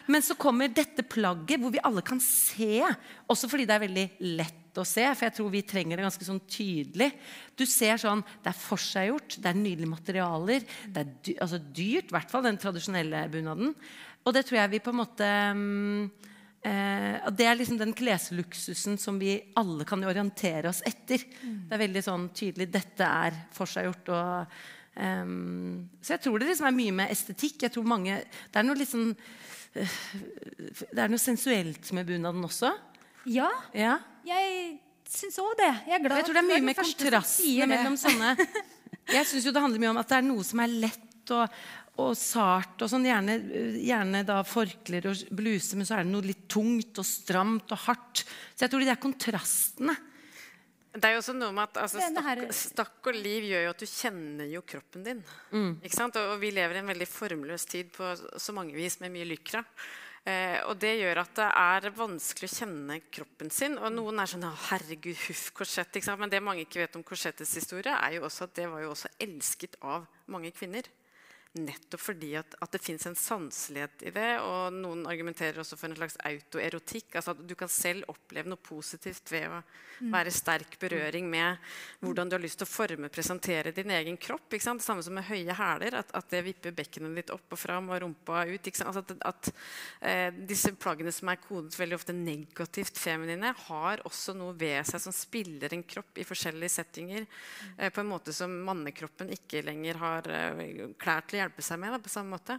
Men 0.07 0.23
så 0.23 0.35
kommer 0.39 0.71
dette 0.71 1.03
plagget 1.03 1.59
hvor 1.59 1.71
vi 1.71 1.83
alle 1.83 2.03
kan 2.05 2.19
se, 2.23 2.83
også 3.27 3.49
fordi 3.51 3.65
det 3.67 3.75
er 3.75 3.83
veldig 3.83 4.07
lett 4.39 4.66
å 4.81 4.87
se. 4.87 5.05
For 5.13 5.27
jeg 5.27 5.35
tror 5.37 5.53
vi 5.53 5.63
trenger 5.67 5.99
det 5.99 6.07
ganske 6.07 6.27
sånn 6.27 6.43
tydelig. 6.49 7.11
Du 7.57 7.65
ser 7.65 7.97
sånn, 8.01 8.23
Det 8.43 8.51
er 8.51 8.61
forseggjort, 8.61 9.39
det 9.41 9.49
er 9.49 9.57
nydelige 9.57 9.93
materialer. 9.93 10.67
Det 10.87 11.03
er 11.03 11.13
dy 11.23 11.37
altså 11.41 11.59
dyrt, 11.59 12.11
i 12.11 12.15
hvert 12.17 12.31
fall 12.31 12.43
den 12.43 12.57
tradisjonelle 12.61 13.27
bunaden. 13.33 13.75
Og 14.27 14.33
det 14.35 14.43
tror 14.47 14.59
jeg 14.59 14.73
vi 14.75 14.83
på 14.83 14.91
en 14.91 14.99
måte 14.99 15.27
mm, 15.55 16.01
eh, 16.67 17.27
Det 17.31 17.47
er 17.47 17.59
liksom 17.59 17.79
den 17.79 17.93
klesluksusen 17.95 18.97
som 18.99 19.19
vi 19.21 19.37
alle 19.55 19.87
kan 19.87 20.03
orientere 20.03 20.71
oss 20.71 20.83
etter. 20.85 21.23
Det 21.41 21.75
er 21.75 21.83
veldig 21.85 22.03
sånn 22.03 22.27
tydelig. 22.35 22.67
Dette 22.73 23.07
er 23.07 23.37
forseggjort. 23.55 24.11
og 24.11 24.57
ehm, 24.99 25.87
så 26.01 26.17
jeg 26.17 26.25
tror 26.25 26.39
det 26.39 26.51
liksom 26.51 26.67
er 26.67 26.79
mye 26.81 26.97
med 27.01 27.13
estetikk. 27.13 27.61
Jeg 27.63 27.75
tror 27.75 27.87
mange, 27.87 28.19
Det 28.51 28.59
er 28.59 28.67
noe 28.67 28.75
eh, 28.75 29.97
Det 30.91 30.99
er 30.99 31.09
noe 31.09 31.21
sensuelt 31.21 31.93
med 31.93 32.07
bunaden 32.07 32.43
også. 32.43 32.73
Ja, 33.27 33.49
Ja. 33.75 33.97
jeg 34.27 34.77
syns 35.07 35.37
òg 35.43 35.53
det. 35.59 35.71
Jeg 35.87 35.97
er 35.99 36.03
glad 36.05 36.17
jeg 36.21 36.27
tror 36.29 36.37
det 36.37 36.43
er 36.43 36.47
mye 36.51 36.65
med 36.69 36.77
kontrastene 36.79 37.67
mellom 37.71 37.97
sånne 37.99 38.31
Jeg 39.07 39.27
syns 39.29 39.45
jo 39.47 39.51
det 39.55 39.61
handler 39.63 39.79
mye 39.83 39.91
om 39.93 39.99
at 40.01 40.09
det 40.11 40.17
er 40.17 40.25
noe 40.27 40.43
som 40.43 40.59
er 40.63 40.73
lett 40.83 41.31
og, 41.35 41.53
og 42.03 42.11
sart 42.19 42.81
og 42.83 42.89
sånn. 42.91 43.05
Gjerne, 43.07 43.37
gjerne 43.83 44.21
da 44.27 44.41
forklær 44.47 45.07
og 45.11 45.21
bluse, 45.35 45.77
men 45.79 45.87
så 45.87 45.95
er 45.97 46.03
det 46.03 46.11
noe 46.11 46.27
litt 46.27 46.43
tungt 46.51 46.99
og 46.99 47.07
stramt 47.07 47.71
og 47.75 47.79
hardt. 47.85 48.25
Så 48.55 48.65
jeg 48.65 48.73
tror 48.73 48.83
de 48.83 48.89
der 48.91 48.99
kontrastene 48.99 49.95
Det 50.97 51.05
er 51.07 51.13
jo 51.15 51.21
også 51.21 51.35
noe 51.37 51.51
med 51.55 51.67
at 51.69 51.79
altså, 51.83 52.01
stakk, 52.01 52.43
stakk 52.57 53.07
og 53.11 53.15
liv 53.21 53.47
gjør 53.51 53.67
jo 53.67 53.71
at 53.75 53.83
du 53.83 53.87
kjenner 53.91 54.47
jo 54.51 54.63
kroppen 54.65 55.03
din. 55.07 55.23
Ikke 55.83 55.95
sant? 55.95 56.15
Og, 56.19 56.35
og 56.35 56.39
vi 56.41 56.51
lever 56.55 56.79
i 56.79 56.83
en 56.83 56.91
veldig 56.91 57.07
formløs 57.11 57.67
tid 57.69 57.91
på 57.95 58.11
så 58.17 58.55
mange 58.55 58.73
vis 58.75 58.99
med 59.03 59.13
mye 59.13 59.27
lykra. 59.29 59.63
Eh, 60.27 60.59
og 60.67 60.75
det 60.81 60.97
gjør 60.99 61.21
at 61.21 61.33
det 61.39 61.47
er 61.47 61.85
vanskelig 61.95 62.49
å 62.49 62.55
kjenne 62.57 62.97
kroppen 63.15 63.51
sin. 63.53 63.77
Og 63.79 63.93
noen 63.95 64.19
er 64.19 64.27
sånn 64.27 64.43
«Å, 64.43 64.51
'Herregud, 64.67 65.15
huff, 65.27 65.51
korsett'. 65.55 66.01
Men 66.19 66.29
det 66.29 66.43
mange 66.43 66.65
ikke 66.65 66.83
vet 66.83 66.95
om 66.99 67.03
korsettets 67.03 67.55
historie, 67.55 67.93
er 67.95 68.17
jo 68.17 68.25
også 68.27 68.43
at 68.43 68.55
det 68.55 68.67
var 68.67 68.83
jo 68.83 68.91
også 68.91 69.13
elsket 69.23 69.77
av 69.81 70.07
mange 70.27 70.51
kvinner. 70.51 70.83
Nettopp 71.57 72.03
fordi 72.03 72.33
at, 72.37 72.55
at 72.61 72.73
det 72.75 72.81
fins 72.83 73.07
en 73.09 73.17
sanselighet 73.17 74.03
i 74.09 74.13
det. 74.13 74.29
Og 74.43 74.75
noen 74.75 75.05
argumenterer 75.09 75.61
også 75.61 75.79
for 75.79 75.89
en 75.89 75.97
slags 75.97 76.17
autoerotikk. 76.27 77.15
altså 77.15 77.33
At 77.33 77.43
du 77.47 77.55
kan 77.57 77.71
selv 77.71 78.07
oppleve 78.11 78.51
noe 78.51 78.61
positivt 78.61 79.31
ved 79.33 79.49
å 79.49 79.61
være 80.11 80.29
i 80.29 80.35
sterk 80.35 80.77
berøring 80.79 81.25
med 81.29 81.57
hvordan 82.03 82.29
du 82.29 82.35
har 82.37 82.43
lyst 82.43 82.59
til 82.61 82.67
å 82.67 82.69
forme, 82.69 83.09
presentere 83.09 83.73
din 83.75 83.91
egen 83.95 84.19
kropp. 84.21 84.51
ikke 84.51 84.67
sant? 84.67 84.85
Samme 84.85 85.05
som 85.05 85.15
med 85.17 85.25
høye 85.29 85.55
hæler. 85.57 85.97
At, 86.03 86.13
at 86.17 86.29
det 86.33 86.43
vipper 86.45 86.75
bekkenet 86.77 87.15
ditt 87.17 87.33
opp 87.33 87.55
og 87.55 87.61
fram 87.61 87.89
og 87.89 88.01
rumpa 88.03 88.45
ut. 88.45 88.71
Altså 88.77 89.01
at 89.01 89.15
at 89.27 89.49
eh, 90.01 90.29
disse 90.49 90.71
plaggene 90.77 91.11
som 91.13 91.31
er 91.31 91.39
kodet 91.41 91.77
veldig 91.79 91.97
ofte 91.97 92.15
negativt 92.15 92.99
feminine, 92.99 93.53
har 93.67 94.03
også 94.07 94.35
noe 94.37 94.55
ved 94.57 94.85
seg 94.87 95.01
som 95.03 95.15
spiller 95.15 95.73
en 95.73 95.85
kropp 95.87 96.19
i 96.19 96.25
forskjellige 96.27 96.75
settinger. 96.77 97.25
Eh, 97.77 97.91
på 97.93 98.03
en 98.03 98.11
måte 98.11 98.35
som 98.35 98.53
mannekroppen 98.67 99.31
ikke 99.33 99.63
lenger 99.65 100.01
har 100.01 100.29
eh, 100.31 100.85
klær 100.99 101.25
til 101.27 101.36
hjelpe 101.37 101.63
seg 101.65 101.79
med. 101.81 101.93
Da, 101.95 101.99
på 102.03 102.11
samme 102.11 102.35
måte. 102.35 102.57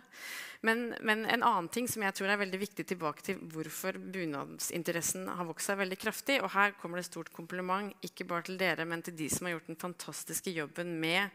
Men, 0.66 0.92
men 1.06 1.24
en 1.26 1.44
annen 1.46 1.68
ting 1.72 1.88
som 1.90 2.02
jeg 2.02 2.16
tror 2.18 2.32
er 2.32 2.40
veldig 2.40 2.60
viktig 2.62 2.86
tilbake 2.88 3.24
til 3.26 3.42
hvorfor 3.52 3.98
bunadsinteressen 3.98 5.28
har 5.30 5.48
vokst 5.48 5.70
seg 5.70 5.80
veldig 5.82 5.98
kraftig. 6.00 6.38
Og 6.42 6.52
her 6.54 6.76
kommer 6.80 6.98
det 6.98 7.06
et 7.06 7.12
stort 7.12 7.32
kompliment, 7.34 7.92
ikke 8.04 8.26
bare 8.28 8.48
til 8.48 8.58
dere, 8.60 8.86
men 8.88 9.04
til 9.04 9.16
de 9.18 9.28
som 9.32 9.46
har 9.46 9.56
gjort 9.56 9.70
den 9.72 9.82
fantastiske 9.82 10.54
jobben 10.54 10.96
med 11.02 11.28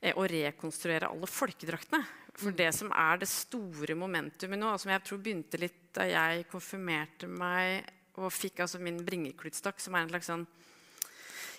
eh, 0.00 0.14
å 0.14 0.26
rekonstruere 0.30 1.10
alle 1.10 1.30
folkedraktene. 1.30 2.02
For 2.38 2.54
det 2.54 2.70
som 2.76 2.92
er 2.94 3.18
det 3.18 3.30
store 3.30 3.96
momentumet 3.98 4.60
nå, 4.60 4.70
og 4.70 4.82
som 4.82 4.92
jeg 4.94 5.04
tror 5.06 5.22
begynte 5.22 5.58
litt 5.58 5.88
da 5.96 6.06
jeg 6.06 6.46
konfirmerte 6.50 7.26
meg 7.30 7.88
og 8.18 8.30
fikk 8.34 8.62
altså 8.64 8.80
min 8.82 9.00
bringekluttstakk, 9.06 9.78
som 9.82 9.94
er 9.94 10.04
en 10.04 10.12
slags 10.12 10.30
sånn 10.30 10.46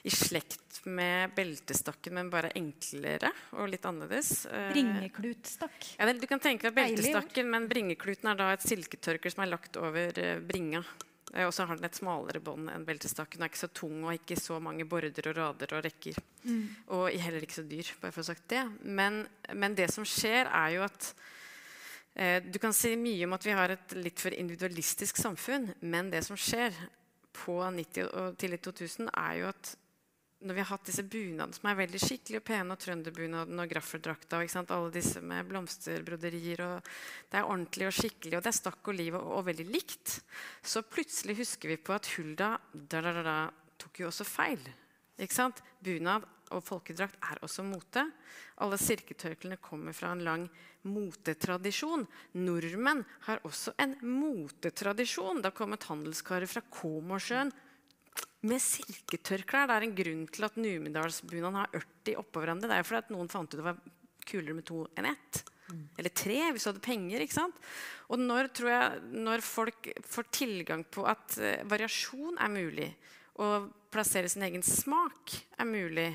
i 0.03 0.12
slekt 0.13 0.79
med 0.88 1.33
beltestakken, 1.35 2.15
men 2.15 2.29
bare 2.31 2.53
enklere 2.55 3.31
og 3.57 3.67
litt 3.71 3.85
annerledes. 3.88 4.45
Bringeklutstakk. 4.71 5.91
Ja, 5.99 6.07
du 6.13 6.27
kan 6.29 6.41
tenke 6.43 6.69
deg 6.69 6.77
beltestakken, 6.77 7.49
men 7.51 7.67
bringekluten 7.71 8.31
er 8.31 8.39
da 8.39 8.53
et 8.55 8.65
silketørker 8.65 9.33
som 9.33 9.43
er 9.43 9.51
lagt 9.51 9.79
over 9.81 10.19
eh, 10.21 10.39
bringa. 10.39 10.83
Eh, 11.33 11.45
og 11.45 11.53
så 11.53 11.65
har 11.67 11.77
den 11.77 11.89
et 11.89 11.99
smalere 11.99 12.41
bånd 12.43 12.71
enn 12.73 12.85
beltestakken. 12.88 13.39
Den 13.39 13.47
er 13.47 13.51
ikke 13.51 13.63
så 13.65 13.71
tung 13.81 14.05
og 14.05 14.15
ikke 14.15 14.39
så 14.39 14.59
mange 14.63 14.88
border 14.89 15.31
og 15.31 15.38
rader 15.38 15.75
og 15.77 15.83
rekker. 15.85 16.21
Og 16.95 17.09
heller 17.12 17.43
ikke 17.45 17.59
så 17.59 17.65
dyr, 17.67 17.91
bare 18.01 18.15
for 18.15 18.23
å 18.23 18.25
ha 18.25 18.29
sagt 18.31 18.47
det. 18.54 18.63
Men, 18.83 19.25
men 19.54 19.75
det 19.77 19.89
som 19.93 20.08
skjer, 20.08 20.47
er 20.47 20.77
jo 20.77 20.85
at 20.87 21.12
eh, 22.15 22.39
Du 22.45 22.60
kan 22.62 22.73
si 22.75 22.95
mye 23.00 23.27
om 23.27 23.35
at 23.37 23.45
vi 23.45 23.58
har 23.58 23.75
et 23.75 24.00
litt 24.00 24.23
for 24.23 24.33
individualistisk 24.33 25.19
samfunn, 25.19 25.73
men 25.81 26.10
det 26.13 26.23
som 26.25 26.39
skjer 26.39 26.73
på 27.39 27.60
90- 27.62 28.10
og 28.10 28.39
tidlig 28.39 28.62
2000, 28.65 29.12
er 29.13 29.37
jo 29.39 29.52
at 29.52 29.75
når 30.40 30.56
vi 30.56 30.62
har 30.63 30.69
hatt 30.71 30.87
disse 30.87 31.04
bunadene 31.04 31.56
som 31.56 31.67
er 31.67 31.77
veldig 31.81 32.00
skikkelige 32.00 32.40
og 32.40 32.46
pene, 32.48 32.75
og 32.75 32.79
trønderbunaden 32.79 33.60
og 33.60 33.71
graffeldrakta 33.73 34.40
og 34.40 34.71
alle 34.71 34.94
disse 34.96 35.21
med 35.21 35.48
blomsterbroderier 35.50 36.63
og 36.63 36.92
Det 37.29 37.40
er 37.40 37.48
ordentlig 37.48 37.90
og 37.90 37.96
skikkelig, 37.98 38.37
og 38.37 38.44
det 38.44 38.54
er 38.54 38.60
stakk 38.60 38.87
og 38.87 38.96
liv 38.96 39.17
og, 39.19 39.27
og 39.40 39.46
veldig 39.50 39.67
likt. 39.67 40.21
Så 40.63 40.81
plutselig 40.87 41.37
husker 41.42 41.73
vi 41.73 41.77
på 41.77 41.94
at 41.94 42.08
Hulda 42.15 42.54
da, 42.71 43.02
da, 43.02 43.13
da, 43.23 43.37
tok 43.79 44.00
jo 44.00 44.08
også 44.08 44.27
feil. 44.27 44.63
Ikke 45.19 45.35
sant? 45.35 45.60
Bunad 45.83 46.23
og 46.56 46.63
folkedrakt 46.65 47.19
er 47.29 47.44
også 47.44 47.63
mote. 47.67 48.06
Alle 48.63 48.79
silketørklærne 48.79 49.60
kommer 49.62 49.94
fra 49.94 50.13
en 50.15 50.23
lang 50.23 50.48
motetradisjon. 50.87 52.08
Nordmenn 52.40 53.04
har 53.27 53.44
også 53.48 53.75
en 53.83 53.98
motetradisjon. 54.02 55.44
Det 55.44 55.52
har 55.52 55.58
kommet 55.58 55.87
handelskarer 55.92 56.50
fra 56.50 56.63
Komosjøen 56.71 57.52
med 58.48 58.63
silketørklær. 58.63 59.67
Det 59.69 59.77
er 59.77 59.85
en 59.87 59.96
grunn 59.98 60.25
til 60.31 60.48
at 60.48 60.60
numedalsbunaden 60.60 61.60
har 61.60 61.71
80 62.06 62.19
oppå 62.21 62.44
hverandre. 62.44 62.69
Det 62.71 62.77
er 62.77 62.87
fordi 62.87 63.04
at 63.04 63.13
noen 63.15 63.31
fant 63.31 63.52
ut 63.52 63.60
det 63.60 63.65
var 63.65 63.79
kulere 64.29 64.58
med 64.58 64.67
to 64.69 64.83
enn 65.00 65.10
ett. 65.10 65.44
Eller 66.00 66.13
tre, 66.15 66.37
hvis 66.50 66.65
du 66.65 66.71
hadde 66.71 66.83
penger. 66.83 67.21
ikke 67.21 67.37
sant? 67.37 67.58
Og 68.10 68.21
når, 68.21 68.50
tror 68.56 68.71
jeg, 68.73 69.02
når 69.27 69.44
folk 69.46 69.92
får 70.10 70.29
tilgang 70.33 70.85
på 70.90 71.06
at 71.10 71.37
eh, 71.37 71.62
variasjon 71.69 72.40
er 72.42 72.54
mulig, 72.54 72.90
og 73.40 73.69
plassere 73.94 74.29
sin 74.31 74.44
egen 74.48 74.65
smak 74.65 75.35
er 75.60 75.69
mulig, 75.69 76.10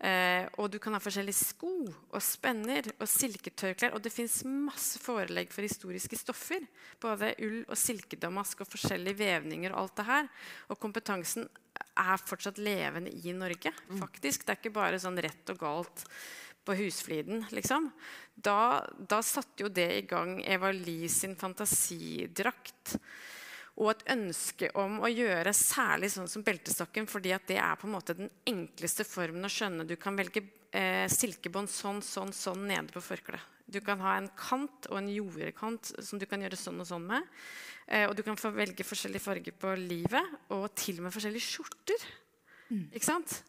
eh, 0.00 0.46
og 0.58 0.70
du 0.72 0.78
kan 0.82 0.96
ha 0.96 1.00
forskjellige 1.02 1.38
sko 1.38 1.72
og 1.86 2.22
spenner 2.24 2.88
og 2.96 3.08
silketørklær 3.10 3.94
Og 3.96 4.02
det 4.04 4.12
fins 4.14 4.40
masse 4.48 5.00
forelegg 5.02 5.52
for 5.54 5.66
historiske 5.66 6.18
stoffer. 6.18 6.64
Både 7.02 7.34
ull 7.44 7.62
og 7.66 7.78
silkedamask 7.78 8.64
og 8.64 8.70
forskjellige 8.72 9.20
vevninger 9.20 9.74
og 9.74 9.84
alt 9.84 9.96
det 10.00 10.08
her. 10.10 10.30
Og 10.72 10.80
kompetansen 10.82 11.48
er 12.00 12.22
fortsatt 12.24 12.60
levende 12.60 13.12
i 13.12 13.34
Norge. 13.36 13.72
faktisk. 13.98 14.44
Det 14.44 14.54
er 14.54 14.62
ikke 14.62 14.78
bare 14.78 15.00
sånn 15.02 15.20
rett 15.20 15.52
og 15.52 15.60
galt 15.60 16.06
på 16.64 16.76
husfliden, 16.76 17.46
liksom. 17.56 17.88
Da, 18.34 18.84
da 18.96 19.20
satte 19.24 19.64
jo 19.64 19.70
det 19.72 19.88
i 19.96 20.06
gang 20.08 20.38
Eva 20.44 20.70
Lie 20.72 21.08
sin 21.12 21.36
fantasidrakt. 21.36 22.96
Og 23.80 23.90
et 23.94 24.02
ønske 24.12 24.68
om 24.78 24.98
å 25.00 25.08
gjøre 25.08 25.54
særlig 25.56 26.10
sånn 26.12 26.28
som 26.28 26.44
beltestokken, 26.44 27.08
fordi 27.08 27.32
at 27.32 27.46
det 27.48 27.56
er 27.62 27.78
på 27.80 27.88
en 27.88 27.94
måte 27.94 28.16
den 28.18 28.28
enkleste 28.48 29.06
formen 29.08 29.46
å 29.46 29.52
skjønne. 29.52 29.88
Du 29.88 29.96
kan 30.00 30.18
velge 30.18 30.44
eh, 30.76 31.06
silkebånd 31.08 31.72
sånn, 31.72 32.02
sånn, 32.04 32.34
sånn 32.36 32.66
nede 32.68 32.92
på 32.92 33.02
forkleet. 33.04 33.56
Du 33.70 33.78
kan 33.86 34.00
ha 34.02 34.16
en 34.18 34.26
kant 34.34 34.88
og 34.90 34.98
en 34.98 35.08
jordkant 35.12 35.92
som 36.02 36.18
du 36.18 36.26
kan 36.28 36.42
gjøre 36.42 36.58
sånn 36.58 36.82
og 36.82 36.88
sånn 36.88 37.06
med. 37.06 37.28
Eh, 37.86 38.04
og 38.08 38.16
du 38.18 38.24
kan 38.26 38.38
få 38.38 38.50
velge 38.52 38.84
forskjellige 38.84 39.24
farger 39.24 39.54
på 39.56 39.76
livet, 39.78 40.34
og 40.52 40.66
til 40.76 40.98
og 40.98 41.06
med 41.06 41.14
forskjellige 41.14 41.46
skjorter. 41.46 42.10
Ikke 42.90 43.06
sant? 43.06 43.40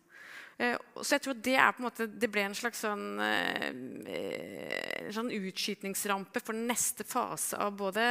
Eh, 0.61 0.77
så 1.01 1.15
jeg 1.15 1.25
tror 1.25 1.39
det, 1.41 1.55
er 1.57 1.73
på 1.73 1.81
en 1.81 1.87
måte, 1.87 2.07
det 2.09 2.29
ble 2.31 2.45
en 2.45 2.57
slags 2.57 2.83
sånn, 2.85 3.05
eh, 3.25 3.67
eh, 4.13 5.09
sånn 5.13 5.31
utskytningsrampe 5.33 6.41
for 6.43 6.57
neste 6.57 7.05
fase 7.07 7.57
av 7.61 7.73
både 7.79 8.05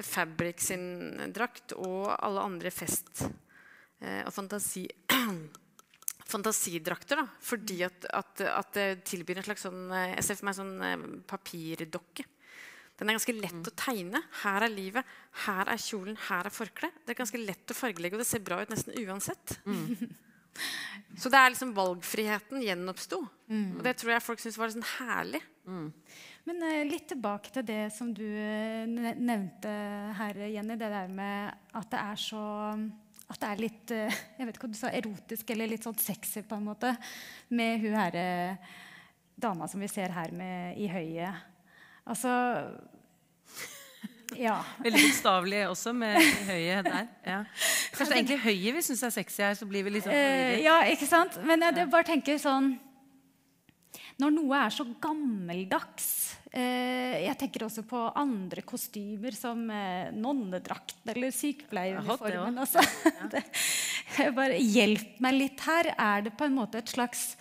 Fabric 0.00 0.62
sin 0.64 0.86
drakt 1.36 1.74
og 1.76 2.08
alle 2.16 2.40
andre 2.48 2.70
fest- 2.72 3.26
eh, 4.00 4.22
og 4.24 4.32
fantasi 4.32 4.86
fantasidrakter. 6.32 7.16
da, 7.20 7.26
Fordi 7.44 7.82
at, 7.84 8.06
at, 8.14 8.40
at 8.48 8.72
det 8.76 8.86
tilbyr 9.10 9.40
en 9.42 9.46
slags 9.50 9.66
sånn 9.66 9.82
eh, 9.92 10.14
Jeg 10.16 10.24
ser 10.28 10.38
for 10.38 10.48
meg 10.48 10.56
sånn 10.58 10.72
eh, 10.86 11.04
papirdokke. 11.28 12.24
Den 13.00 13.10
er 13.10 13.16
ganske 13.16 13.34
lett 13.34 13.68
å 13.68 13.74
tegne. 13.76 14.20
Her 14.44 14.64
er 14.66 14.70
livet, 14.72 15.12
her 15.46 15.68
er 15.72 15.80
kjolen, 15.80 16.16
her 16.28 16.46
er 16.46 16.54
forkleet. 16.54 17.00
Det 17.02 17.14
er 17.14 17.18
ganske 17.22 17.40
lett 17.40 17.72
å 17.72 17.76
fargelegge, 17.76 18.14
og 18.18 18.22
det 18.22 18.28
ser 18.28 18.44
bra 18.46 18.60
ut 18.62 18.70
nesten 18.72 18.94
uansett. 19.02 19.56
Så 21.16 21.30
det 21.32 21.38
er 21.40 21.50
liksom 21.54 21.70
valgfriheten 21.76 22.60
gjenoppsto. 22.62 23.18
Og 23.78 23.82
det 23.86 23.94
tror 23.98 24.12
jeg 24.14 24.24
folk 24.24 24.40
syntes 24.42 24.58
var 24.60 24.68
liksom 24.70 24.84
herlig. 25.00 25.40
Men 26.48 26.62
eh, 26.66 26.82
litt 26.88 27.06
tilbake 27.12 27.52
til 27.54 27.64
det 27.66 27.82
som 27.94 28.10
du 28.14 28.26
eh, 28.26 28.88
nevnte 28.88 29.72
her, 30.18 30.40
Jenny. 30.50 30.74
Det 30.78 30.90
der 30.90 31.12
med 31.12 31.52
at 31.78 31.90
det 31.92 32.00
er 32.02 32.18
så 32.18 32.46
at 33.32 33.40
det 33.40 33.48
er 33.48 33.60
litt 33.62 33.92
eh, 33.94 34.16
jeg 34.38 34.48
vet 34.48 34.56
ikke 34.56 34.66
hva 34.66 34.74
du 34.74 34.80
sa 34.80 34.90
erotisk 34.92 35.52
eller 35.54 35.70
litt 35.70 35.86
sånn 35.86 36.00
sexy 36.02 36.42
på 36.46 36.58
en 36.58 36.66
måte 36.66 36.90
med 37.54 37.78
hun 37.84 37.94
her 37.96 38.18
dama 39.42 39.68
som 39.70 39.80
vi 39.80 39.88
ser 39.90 40.12
her 40.14 40.34
med, 40.36 40.76
i 40.78 40.90
høyet. 40.90 41.34
Altså 42.04 42.32
Ja. 44.32 44.62
Veldig 44.80 45.00
bokstavelig 45.02 45.66
også, 45.68 45.92
med 45.92 46.16
høyet 46.48 46.86
der. 46.88 47.08
Ja. 47.26 47.42
Kanskje 47.96 48.16
egentlig 48.16 48.38
høyet 48.42 48.78
vi 48.78 48.84
syns 48.88 49.02
er 49.06 49.12
sexy 49.14 49.42
her, 49.44 49.54
så 49.54 49.68
blir 49.68 49.84
vi 49.86 49.90
litt 49.94 50.08
sånn 50.08 50.64
ja, 50.64 50.80
ikke 50.90 51.06
sant? 51.06 51.38
Men 51.46 51.62
jeg 51.68 51.86
bare 51.92 52.08
tenker 52.08 52.40
sånn 52.42 52.72
Når 54.20 54.34
noe 54.34 54.58
er 54.66 54.74
så 54.74 54.84
gammeldags 55.02 56.08
eh, 56.52 57.22
Jeg 57.24 57.36
tenker 57.40 57.64
også 57.66 57.84
på 57.88 58.02
andre 58.18 58.64
kostymer 58.66 59.34
som 59.36 59.64
eh, 59.72 60.12
nonnedrakt 60.12 61.00
eller 61.14 61.32
sykepleieruniformen. 61.34 62.60
Ja, 62.60 62.66
Altså. 62.66 62.84
Bare 64.36 64.60
hjelp 64.60 65.18
meg 65.24 65.38
litt 65.38 65.64
her. 65.64 65.94
Er 65.96 66.28
det 66.28 66.36
på 66.36 66.44
en 66.44 66.58
måte 66.58 66.82
et 66.82 66.92
slags 66.92 67.32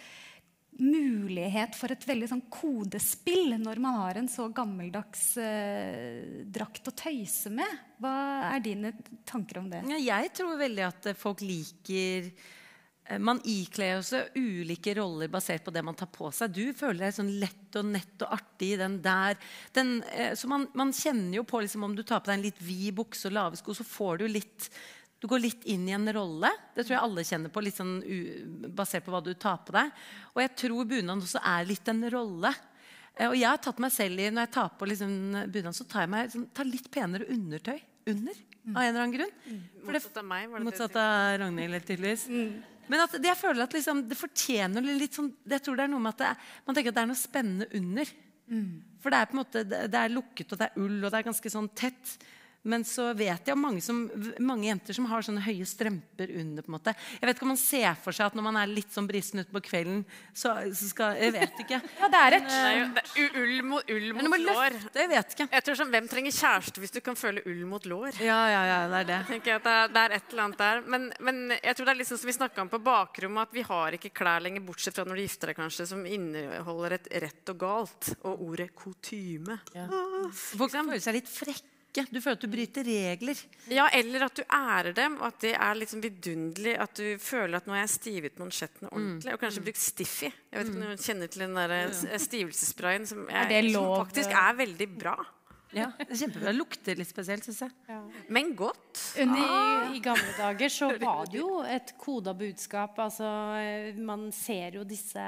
mulighet 0.81 1.75
for 1.77 1.91
et 1.93 2.05
veldig 2.07 2.29
sånn 2.31 2.43
kodespill 2.49 3.53
når 3.61 3.81
man 3.83 3.97
har 3.99 4.17
en 4.21 4.29
så 4.31 4.47
gammeldags 4.55 5.35
eh, 5.41 6.41
drakt 6.47 6.87
å 6.89 6.95
tøyse 6.95 7.51
med? 7.53 7.83
Hva 8.01 8.15
er 8.53 8.63
dine 8.65 8.93
tanker 9.29 9.61
om 9.61 9.69
det? 9.71 9.83
Ja, 9.91 9.99
jeg 10.23 10.31
tror 10.37 10.57
veldig 10.61 10.87
at 10.87 11.11
eh, 11.11 11.17
folk 11.19 11.43
liker 11.45 12.31
Man 13.19 13.41
ikler 13.43 13.97
også 13.97 14.21
ulike 14.37 14.93
roller 14.95 15.27
basert 15.27 15.65
på 15.65 15.71
det 15.73 15.81
man 15.83 15.97
tar 15.99 16.07
på 16.13 16.29
seg. 16.31 16.53
Du 16.55 16.71
føler 16.77 17.07
deg 17.07 17.15
sånn 17.17 17.31
lett 17.41 17.75
og 17.81 17.89
nett 17.89 18.23
og 18.23 18.35
artig 18.37 18.69
i 18.75 18.79
den 18.79 18.99
der. 19.03 19.35
Den, 19.75 19.97
eh, 20.13 20.31
så 20.39 20.47
man, 20.47 20.67
man 20.77 20.93
kjenner 20.95 21.41
jo 21.41 21.43
på 21.43 21.59
liksom, 21.65 21.83
Om 21.83 21.95
du 21.97 22.03
tar 22.07 22.21
på 22.21 22.31
deg 22.31 22.37
en 22.39 22.45
litt 22.45 22.61
vid 22.63 22.93
bukse 22.95 23.27
og 23.27 23.35
lave 23.35 23.59
sko, 23.59 23.73
så 23.75 23.83
får 23.87 24.21
du 24.21 24.27
litt 24.31 24.69
du 25.21 25.27
går 25.29 25.37
litt 25.43 25.65
inn 25.69 25.83
i 25.85 25.93
en 25.93 26.07
rolle. 26.15 26.49
Det 26.73 26.81
tror 26.81 26.95
jeg 26.95 27.03
alle 27.05 27.23
kjenner 27.27 27.51
på, 27.53 27.61
litt 27.61 27.77
sånn 27.77 27.91
basert 28.73 29.03
på 29.05 29.11
hva 29.13 29.19
du 29.21 29.35
tar 29.37 29.59
på 29.67 29.75
deg. 29.75 29.91
Og 30.33 30.41
jeg 30.41 30.51
tror 30.63 30.87
bunad 30.89 31.21
også 31.21 31.43
er 31.45 31.67
litt 31.69 31.91
en 31.91 32.01
rolle. 32.09 32.49
Eh, 33.13 33.27
Og 33.27 33.35
jeg 33.37 33.45
har 33.45 33.59
tatt 33.61 33.77
meg 33.83 33.91
selv 33.93 34.17
i, 34.17 34.31
Når 34.33 34.47
jeg 34.47 34.53
tar 34.55 34.71
på 34.79 34.87
liksom, 34.89 35.13
bunad, 35.53 35.77
så 35.77 35.85
tar 35.85 36.07
jeg 36.07 36.13
meg 36.15 36.31
sånn, 36.33 36.47
tar 36.57 36.65
litt 36.65 36.89
penere 36.89 37.27
undertøy 37.29 37.77
under. 38.09 38.41
Av 38.71 38.81
en 38.81 38.87
eller 38.87 39.01
annen 39.03 39.13
grunn. 39.19 39.35
Det, 39.45 39.85
Motsatt 39.91 40.17
av 40.17 40.25
meg. 40.25 40.49
var 40.49 40.59
det 40.61 40.65
motsatt 40.71 40.97
av 41.01 41.37
Ragnhild, 41.43 41.85
tydeligvis. 41.85 42.25
Men 42.91 43.05
at 43.05 43.13
det, 43.15 43.29
jeg 43.29 43.39
føler 43.39 43.63
at 43.63 43.75
liksom, 43.75 44.03
det 44.09 44.17
fortjener 44.19 44.83
litt 44.83 45.15
sånn 45.15 45.29
Jeg 45.47 45.63
tror 45.63 45.77
det 45.79 45.85
er 45.85 45.91
noe 45.93 46.03
med 46.03 46.11
at 46.11 46.23
det 46.25 46.31
man 46.67 46.75
tenker 46.75 46.91
at 46.91 46.97
det 46.97 47.03
er 47.05 47.11
noe 47.13 47.19
spennende 47.19 47.69
under. 47.79 48.11
For 49.01 49.13
det 49.13 49.19
er 49.21 49.29
på 49.29 49.35
en 49.37 49.41
måte, 49.41 49.63
det 49.63 49.97
er 49.97 50.11
lukket, 50.11 50.51
og 50.51 50.59
det 50.59 50.67
er 50.67 50.81
ull, 50.83 50.97
og 50.99 51.07
det 51.09 51.19
er 51.21 51.27
ganske 51.29 51.51
sånn 51.53 51.69
tett. 51.77 52.15
Men 52.63 52.83
så 52.85 53.07
vet 53.17 53.47
jeg 53.47 53.55
om 53.55 53.63
mange, 53.65 53.81
som, 53.81 54.03
mange 54.43 54.67
jenter 54.67 54.93
som 54.93 55.07
har 55.09 55.23
sånne 55.25 55.41
høye 55.41 55.65
strømper 55.65 56.29
under. 56.41 56.61
på 56.61 56.69
en 56.69 56.75
måte. 56.75 56.93
Jeg 57.17 57.25
vet 57.25 57.39
ikke 57.39 57.47
om 57.47 57.51
man 57.55 57.59
ser 57.61 57.95
for 57.97 58.13
seg 58.13 58.29
at 58.29 58.35
når 58.37 58.45
man 58.45 58.59
er 58.61 58.69
litt 58.69 58.91
sånn 58.93 59.07
brisen 59.09 59.41
utpå 59.41 59.63
kvelden, 59.65 60.03
så, 60.29 60.53
så 60.69 60.89
skal 60.91 61.17
Jeg 61.17 61.33
vet 61.39 61.63
ikke. 61.65 61.79
Ja, 62.01 62.09
det 62.11 62.19
er 62.21 62.35
et 62.37 62.45
Det 62.51 62.59
er 62.61 62.77
jo 62.77 63.41
ull 63.41 63.55
mot, 63.65 63.89
ull 63.89 64.07
mot 64.13 64.37
lår. 64.37 64.75
løfte. 64.77 65.01
Jeg 65.01 65.09
vet 65.09 65.33
ikke. 65.35 65.47
Jeg 65.55 65.65
tror 65.65 65.79
sånn, 65.81 65.91
Hvem 65.95 66.09
trenger 66.11 66.37
kjæreste 66.37 66.83
hvis 66.83 66.93
du 66.93 66.99
kan 67.03 67.17
føle 67.17 67.43
ull 67.49 67.63
mot 67.69 67.87
lår? 67.89 68.21
Ja, 68.21 68.37
ja, 68.53 68.61
ja, 68.69 68.77
det 68.93 69.01
er 69.01 69.09
det. 69.09 69.19
tenker 69.33 69.55
jeg 69.55 69.61
at 69.63 69.65
det 69.65 69.75
er, 69.79 69.91
det 69.97 70.05
er 70.05 70.15
et 70.19 70.35
eller 70.35 70.45
annet 70.45 70.61
der. 70.61 70.83
Men, 70.93 71.09
men 71.19 71.41
jeg 71.57 71.75
tror 71.77 71.89
det 71.89 71.95
er 71.95 72.01
litt 72.03 72.11
sånn 72.11 72.21
som 72.21 72.31
vi 72.31 72.37
snakka 72.37 72.65
om 72.67 72.71
på 72.75 72.81
bakrommet, 72.85 73.49
at 73.49 73.57
vi 73.57 73.65
har 73.65 73.97
ikke 73.97 74.13
klær 74.21 74.45
lenger, 74.45 74.65
bortsett 74.69 74.97
fra 74.97 75.07
når 75.09 75.17
du 75.17 75.25
gifter 75.25 75.51
deg, 75.51 75.59
kanskje, 75.63 75.89
som 75.89 76.05
inneholder 76.05 76.97
et 76.99 77.11
rett 77.25 77.53
og 77.55 77.61
galt. 77.65 78.13
Og 78.29 78.45
ordet 78.51 78.69
kutyme. 78.77 79.57
Folk 80.37 80.71
føler 80.77 81.01
seg 81.01 81.17
litt 81.21 81.31
frekke. 81.31 81.70
Du 81.91 82.21
føler 82.21 82.37
at 82.37 82.43
du 82.43 82.51
bryter 82.51 82.87
regler. 82.87 83.39
Ja, 83.71 83.89
eller 83.97 84.23
at 84.29 84.37
du 84.39 84.43
ærer 84.47 84.93
dem, 84.95 85.17
og 85.19 85.27
at 85.27 85.41
det 85.43 85.51
er 85.57 85.81
sånn 85.91 86.03
vidunderlig. 86.03 86.77
At 86.79 86.95
du 86.95 87.19
føler 87.19 87.59
at 87.59 87.67
nå 87.67 87.75
har 87.75 87.83
jeg 87.83 87.93
stivet 87.97 88.39
mansjettene 88.39 88.91
ordentlig. 88.93 89.35
Og 89.35 89.43
kanskje 89.43 89.65
brukt 89.65 89.81
Stiffy. 89.81 90.29
Jeg 90.31 90.55
vet 90.55 90.71
ikke 90.71 90.79
om 90.79 90.95
du 90.95 91.05
kjenner 91.05 91.31
til 91.33 91.45
den 91.45 91.59
der 91.59 91.75
eh, 91.81 92.17
stivelsessprayen 92.25 93.07
som, 93.09 93.27
som 93.27 93.91
faktisk 94.05 94.35
er 94.41 94.57
veldig 94.63 94.89
bra. 94.95 95.17
Ja, 95.71 95.87
det 95.95 96.09
er 96.09 96.19
kjempebra. 96.19 96.49
Det 96.49 96.55
lukter 96.57 96.99
litt 96.99 97.11
spesielt, 97.11 97.47
syns 97.47 97.61
jeg. 97.63 97.99
Men 98.31 98.51
godt. 98.59 98.99
Under, 99.23 99.39
i, 99.39 99.97
I 99.97 100.03
gamle 100.03 100.33
dager 100.35 100.73
så 100.73 100.91
var 101.03 101.31
det 101.31 101.39
jo 101.39 101.61
et 101.63 101.95
koda 101.99 102.35
budskap. 102.37 102.99
Altså, 102.99 103.31
eh, 103.59 103.99
man 103.99 104.29
ser 104.35 104.79
jo 104.79 104.87
disse 104.87 105.27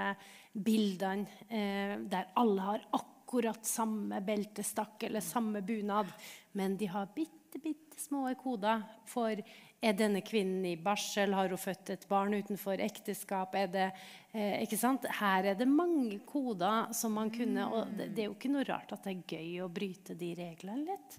bildene 0.53 1.47
eh, 1.47 1.95
der 2.11 2.31
alle 2.39 2.69
har 2.69 2.85
akkurat 2.91 3.12
samme 3.61 4.21
beltestakk 4.21 5.03
eller 5.03 5.21
samme 5.21 5.61
bunad, 5.61 6.07
men 6.51 6.77
de 6.77 6.85
har 6.85 7.07
bitte, 7.15 7.59
bitte 7.59 7.99
små 7.99 8.33
koder 8.35 8.83
for 9.05 9.35
er 9.83 9.95
denne 9.99 10.21
kvinnen 10.23 10.63
i 10.65 10.77
barsel? 10.79 11.33
Har 11.35 11.51
hun 11.51 11.59
født 11.59 11.91
et 11.91 12.05
barn 12.07 12.33
utenfor 12.33 12.79
ekteskap? 12.79 13.55
Er 13.59 13.67
det, 13.67 13.87
eh, 14.31 14.61
ikke 14.63 14.79
sant? 14.79 15.05
Her 15.19 15.49
er 15.51 15.57
det 15.59 15.67
mange 15.67 16.21
koder 16.25 16.93
som 16.95 17.13
man 17.19 17.31
kunne 17.33 17.65
Og 17.67 17.91
det, 17.97 18.13
det 18.15 18.23
er 18.23 18.29
jo 18.29 18.35
ikke 18.37 18.51
noe 18.53 18.63
rart 18.67 18.93
at 18.95 19.03
det 19.03 19.11
er 19.11 19.35
gøy 19.35 19.63
å 19.65 19.69
bryte 19.71 20.15
de 20.15 20.33
reglene 20.39 20.85
litt. 20.87 21.17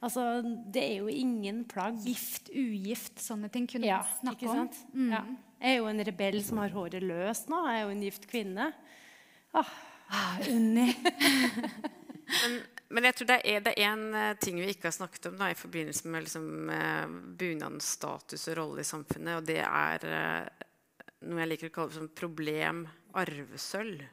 Altså, 0.00 0.42
det 0.44 0.84
er 0.84 1.02
jo 1.02 1.08
ingen 1.08 1.64
plagg. 1.64 1.98
gift, 2.04 2.50
ugift, 2.54 3.18
sånne 3.18 3.50
ting 3.50 3.66
kunne 3.66 3.86
Ja, 3.88 3.98
man 3.98 4.20
snakke 4.20 4.46
ikke 4.46 4.60
om. 4.60 4.70
Mm. 4.92 5.10
Ja. 5.10 5.24
Jeg 5.64 5.72
er 5.72 5.78
jo 5.80 5.90
en 5.90 6.04
rebell 6.06 6.42
som 6.44 6.58
har 6.62 6.70
håret 6.70 7.02
løst 7.02 7.50
nå. 7.50 7.64
Jeg 7.66 7.80
er 7.80 7.82
jo 7.82 7.94
en 7.96 8.06
gift 8.06 8.30
kvinne. 8.30 8.72
Ah, 9.54 9.74
Unni. 10.50 10.88
Men, 12.24 12.54
men 12.88 13.04
jeg 13.08 13.16
tror 13.18 13.28
det 13.28 13.36
er, 13.44 13.62
det 13.64 13.74
en 13.84 14.04
eh, 14.16 14.36
ting 14.40 14.56
vi 14.56 14.70
ikke 14.72 14.88
har 14.88 14.94
snakket 14.96 15.28
om 15.28 15.34
da, 15.36 15.50
i 15.52 15.58
forbindelse 15.58 16.08
med 16.08 16.24
liksom, 16.24 16.46
eh, 16.72 17.16
bunadens 17.36 17.90
status 17.98 18.46
og 18.48 18.56
rolle 18.58 18.80
i 18.80 18.88
samfunnet, 18.88 19.38
og 19.38 19.48
det 19.48 19.58
er 19.60 20.06
eh, 20.08 20.64
noe 21.28 21.42
jeg 21.42 21.50
liker 21.50 21.70
å 21.70 21.74
kalle 21.74 21.96
som 21.98 22.08
problem 22.16 22.84
arvesølv. 23.20 24.06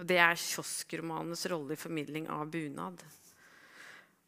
Og 0.00 0.04
det 0.08 0.16
er 0.24 0.38
kioskromanenes 0.40 1.46
rolle 1.52 1.74
i 1.74 1.80
formidling 1.80 2.28
av 2.32 2.46
bunad. 2.52 3.02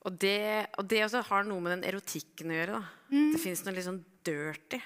Og 0.08 0.16
det, 0.20 0.66
og 0.80 0.88
det 0.88 1.04
også 1.04 1.22
har 1.28 1.46
noe 1.48 1.64
med 1.64 1.76
den 1.76 1.86
erotikken 1.88 2.52
å 2.52 2.58
gjøre. 2.58 2.80
Da. 2.80 3.20
Det 3.34 3.40
fins 3.40 3.64
noe 3.64 3.76
litt 3.76 3.88
sånn 3.88 4.02
dirty. 4.24 4.80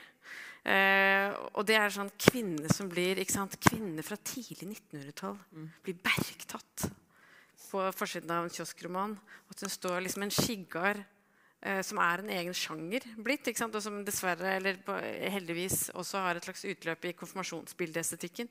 Eh, 0.65 1.29
og 1.53 1.67
det 1.69 1.77
er 1.77 1.93
sånn 1.93 2.13
kvinne 2.17 2.71
som 2.73 2.89
blir 2.89 3.21
ikke 3.21 3.37
sant? 3.37 3.57
Kvinne 3.61 4.05
fra 4.05 4.17
tidlig 4.17 4.71
1900-tall 4.71 5.37
blir 5.85 5.99
bergtatt 6.01 6.87
på 7.75 7.83
forsiden 7.93 8.31
av 8.33 8.47
en 8.47 8.55
kioskroman. 8.55 9.19
At 9.51 9.65
hun 9.65 9.73
står 9.73 10.01
liksom 10.05 10.25
en 10.25 10.33
skiggar 10.33 11.03
eh, 11.65 11.81
som 11.85 12.01
er 12.01 12.23
en 12.23 12.33
egen 12.37 12.57
sjanger 12.57 13.07
blitt, 13.19 13.49
ikke 13.51 13.61
sant? 13.61 13.77
og 13.77 13.85
som 13.85 14.01
dessverre, 14.07 14.57
eller 14.61 14.79
på, 14.87 14.97
heldigvis, 15.35 15.89
også 15.99 16.23
har 16.25 16.39
et 16.39 16.49
slags 16.49 16.65
utløp 16.71 17.09
i 17.11 17.15
konfirmasjonsbildeestetikken. 17.19 18.51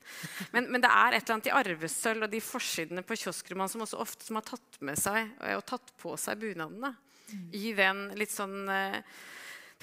Men, 0.54 0.68
men 0.70 0.84
det 0.84 0.92
er 0.92 1.16
et 1.16 1.24
eller 1.24 1.38
annet 1.38 1.50
i 1.50 1.56
arvesølv 1.56 2.28
og 2.28 2.34
de 2.34 2.42
forsidene 2.44 3.06
på 3.06 3.18
kioskroman 3.24 3.72
som 3.72 3.86
også 3.86 4.02
ofte 4.04 4.28
som 4.28 4.40
har 4.40 4.46
tatt 4.52 4.82
med 4.84 5.00
seg 5.00 5.22
eh, 5.24 5.56
og 5.56 5.66
tatt 5.66 5.94
på 6.02 6.14
seg 6.20 6.42
bunadene. 6.44 6.94
I 7.56 7.72
den 7.74 8.10
litt 8.20 8.30
sånn 8.30 8.68
eh, 8.70 9.00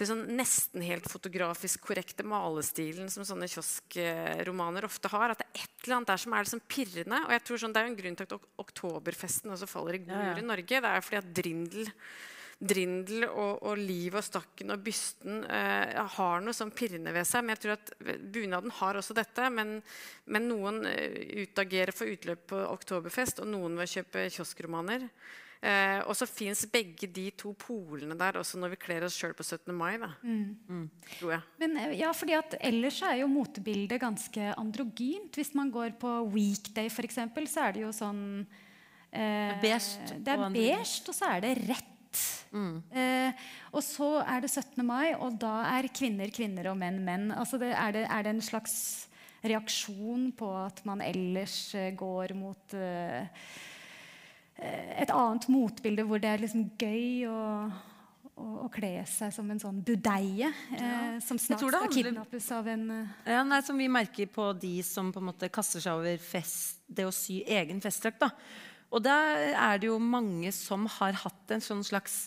det 0.01 0.07
sånn 0.09 0.23
nesten 0.33 0.81
helt 0.85 1.05
fotografisk 1.09 1.83
korrekte 1.85 2.25
malestilen 2.25 3.09
som 3.13 3.25
sånne 3.27 3.49
kioskromaner 3.51 4.87
ofte 4.87 5.11
har. 5.13 5.33
At 5.33 5.43
det 5.43 5.47
er 5.47 5.61
et 5.61 5.85
eller 5.85 5.97
annet 5.99 6.11
der 6.13 6.21
som 6.23 6.33
er 6.33 6.45
liksom 6.47 6.63
pirrende. 6.65 7.21
Og 7.27 7.33
jeg 7.35 7.43
tror 7.45 7.61
sånn, 7.61 7.75
Det 7.75 7.81
er 7.81 7.87
jo 7.87 7.93
en 7.93 8.01
grunn 8.01 8.17
til 8.17 8.27
at 8.27 8.35
ok 8.35 8.49
oktoberfesten 8.65 9.53
også 9.53 9.69
faller 9.69 9.99
i 9.99 10.03
god 10.03 10.17
Ja, 10.17 10.27
ja. 10.31 10.37
i 10.41 10.45
Norge. 10.45 10.81
Det 10.81 10.91
er 10.91 11.05
fordi 11.05 11.19
at 11.19 11.29
drindel, 11.37 11.91
drindel 12.71 13.27
og, 13.29 13.61
og 13.61 13.77
liv 13.77 14.17
og 14.17 14.25
stakken 14.25 14.73
og 14.73 14.83
bysten 14.85 15.43
eh, 15.45 16.01
har 16.17 16.41
noe 16.41 16.57
sånn 16.57 16.73
pirrende 16.73 17.13
ved 17.13 17.29
seg. 17.29 17.45
Men 17.45 17.55
jeg 17.55 17.63
tror 17.65 17.77
at 17.77 17.93
bunaden 18.33 18.73
har 18.81 18.97
også 18.97 19.17
dette. 19.17 19.51
Men, 19.53 19.77
men 20.25 20.49
noen 20.49 20.81
eh, 20.89 21.45
utagerer 21.45 21.93
for 21.93 22.09
utløp 22.09 22.47
på 22.55 22.65
oktoberfest, 22.71 23.43
og 23.43 23.53
noen 23.53 23.77
å 23.77 23.89
kjøpe 23.89 24.29
kioskromaner. 24.33 25.09
Eh, 25.61 25.99
og 26.09 26.15
så 26.17 26.25
fins 26.25 26.63
begge 26.73 27.05
de 27.05 27.27
to 27.37 27.51
polene 27.53 28.15
der 28.17 28.39
også 28.39 28.57
når 28.57 28.71
vi 28.73 28.79
kler 28.81 29.03
oss 29.05 29.13
sjøl 29.19 29.35
på 29.37 29.45
17. 29.45 29.69
mai. 29.77 29.93
Da, 30.01 30.09
tror 31.19 31.35
jeg. 31.35 31.45
Men 31.61 31.77
eh, 31.77 31.93
ja, 31.99 32.09
fordi 32.17 32.33
at 32.39 32.57
ellers 32.57 32.97
er 33.05 33.19
jo 33.21 33.29
motebildet 33.29 34.01
ganske 34.01 34.55
androgynt. 34.57 35.37
Hvis 35.37 35.53
man 35.57 35.69
går 35.73 35.93
på 36.01 36.15
weekday, 36.33 36.89
f.eks., 36.89 37.21
så 37.53 37.67
er 37.67 37.77
det 37.77 37.85
jo 37.85 37.93
sånn 37.93 38.23
eh, 38.41 39.53
Det 39.61 39.75
er 40.33 40.47
beige, 40.49 41.05
og 41.05 41.13
så 41.13 41.35
er 41.35 41.45
det 41.45 41.55
rett. 41.69 41.87
Eh, 42.51 43.45
og 43.71 43.85
så 43.85 44.09
er 44.25 44.41
det 44.43 44.49
17. 44.49 44.81
mai, 44.83 45.13
og 45.13 45.37
da 45.39 45.61
er 45.77 45.91
kvinner 45.93 46.33
kvinner 46.33 46.73
og 46.73 46.79
menn 46.81 47.03
menn. 47.05 47.29
Altså 47.37 47.61
det, 47.61 47.69
er, 47.77 47.93
det, 47.95 48.07
er 48.09 48.25
det 48.25 48.33
en 48.33 48.43
slags 48.43 48.75
reaksjon 49.45 50.31
på 50.37 50.49
at 50.65 50.81
man 50.89 51.01
ellers 51.05 51.75
eh, 51.77 51.93
går 51.97 52.33
mot 52.37 52.75
eh, 52.77 53.29
et 54.61 55.09
annet 55.13 55.47
motbilde 55.49 56.05
hvor 56.07 56.21
det 56.21 56.29
er 56.29 56.43
liksom 56.43 56.67
gøy 56.79 57.25
å, 57.29 57.37
å, 58.35 58.47
å 58.65 58.67
kle 58.73 58.91
seg 59.09 59.33
som 59.33 59.49
en 59.53 59.61
sånn 59.61 59.79
budeie 59.85 60.51
eh, 60.77 61.15
som 61.23 61.39
snart 61.41 61.63
skal 61.63 61.87
kidnappes 61.93 62.51
av 62.55 62.69
en 62.71 62.85
eh, 62.93 63.15
Ja, 63.33 63.45
nei, 63.47 63.61
Som 63.65 63.81
vi 63.81 63.89
merker 63.91 64.29
på 64.31 64.51
de 64.59 64.75
som 64.85 65.13
på 65.13 65.23
en 65.23 65.31
måte 65.31 65.49
kaster 65.53 65.83
seg 65.83 66.03
over 66.03 66.21
fest, 66.21 66.83
det 66.87 67.07
å 67.07 67.15
sy 67.15 67.41
egen 67.47 67.81
festdrakt. 67.81 68.27
Og 68.91 69.03
der 69.05 69.53
er 69.55 69.79
det 69.79 69.87
jo 69.87 69.97
mange 70.03 70.51
som 70.55 70.85
har 70.99 71.15
hatt 71.23 71.55
en 71.55 71.63
sånn 71.63 71.83
slags 71.87 72.25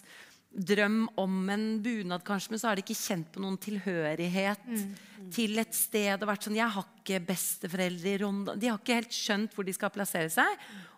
drøm 0.54 1.08
om 1.18 1.50
en 1.50 1.64
bunad, 1.82 2.22
kanskje, 2.26 2.52
men 2.52 2.60
så 2.62 2.70
har 2.70 2.78
de 2.78 2.84
ikke 2.84 2.96
kjent 2.96 3.30
på 3.34 3.42
noen 3.42 3.58
tilhørighet 3.60 4.62
til 5.34 5.58
et 5.58 5.74
sted. 5.74 6.22
og 6.22 6.28
vært 6.28 6.46
sånn, 6.46 6.56
Jeg 6.56 6.70
har 6.70 6.86
ikke 7.02 7.26
besteforeldre 7.26 8.12
i 8.12 8.18
Ronda. 8.22 8.54
De 8.54 8.70
har 8.70 8.78
ikke 8.78 9.00
helt 9.00 9.14
skjønt 9.14 9.54
hvor 9.54 9.66
de 9.66 9.74
skal 9.74 9.90
plassere 9.90 10.30
seg. 10.30 10.46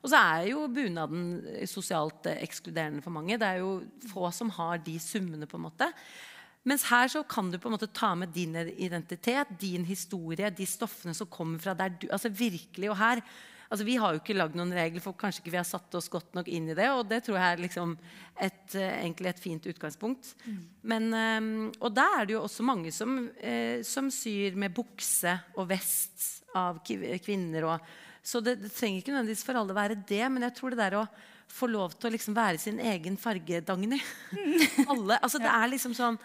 Og 0.03 0.11
så 0.13 0.21
er 0.21 0.49
jo 0.51 0.69
bunaden 0.69 1.43
sosialt 1.67 2.29
ekskluderende 2.37 3.03
for 3.03 3.11
mange. 3.11 3.39
Det 3.39 3.49
er 3.49 3.63
jo 3.65 3.83
få 4.13 4.31
som 4.33 4.51
har 4.51 4.79
de 4.79 4.99
summene, 5.01 5.49
på 5.49 5.57
en 5.57 5.67
måte. 5.69 5.91
Mens 6.67 6.85
her 6.91 7.09
så 7.09 7.23
kan 7.23 7.51
du 7.51 7.59
på 7.63 7.71
en 7.71 7.77
måte 7.77 7.93
ta 7.95 8.15
med 8.19 8.33
din 8.35 8.57
identitet, 8.57 9.55
din 9.61 9.85
historie, 9.87 10.51
de 10.51 10.67
stoffene 10.67 11.15
som 11.15 11.29
kommer 11.31 11.63
fra 11.63 11.75
der 11.79 11.95
du 11.95 12.09
altså 12.11 12.29
virkelig, 12.29 12.91
og 12.91 12.99
her, 12.99 13.23
altså 13.69 13.87
Vi 13.87 13.97
har 14.01 14.15
jo 14.15 14.23
ikke 14.23 14.37
lagd 14.37 14.57
noen 14.59 14.75
regler, 14.77 15.03
for 15.05 15.17
kanskje 15.19 15.43
ikke 15.43 15.55
vi 15.55 15.61
har 15.61 15.69
satt 15.69 15.95
oss 15.99 16.09
godt 16.13 16.37
nok 16.39 16.49
inn 16.49 16.71
i 16.71 16.77
det. 16.79 16.89
Og 16.95 17.05
det 17.11 17.23
tror 17.27 17.39
jeg 17.39 17.57
er 17.57 17.63
liksom 17.65 17.95
et, 17.97 18.75
eh, 18.75 18.97
egentlig 19.03 19.33
et 19.33 19.43
fint 19.43 19.69
utgangspunkt. 19.73 20.35
Men, 20.83 21.13
eh, 21.15 21.73
og 21.81 21.95
der 21.95 22.21
er 22.21 22.27
det 22.27 22.37
jo 22.37 22.43
også 22.43 22.67
mange 22.67 22.93
som, 22.93 23.31
eh, 23.41 23.83
som 23.83 24.11
syr 24.11 24.57
med 24.57 24.75
bukse 24.75 25.41
og 25.57 25.69
vest 25.69 26.45
av 26.55 26.81
kvinner. 26.85 27.65
Og, 27.65 27.81
så 28.23 28.43
det, 28.43 28.61
det 28.63 28.73
trenger 28.73 29.03
ikke 29.03 29.15
nødvendigvis 29.15 29.45
for 29.45 29.55
alle 29.55 29.75
være 29.75 30.05
det, 30.07 30.25
men 30.31 30.43
jeg 30.43 30.55
tror 30.55 30.71
det 30.71 30.79
der 30.79 31.01
å 31.03 31.09
få 31.47 31.69
lov 31.71 31.95
til 31.95 32.11
å 32.11 32.15
liksom 32.15 32.35
være 32.35 32.59
sin 32.59 32.81
egen 32.83 33.17
farge, 33.17 33.61
Dagny 33.63 34.01
alle, 34.91 35.19
altså 35.23 35.39
Det 35.39 35.53
er 35.53 35.71
liksom 35.71 35.95
sånn 35.95 36.19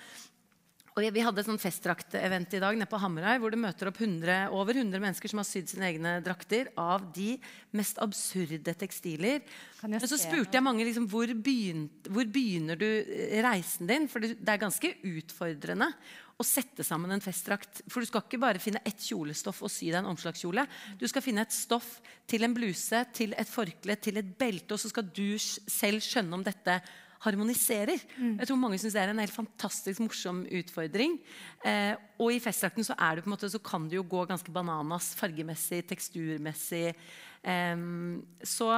og 0.91 1.05
vi- 1.13 1.21
hadde 1.23 1.39
et 1.39 1.47
sånn 1.47 1.59
festdraktevent 1.61 2.53
i 2.53 2.59
dag 2.59 2.75
nede 2.75 2.89
på 2.91 2.99
Hamarøy, 2.99 3.39
hvor 3.39 3.51
det 3.53 3.59
møter 3.59 3.87
opp 3.87 3.97
100, 4.01 4.49
over 4.51 4.73
100 4.75 4.99
mennesker 4.99 5.29
som 5.29 5.39
har 5.39 5.45
sydd 5.47 5.69
sine 5.69 5.87
egne 5.87 6.21
drakter 6.21 6.67
av 6.77 7.13
de 7.13 7.37
mest 7.71 7.97
absurde 8.03 8.73
tekstiler. 8.75 9.41
Men 9.87 9.99
så 10.03 10.19
spurte 10.19 10.57
jeg 10.57 10.63
mange 10.63 10.83
liksom, 10.83 11.07
hvor, 11.07 11.27
begyn, 11.31 11.85
hvor 12.09 12.25
begynner 12.27 12.75
du 12.77 12.85
eh, 12.85 13.41
reisen 13.41 13.87
din. 13.87 14.07
For 14.11 14.19
det, 14.19 14.35
det 14.43 14.49
er 14.49 14.65
ganske 14.65 14.91
utfordrende 15.01 15.93
å 16.41 16.43
sette 16.43 16.83
sammen 16.83 17.11
en 17.13 17.23
festdrakt. 17.23 17.83
For 17.87 18.01
du 18.01 18.09
skal 18.09 18.25
ikke 18.25 18.41
bare 18.41 18.59
finne 18.59 18.81
ett 18.83 18.99
kjolestoff 18.99 19.61
og 19.63 19.71
sy 19.71 19.91
deg 19.93 20.01
en 20.01 20.09
omslagskjole. 20.11 20.65
Du 20.99 21.07
skal 21.07 21.23
finne 21.23 21.45
et 21.45 21.55
stoff 21.55 22.01
til 22.27 22.43
en 22.43 22.53
bluse, 22.57 23.05
til 23.15 23.33
et 23.37 23.47
forkle, 23.47 23.95
til 24.01 24.17
et 24.19 24.37
belte, 24.37 24.73
og 24.75 24.81
så 24.81 24.91
skal 24.91 25.07
du 25.07 25.37
selv 25.39 26.03
skjønne 26.03 26.33
om 26.33 26.43
dette 26.43 26.81
harmoniserer. 27.21 28.01
Jeg 28.39 28.47
tror 28.49 28.59
mange 28.59 28.79
synes 28.81 28.95
Det 28.95 29.01
er 29.01 29.11
en 29.13 29.21
helt 29.21 29.35
fantastisk 29.35 30.01
morsom 30.01 30.41
utfordring. 30.49 31.19
Eh, 31.65 31.93
og 32.17 32.33
i 32.33 32.41
festdrakten 32.41 32.87
så, 32.87 32.95
er 32.97 33.15
det 33.15 33.25
på 33.25 33.29
en 33.29 33.35
måte, 33.35 33.49
så 33.51 33.61
kan 33.61 33.87
det 33.89 33.99
jo 33.99 34.07
gå 34.09 34.25
ganske 34.29 34.51
bananas 34.51 35.13
fargemessig, 35.19 35.83
teksturmessig. 35.89 36.95
Eh, 37.43 37.85
så 38.43 38.73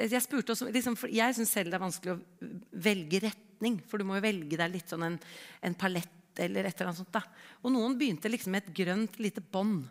jeg 0.00 0.22
spurte 0.24 0.54
også, 0.54 0.70
liksom, 0.72 0.96
jeg 1.12 1.36
syns 1.36 1.52
selv 1.52 1.72
det 1.72 1.78
er 1.78 1.84
vanskelig 1.84 2.14
å 2.14 2.50
velge 2.86 3.24
retning. 3.26 3.80
For 3.88 4.00
du 4.00 4.06
må 4.08 4.18
jo 4.18 4.26
velge 4.28 4.58
deg 4.60 4.72
litt 4.72 4.90
sånn 4.90 5.08
en, 5.10 5.20
en 5.66 5.78
palett 5.78 6.16
eller 6.40 6.64
et 6.64 6.76
eller 6.76 6.92
annet 6.92 7.02
sånt. 7.02 7.12
da. 7.12 7.24
Og 7.64 7.74
noen 7.74 7.96
begynte 7.98 8.30
liksom 8.30 8.54
med 8.54 8.64
et 8.64 8.76
grønt 8.76 9.18
lite 9.20 9.42
bånd. 9.42 9.88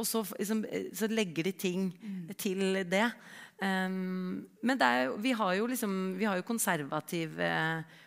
Og 0.00 0.08
så, 0.08 0.22
liksom, 0.38 0.64
eh, 0.68 0.90
så 0.96 1.08
legger 1.10 1.50
de 1.50 1.52
ting 1.52 1.90
til 2.38 2.82
det. 2.88 3.08
Um, 3.62 4.42
men 4.62 4.78
det 4.78 4.86
er, 4.86 5.12
vi 5.22 5.30
har 5.38 5.52
jo 5.54 5.68
liksom 5.70 5.92
Vi 6.18 6.24
har 6.26 6.34
jo 6.34 6.42
konservative 6.42 7.46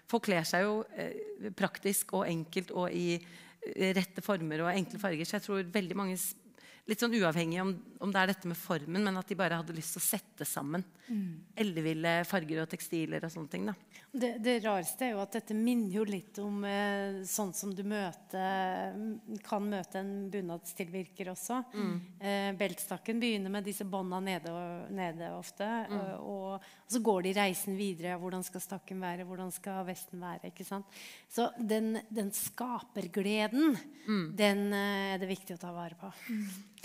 Folk 0.10 0.26
kler 0.28 0.44
seg 0.44 0.66
jo 0.66 0.82
eh, 1.00 1.48
praktisk 1.56 2.12
og 2.18 2.28
enkelt 2.28 2.74
og 2.76 2.92
i 2.94 3.16
eh, 3.16 3.94
rette 3.96 4.22
former 4.22 4.66
og 4.66 4.74
enkle 4.74 5.00
farger. 5.02 5.26
Så 5.26 5.38
jeg 5.40 5.46
tror 5.48 5.72
veldig 5.74 5.98
mange 5.98 6.18
Litt 6.86 7.02
sånn 7.02 7.16
uavhengig 7.18 7.62
om, 7.64 7.72
om 8.06 8.12
det 8.14 8.22
er 8.22 8.30
dette 8.34 8.50
med 8.50 8.60
formen, 8.60 9.02
men 9.02 9.18
at 9.18 9.30
de 9.30 9.38
bare 9.40 9.58
hadde 9.58 9.74
lyst 9.74 9.96
til 9.96 10.04
å 10.04 10.06
sette 10.06 10.46
sammen 10.46 10.84
elleville 11.62 12.20
farger 12.26 12.64
og 12.64 12.70
tekstiler 12.70 13.26
og 13.26 13.32
sånne 13.34 13.52
ting. 13.52 13.66
da. 13.70 13.76
Det, 14.16 14.30
det 14.40 14.54
rareste 14.64 15.08
er 15.08 15.12
jo 15.14 15.22
at 15.22 15.36
dette 15.36 15.56
minner 15.58 15.92
jo 15.98 16.06
litt 16.08 16.38
om 16.40 16.64
eh, 16.66 17.18
sånn 17.28 17.52
som 17.58 17.74
du 17.76 17.82
møter, 17.86 18.96
kan 19.46 19.66
møte 19.70 20.00
en 20.00 20.14
bunadstilvirker 20.32 21.30
også. 21.34 21.60
Eh, 22.20 22.52
beltstakken 22.58 23.20
begynner 23.22 23.54
med 23.54 23.68
disse 23.68 23.86
bånda 23.86 24.22
nede, 24.24 24.54
nede 24.96 25.34
ofte. 25.36 25.68
Mm. 25.90 25.98
og, 26.22 26.56
og 26.56 26.92
så 26.92 27.02
går 27.04 27.28
de 27.28 27.36
reisen 27.38 27.78
videre. 27.78 28.16
Hvordan 28.22 28.46
skal 28.46 28.64
stakken 28.64 29.04
være? 29.04 29.28
Hvordan 29.28 29.52
skal 29.54 29.84
vesten 29.88 30.24
være? 30.24 30.54
ikke 30.54 30.66
sant? 30.68 31.02
Så 31.32 31.50
den, 31.60 32.00
den 32.14 32.32
skapergleden, 32.36 33.76
den 34.38 34.66
eh, 34.72 35.12
er 35.16 35.22
det 35.22 35.30
viktig 35.34 35.58
å 35.58 35.62
ta 35.62 35.76
vare 35.76 36.00
på. 36.00 36.14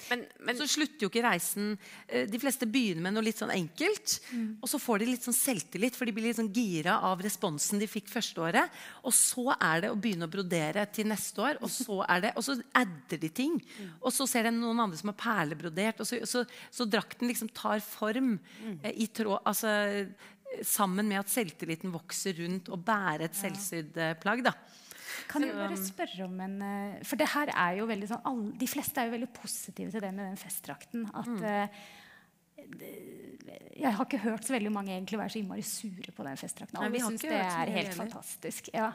Men, 0.08 0.24
men 0.46 0.58
Så 0.58 0.66
slutter 0.70 1.04
jo 1.04 1.10
ikke 1.10 1.24
reisen 1.24 1.74
eh, 2.08 2.26
De 2.30 2.40
fleste 2.40 2.68
begynner 2.70 3.04
med 3.04 3.16
noe 3.16 3.26
litt 3.26 3.40
sånn 3.40 3.52
enkelt. 3.54 4.16
Og 4.62 4.68
så 4.70 4.80
får 4.82 5.02
de 5.02 5.10
litt 5.10 5.26
sånn 5.26 5.36
selvtillit, 5.36 5.96
for 5.98 6.08
de 6.08 6.14
blir 6.16 6.28
litt 6.28 6.38
sånn 6.40 6.52
gira 6.54 6.98
av 7.06 7.22
responsen 7.24 7.80
de 7.80 7.88
fikk 7.90 8.10
første 8.12 8.42
året. 8.44 8.80
Og 9.06 9.14
så 9.16 9.46
er 9.56 9.84
det 9.84 9.92
å 9.92 9.98
begynne 10.00 10.28
å 10.28 10.32
brodere 10.32 10.86
til 10.94 11.10
neste 11.10 11.44
år, 11.44 11.60
og 11.60 11.72
så, 11.72 12.00
er 12.06 12.26
det, 12.26 12.34
og 12.38 12.46
så 12.46 12.56
adder 12.76 13.22
de 13.22 13.32
ting. 13.40 13.56
Og 14.00 14.12
så 14.14 14.26
ser 14.30 14.48
de 14.48 14.54
noen 14.56 14.84
andre 14.86 15.00
som 15.00 15.12
har 15.12 15.20
perlebrodert. 15.20 16.02
Og 16.02 16.08
så, 16.08 16.20
så, 16.28 16.44
så 16.70 16.88
drakten 16.88 17.30
liksom 17.30 17.52
tar 17.56 17.82
form 17.84 18.36
mm. 18.36 18.76
i 18.94 19.08
tråd 19.14 19.40
altså, 19.44 19.78
eh, 19.90 20.36
Sammen 20.66 21.06
med 21.06 21.20
at 21.20 21.30
selvtilliten 21.30 21.92
vokser 21.94 22.34
rundt 22.40 22.72
å 22.74 22.78
bære 22.82 23.28
et 23.28 23.36
selvsydd 23.38 23.98
eh, 24.02 24.16
plagg. 24.18 24.42
da. 24.42 24.56
Kan 25.30 25.46
jeg 25.46 25.56
bare 25.56 25.78
spørre 25.78 26.26
om 26.26 26.42
en 26.46 26.58
eh, 26.66 26.98
For 27.06 27.20
det 27.20 27.30
her 27.34 27.52
er 27.54 27.78
jo 27.80 27.88
veldig 27.90 28.10
sånn 28.10 28.28
alle, 28.28 28.50
De 28.60 28.68
fleste 28.70 29.00
er 29.00 29.08
jo 29.08 29.16
veldig 29.16 29.32
positive 29.36 29.94
til 29.94 30.04
det 30.04 30.12
med 30.12 30.26
den 30.26 30.38
festdrakten. 30.40 31.08
At 31.14 31.30
mm. 31.30 31.40
det- 31.44 31.70
Jeg 33.80 33.92
har 33.96 34.04
ikke 34.04 34.20
hørt 34.20 34.44
så 34.44 34.52
veldig 34.52 34.70
mange 34.72 34.92
egentlig 34.92 35.18
være 35.18 35.32
så 35.32 35.38
innmari 35.40 35.62
sure 35.64 36.12
på 36.12 36.24
den 36.26 36.36
festdrakten. 36.36 36.76
Alle 36.76 37.00
syns 37.00 37.22
det 37.24 37.32
er 37.32 37.72
helt 37.72 37.94
fantastisk. 37.96 38.68
Ja. 38.74 38.92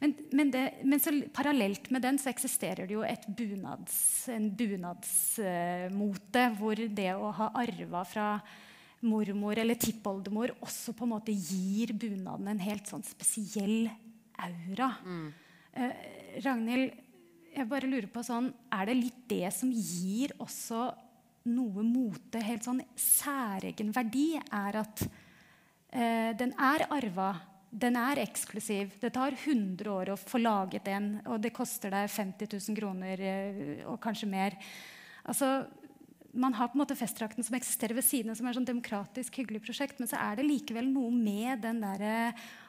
Men, 0.00 0.14
men, 0.32 0.50
det, 0.52 0.64
men 0.84 1.00
så 1.00 1.14
parallelt 1.32 1.90
med 1.90 2.02
den 2.04 2.18
så 2.20 2.28
eksisterer 2.28 2.86
det 2.86 2.92
jo 2.92 3.02
et 3.06 3.24
bunads, 3.38 4.28
en 4.28 4.50
bunadsmote 4.58 6.44
hvor 6.58 6.76
det 6.76 7.10
å 7.16 7.32
ha 7.40 7.50
arva 7.56 8.04
fra 8.04 8.28
mormor 9.06 9.58
eller 9.60 9.78
tippoldemor 9.80 10.54
også 10.64 10.94
på 10.96 11.06
en 11.06 11.14
måte 11.14 11.34
gir 11.34 11.92
bunaden 11.96 12.48
en 12.52 12.62
helt 12.62 12.88
sånn 12.88 13.04
spesiell 13.06 13.88
aura. 14.36 14.92
Eh, 15.76 16.40
Ragnhild, 16.44 16.94
jeg 17.56 17.68
bare 17.68 17.88
lurer 17.88 18.08
på 18.12 18.22
sånn, 18.24 18.52
Er 18.72 18.88
det 18.88 18.96
litt 18.96 19.28
det 19.28 19.52
som 19.52 19.70
gir 19.72 20.32
også 20.40 20.88
noe 21.46 21.82
mote 21.84 22.40
helt 22.42 22.64
sånn 22.64 22.80
særegen 22.96 23.92
verdi? 23.94 24.40
Er 24.52 24.80
at 24.82 25.04
eh, 25.92 26.32
den 26.36 26.54
er 26.56 26.86
arva. 26.90 27.34
Den 27.70 27.96
er 28.00 28.22
eksklusiv. 28.22 28.94
Det 29.00 29.12
tar 29.12 29.36
100 29.36 29.90
år 29.92 30.12
å 30.14 30.20
få 30.20 30.40
laget 30.40 30.88
en, 30.88 31.20
og 31.26 31.42
det 31.44 31.52
koster 31.52 31.92
deg 31.92 32.08
50 32.08 32.48
000 32.56 32.78
kroner 32.78 33.20
eh, 33.20 33.84
og 33.84 34.00
kanskje 34.00 34.30
mer. 34.32 34.56
Altså, 35.28 35.66
man 36.36 36.54
har 36.56 36.68
på 36.68 36.74
en 36.76 36.82
måte 36.84 36.98
festdrakten 36.98 37.44
som 37.46 37.56
eksisterer 37.58 37.94
ved 37.96 38.06
siden 38.06 38.30
av, 38.30 38.36
som 38.38 38.46
er 38.46 38.50
et 38.52 38.58
sånn 38.60 38.68
demokratisk, 38.68 39.30
hyggelig 39.40 39.62
prosjekt, 39.66 39.96
men 40.00 40.08
så 40.10 40.16
er 40.20 40.32
det 40.38 40.46
likevel 40.46 40.86
noe 40.92 41.10
med 41.12 41.52
den 41.64 41.78
der 41.84 42.00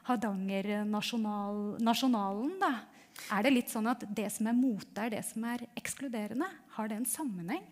Hardanger-nasjonalen. 0.07 2.53
da. 2.63 2.74
Er 3.34 3.41
det 3.43 3.55
litt 3.55 3.72
sånn 3.74 3.89
at 3.89 4.01
det 4.07 4.30
som 4.34 4.47
er 4.49 4.55
mote, 4.57 4.99
er 5.01 5.09
det 5.18 5.24
som 5.28 5.41
er 5.49 5.59
ekskluderende? 5.80 6.49
Har 6.78 6.86
det 6.89 6.97
en 6.99 7.09
sammenheng? 7.09 7.65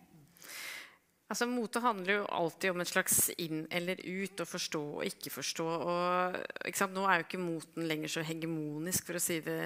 Altså, 1.26 1.47
Mote 1.49 1.82
handler 1.82 2.19
jo 2.19 2.26
alltid 2.38 2.69
om 2.76 2.82
et 2.84 2.89
slags 2.91 3.15
inn 3.41 3.63
eller 3.73 3.97
ut, 3.97 4.41
å 4.43 4.45
forstå 4.45 4.82
og 4.99 5.07
ikke 5.07 5.32
forstå. 5.34 5.65
Og, 5.65 6.36
ikke 6.69 6.88
Nå 6.93 7.05
er 7.09 7.17
jo 7.17 7.26
ikke 7.26 7.41
moten 7.41 7.88
lenger 7.89 8.13
så 8.13 8.26
hegemonisk, 8.28 9.07
for 9.07 9.17
å 9.17 9.23
si 9.23 9.39
det 9.45 9.57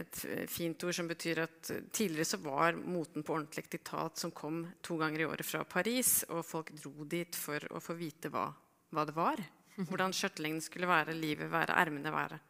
et 0.00 0.22
fint 0.50 0.86
ord, 0.86 0.96
som 0.98 1.10
betyr 1.10 1.44
at 1.44 1.70
tidligere 1.94 2.26
så 2.32 2.40
var 2.42 2.74
moten 2.74 3.22
på 3.22 3.36
ordentlig 3.36 3.68
diktat 3.70 4.18
som 4.18 4.34
kom 4.34 4.64
to 4.82 4.98
ganger 4.98 5.22
i 5.22 5.28
året 5.28 5.46
fra 5.46 5.62
Paris, 5.62 6.24
og 6.34 6.42
folk 6.48 6.74
dro 6.80 7.06
dit 7.06 7.38
for 7.38 7.62
å 7.70 7.82
få 7.82 7.94
vite 8.00 8.32
hva, 8.34 8.48
hva 8.90 9.06
det 9.06 9.14
var. 9.14 9.44
Hvordan 9.74 10.14
skjørtelengden 10.14 10.62
skulle 10.62 10.90
være, 10.90 11.14
livet 11.18 11.50
være, 11.50 11.78
ermene 11.78 12.10
være. 12.14 12.40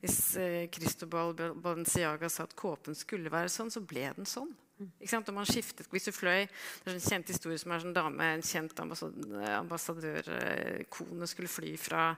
Hvis 0.00 0.18
eh, 0.40 0.66
Cristobal 0.72 1.34
Balenciaga 1.34 2.30
sa 2.30 2.46
at 2.46 2.54
kåpen 2.58 2.96
skulle 2.98 3.30
være 3.32 3.50
sånn, 3.52 3.70
så 3.70 3.82
ble 3.82 4.06
den 4.16 4.28
sånn. 4.28 4.52
Ikke 5.00 5.12
sant? 5.12 5.28
Og 5.28 5.34
man 5.36 5.46
skiftet, 5.48 5.86
hvis 5.92 6.06
du 6.08 6.12
fløy, 6.14 6.46
Det 6.84 6.88
er 6.88 6.94
en 6.96 7.00
kjent 7.00 7.28
historie 7.28 7.58
som 7.60 7.72
er 7.72 7.80
sånn 7.82 7.96
dame, 7.96 8.24
en 8.24 8.42
kjent 8.42 8.80
ambassadørkone 8.80 11.26
skulle 11.28 11.48
fly 11.48 11.76
fra 11.80 12.16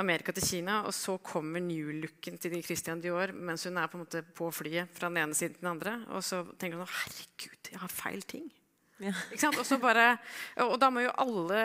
Amerika 0.00 0.32
til 0.32 0.46
Kina, 0.46 0.84
og 0.86 0.94
så 0.96 1.18
kommer 1.18 1.60
new-looken 1.60 2.38
til 2.40 2.62
Christian 2.64 3.00
Dior 3.00 3.32
mens 3.36 3.64
hun 3.68 3.76
er 3.76 3.86
på 3.90 3.96
en 3.98 4.04
måte 4.06 4.22
på 4.22 4.50
flyet 4.54 4.88
fra 4.96 5.08
den 5.08 5.16
ene 5.24 5.34
siden 5.36 5.54
til 5.54 5.64
den 5.64 5.74
andre. 5.74 5.92
Og 6.14 6.20
så 6.24 6.36
tenker 6.56 6.78
hun 6.80 6.88
herregud, 6.88 7.62
jeg 7.72 7.80
har 7.80 7.92
feil 7.92 8.22
ting. 8.22 8.59
Ja. 9.00 9.12
Bare, 9.80 10.06
og, 10.60 10.74
da 10.80 10.90
må 10.92 11.00
jo 11.06 11.12
alle, 11.22 11.60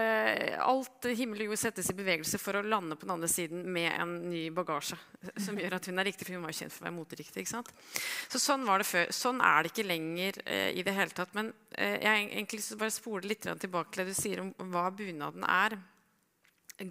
alt 0.64 1.08
himmel 1.18 1.44
og 1.44 1.50
jord 1.52 1.60
settes 1.60 1.90
i 1.92 1.96
bevegelse 1.98 2.40
for 2.40 2.56
å 2.56 2.64
lande 2.64 2.96
på 2.96 3.08
den 3.08 3.16
andre 3.18 3.30
siden 3.32 3.66
med 3.76 3.90
en 3.92 4.14
ny 4.30 4.46
bagasje. 4.56 4.98
Som 5.44 5.60
gjør 5.60 5.76
at 5.76 5.90
hun 5.90 6.00
er 6.00 6.08
riktig, 6.08 6.28
for 6.28 6.38
hun 6.38 6.46
var 6.46 6.54
jo 6.54 6.60
kjent 6.62 6.76
for 6.76 6.86
å 6.86 6.88
være 6.88 6.96
moteriktig. 6.96 7.46
Så 7.52 8.42
sånn 8.42 8.64
var 8.68 8.80
det 8.80 8.88
før. 8.88 9.12
Sånn 9.16 9.44
er 9.44 9.66
det 9.66 9.74
ikke 9.74 9.88
lenger 9.90 10.40
eh, 10.46 10.70
i 10.80 10.86
det 10.88 10.96
hele 10.96 11.16
tatt. 11.18 11.36
Men 11.36 11.52
eh, 11.76 11.98
jeg 12.00 12.30
egentlig 12.30 12.64
bare 12.80 12.96
spoler 12.96 13.30
litt 13.34 13.50
tilbake 13.66 13.92
til 13.92 14.06
det 14.06 14.16
du 14.16 14.22
sier 14.22 14.44
om 14.46 14.54
hva 14.72 14.88
bunaden 14.96 15.44
er. 15.50 15.76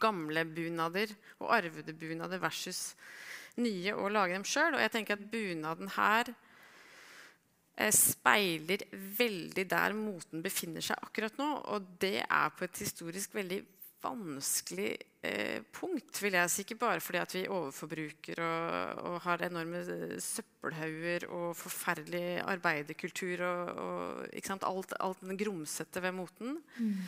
Gamle 0.01 0.45
bunader 0.49 1.13
og 1.41 1.53
arvede 1.57 1.97
bunader 1.97 2.41
versus 2.41 2.91
nye, 3.61 3.95
og 3.97 4.13
lage 4.13 4.37
dem 4.37 4.45
sjøl. 4.49 4.77
Og 4.77 4.85
jeg 4.85 4.93
tenker 4.93 5.17
at 5.17 5.31
bunaden 5.33 5.93
her 5.97 6.35
speiler 7.95 8.85
veldig 9.19 9.65
der 9.71 9.95
moten 9.99 10.43
befinner 10.45 10.85
seg 10.85 11.01
akkurat 11.03 11.39
nå. 11.41 11.49
Og 11.75 11.95
det 12.03 12.21
er 12.25 12.53
på 12.55 12.67
et 12.69 12.83
historisk 12.85 13.35
veldig 13.35 13.63
vanskelig 14.05 14.91
eh, 15.25 15.61
punkt, 15.75 16.19
vil 16.23 16.37
jeg 16.37 16.53
si. 16.53 16.65
Ikke 16.65 16.79
bare 16.81 17.03
fordi 17.03 17.21
at 17.23 17.37
vi 17.37 17.45
overforbruker 17.49 18.43
og, 18.45 19.05
og 19.09 19.21
har 19.27 19.47
enorme 19.47 19.81
søppelhauger 20.23 21.29
og 21.31 21.55
forferdelig 21.59 22.43
arbeiderkultur 22.45 23.45
og, 23.49 23.73
og 23.85 24.51
alt, 24.71 24.99
alt 25.01 25.25
den 25.25 25.41
grumsete 25.41 26.03
ved 26.05 26.15
moten. 26.21 26.59
Mm. 26.79 27.01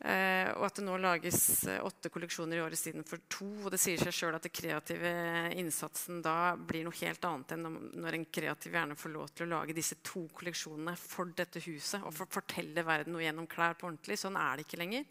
Eh, 0.00 0.48
og 0.56 0.62
at 0.64 0.78
det 0.78 0.84
nå 0.86 0.94
lages 0.96 1.42
eh, 1.68 1.82
åtte 1.84 2.08
kolleksjoner 2.08 2.56
i 2.56 2.62
året 2.64 2.80
siden 2.80 3.04
for 3.04 3.20
to. 3.28 3.48
Og 3.66 3.68
det 3.74 3.80
sier 3.82 4.00
seg 4.00 4.14
sjøl 4.16 4.38
at 4.38 4.46
den 4.46 4.54
kreative 4.56 5.12
innsatsen 5.60 6.22
da 6.24 6.54
blir 6.56 6.86
noe 6.86 6.96
helt 7.02 7.26
annet 7.28 7.52
enn 7.52 7.66
når 8.00 8.16
en 8.16 8.24
kreativ 8.32 8.78
gjerne 8.78 8.96
får 8.96 9.12
lov 9.12 9.34
til 9.34 9.44
å 9.44 9.50
lage 9.52 9.76
disse 9.76 9.98
to 10.00 10.24
kolleksjonene 10.32 10.96
for 10.96 11.34
dette 11.36 11.60
huset 11.66 12.00
og 12.00 12.16
for 12.16 12.32
fortelle 12.32 12.84
verden 12.86 13.12
noe 13.12 13.26
gjennom 13.26 13.50
klær 13.50 13.76
på 13.76 13.90
ordentlig. 13.90 14.16
Sånn 14.22 14.40
er 14.40 14.56
det 14.56 14.64
ikke 14.64 14.80
lenger. 14.80 15.04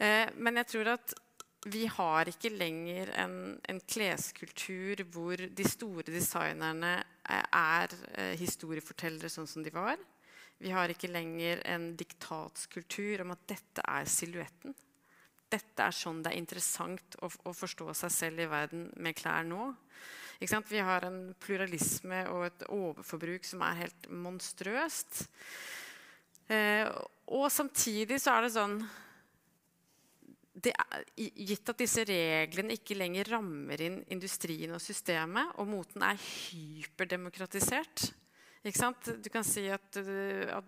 Eh, 0.00 0.32
men 0.40 0.62
jeg 0.62 0.72
tror 0.72 0.92
at 0.96 1.16
vi 1.66 1.84
har 1.90 2.28
ikke 2.30 2.54
lenger 2.54 3.10
en, 3.18 3.38
en, 3.68 3.78
kleskultur 3.90 5.00
hvor 5.10 5.34
de 5.36 5.64
store 5.66 6.04
designerne 6.14 7.00
er, 7.26 7.94
historiefortellere 8.38 9.26
sånn 9.32 9.48
som 9.50 9.64
de 9.66 9.72
var. 9.74 9.98
Vi 10.62 10.72
har 10.72 10.88
ikke 10.88 11.10
lenger 11.12 11.60
en 11.68 11.90
diktatskultur 11.98 13.22
om 13.24 13.34
at 13.34 13.42
dette 13.50 13.84
er 13.84 14.08
silhuetten. 14.08 14.74
Dette 15.52 15.84
er 15.84 15.94
sånn 15.94 16.22
det 16.24 16.32
er 16.32 16.40
interessant 16.40 17.18
å, 17.22 17.28
å 17.28 17.52
forstå 17.54 17.92
seg 17.94 18.14
selv 18.14 18.42
i 18.42 18.48
verden 18.50 18.88
med 18.96 19.18
klær 19.18 19.46
nå. 19.46 19.70
Vi 20.40 20.82
har 20.84 21.06
en 21.06 21.20
pluralisme 21.40 22.26
og 22.32 22.46
et 22.48 22.64
overforbruk 22.72 23.46
som 23.46 23.62
er 23.64 23.82
helt 23.84 24.08
monstrøst. 24.12 25.26
Eh, 26.52 26.88
og 27.32 27.48
samtidig 27.50 28.18
så 28.22 28.36
er 28.36 28.46
det 28.46 28.54
sånn 28.54 28.76
det 30.56 30.72
er, 30.72 31.02
Gitt 31.16 31.68
at 31.68 31.80
disse 31.80 32.04
reglene 32.08 32.76
ikke 32.78 32.96
lenger 32.96 33.28
rammer 33.34 33.80
inn 33.82 33.98
industrien 34.14 34.72
og 34.72 34.80
systemet, 34.80 35.52
og 35.60 35.68
moten 35.68 36.04
er 36.06 36.16
hyperdemokratisert, 36.16 38.06
du 38.66 39.28
kan 39.30 39.44
si 39.46 39.66
at, 39.70 39.96
eh, 40.00 40.48
at 40.50 40.66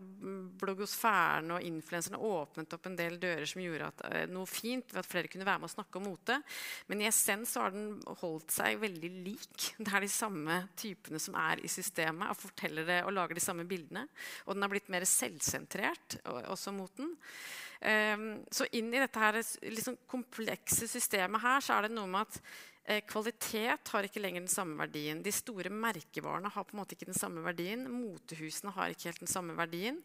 blogosfæren 0.60 1.50
og 1.56 1.64
influenserne 1.66 2.20
åpnet 2.22 2.72
opp 2.76 2.86
en 2.86 2.96
del 2.98 3.18
dører 3.18 3.46
som 3.48 3.62
gjorde 3.62 3.88
at, 3.90 4.04
uh, 4.06 4.24
noe 4.30 4.46
fint 4.46 4.92
ved 4.92 5.02
at 5.02 5.08
flere 5.08 5.30
kunne 5.32 5.46
være 5.48 5.62
med 5.62 5.68
og 5.70 5.74
snakke 5.74 5.98
om 5.98 6.06
mote. 6.06 6.38
Men 6.86 7.02
i 7.02 7.08
essens 7.10 7.56
har 7.58 7.74
den 7.74 7.98
holdt 8.22 8.54
seg 8.54 8.78
veldig 8.82 9.12
lik. 9.26 9.70
Det 9.78 9.90
er 9.90 10.06
de 10.06 10.12
samme 10.12 10.60
typene 10.78 11.22
som 11.22 11.38
er 11.40 11.64
i 11.64 11.70
systemet 11.72 12.30
og 12.30 12.38
forteller 12.38 12.86
det 12.86 13.02
og 13.04 13.14
lager 13.16 13.38
de 13.38 13.44
samme 13.44 13.66
bildene. 13.68 14.06
Og 14.46 14.54
den 14.54 14.62
har 14.62 14.72
blitt 14.72 14.92
mer 14.92 15.06
selvsentrert, 15.08 16.20
også 16.46 16.74
moten. 16.76 17.16
Um, 17.78 18.40
så 18.50 18.66
inn 18.74 18.88
i 18.90 18.98
dette 18.98 19.22
her, 19.22 19.38
liksom 19.70 20.00
komplekse 20.10 20.88
systemet 20.90 21.42
her 21.44 21.62
så 21.62 21.76
er 21.76 21.86
det 21.86 21.94
noe 21.94 22.10
med 22.10 22.26
at 22.26 22.40
Eh, 22.42 22.67
kvalitet 23.04 23.90
har 23.92 24.06
ikke 24.06 24.22
lenger 24.22 24.44
den 24.46 24.52
samme 24.52 24.78
verdien. 24.80 25.20
De 25.24 25.32
store 25.34 25.68
merkevarene 25.72 26.48
har 26.54 26.64
på 26.64 26.72
en 26.72 26.80
måte 26.80 26.96
ikke 26.96 27.10
den 27.10 27.18
samme 27.18 27.42
verdien. 27.44 27.84
Motehusene 27.92 28.72
har 28.76 28.94
ikke 28.94 29.10
helt 29.10 29.24
den 29.24 29.30
samme 29.30 29.56
verdien. 29.58 29.98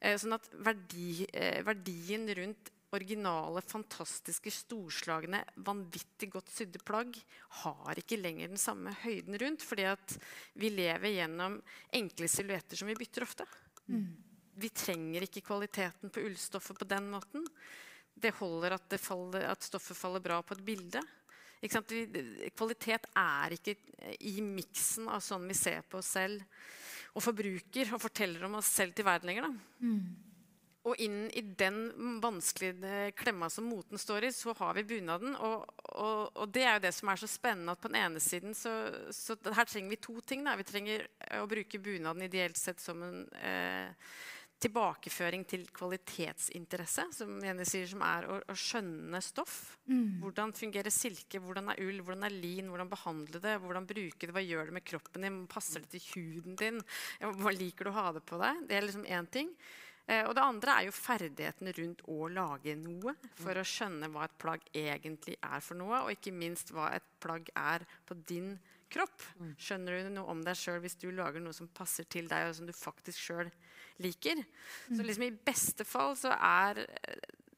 Eh, 0.00 0.16
sånn 0.20 0.38
at 0.38 0.48
verdi, 0.64 1.26
eh, 1.32 1.60
verdien 1.66 2.24
rundt 2.38 2.72
originale, 2.92 3.62
fantastiske, 3.64 4.52
storslagne, 4.52 5.42
vanvittig 5.64 6.28
godt 6.32 6.50
sydde 6.52 6.80
plagg 6.84 7.16
har 7.62 8.00
ikke 8.00 8.20
lenger 8.20 8.52
den 8.52 8.60
samme 8.60 8.92
høyden 9.02 9.38
rundt, 9.40 9.64
fordi 9.64 9.86
at 9.88 10.16
vi 10.60 10.68
lever 10.72 11.14
gjennom 11.14 11.56
enkle 11.92 12.28
silhuetter 12.28 12.76
som 12.76 12.90
vi 12.90 12.98
bytter 13.00 13.24
ofte. 13.24 13.48
Mm. 13.88 14.10
Vi 14.60 14.68
trenger 14.76 15.24
ikke 15.24 15.44
kvaliteten 15.46 16.12
på 16.12 16.24
ullstoffet 16.28 16.78
på 16.78 16.88
den 16.88 17.08
måten. 17.12 17.46
Det 18.12 18.34
holder 18.36 18.76
at, 18.76 18.84
det 18.92 19.00
faller, 19.00 19.48
at 19.48 19.64
stoffet 19.64 19.96
faller 19.96 20.20
bra 20.20 20.42
på 20.44 20.56
et 20.58 20.64
bilde. 20.64 21.00
Kvalitet 21.62 23.06
er 23.14 23.54
ikke 23.54 23.76
i 24.26 24.40
miksen 24.42 25.06
av 25.12 25.22
sånn 25.22 25.46
vi 25.46 25.54
ser 25.54 25.84
på 25.86 26.00
oss 26.00 26.14
selv 26.16 26.42
og 27.12 27.22
forbruker 27.22 27.92
og 27.92 28.02
forteller 28.02 28.46
om 28.48 28.58
oss 28.58 28.70
selv 28.72 28.96
til 28.96 29.06
verden 29.06 29.30
lenger. 29.30 29.48
Mm. 29.84 30.04
Og 30.82 30.98
inn 30.98 31.28
i 31.38 31.44
den 31.60 32.18
vanskelige 32.22 33.12
klemma 33.14 33.46
som 33.52 33.68
moten 33.70 34.00
står 34.00 34.26
i, 34.26 34.32
så 34.34 34.54
har 34.58 34.74
vi 34.74 34.86
bunaden. 34.96 35.36
Og, 35.36 35.68
og, 35.92 36.32
og, 36.32 36.48
det 36.50 36.64
er 36.66 36.74
jo 36.74 36.84
det 36.88 36.94
som 36.96 37.12
er 37.12 37.20
så 37.20 37.28
spennende 37.30 37.76
at 37.76 37.82
på 37.82 37.92
den 37.92 38.00
ene 38.00 38.22
siden 38.22 38.56
så, 38.58 38.72
så 39.14 39.36
her 39.44 39.68
trenger 39.68 39.92
vi 39.92 40.00
to 40.02 40.16
ting. 40.26 40.42
Da. 40.42 40.56
Vi 40.58 40.66
trenger 40.66 41.06
å 41.38 41.46
bruke 41.50 41.82
bunaden 41.84 42.26
ideelt 42.26 42.58
sett 42.58 42.82
som 42.82 43.04
en 43.06 43.22
eh, 43.38 44.10
tilbakeføring 44.62 45.44
til 45.48 45.66
kvalitetsinteresse, 45.74 47.06
som 47.16 47.36
Jenny 47.42 47.66
sier, 47.68 47.88
som 47.90 48.02
er 48.06 48.28
å, 48.30 48.38
å 48.46 48.56
skjønne 48.58 49.20
stoff. 49.24 49.76
Mm. 49.90 50.22
Hvordan 50.22 50.54
fungerer 50.56 50.94
silke, 50.94 51.40
hvordan 51.42 51.72
er 51.72 51.82
ull, 51.84 52.02
hvordan 52.02 52.26
er 52.28 52.34
lin, 52.34 52.70
hvordan 52.70 52.90
behandle 52.92 53.42
det, 53.42 53.56
hvordan 53.62 53.88
bruke 53.88 54.26
det, 54.26 54.34
hva 54.34 54.44
gjør 54.44 54.70
det 54.70 54.76
med 54.78 54.86
kroppen 54.88 55.26
din, 55.26 55.38
passer 55.50 55.84
det 55.84 55.94
til 55.96 56.08
huden 56.14 56.58
din, 56.60 56.82
hva 57.42 57.54
liker 57.54 57.88
du 57.88 57.92
å 57.92 57.98
ha 58.00 58.10
det 58.16 58.24
på 58.28 58.40
deg? 58.42 58.66
Det 58.68 58.78
er 58.78 58.86
liksom 58.86 59.08
én 59.08 59.30
ting. 59.32 59.54
Eh, 60.10 60.24
og 60.26 60.34
det 60.34 60.42
andre 60.42 60.76
er 60.76 60.88
jo 60.88 60.94
ferdigheten 60.96 61.70
rundt 61.78 62.02
å 62.10 62.26
lage 62.32 62.74
noe, 62.78 63.14
for 63.38 63.58
å 63.58 63.66
skjønne 63.66 64.10
hva 64.12 64.26
et 64.26 64.38
plagg 64.42 64.64
egentlig 64.74 65.36
er 65.38 65.62
for 65.62 65.78
noe, 65.78 66.04
og 66.04 66.14
ikke 66.14 66.34
minst 66.34 66.74
hva 66.74 66.90
et 66.96 67.06
plagg 67.22 67.50
er 67.54 67.86
på 68.08 68.18
din 68.26 68.54
kropp. 68.56 68.78
Mm. 69.38 69.52
Skjønner 69.60 69.98
du 69.98 70.10
noe 70.16 70.32
om 70.32 70.42
deg 70.44 70.58
sjøl 70.58 70.80
hvis 70.84 70.98
du 71.00 71.08
lager 71.14 71.42
noe 71.42 71.56
som 71.56 71.70
passer 71.72 72.08
til 72.10 72.28
deg, 72.30 72.48
og 72.48 72.56
som 72.58 72.68
du 72.68 72.74
faktisk 72.76 73.20
sjøl 73.30 73.52
liker. 74.02 74.42
Så 74.88 75.00
mm. 75.00 75.06
liksom 75.06 75.28
i 75.28 75.36
beste 75.50 75.86
fall 75.88 76.16
så 76.18 76.34
er 76.36 76.84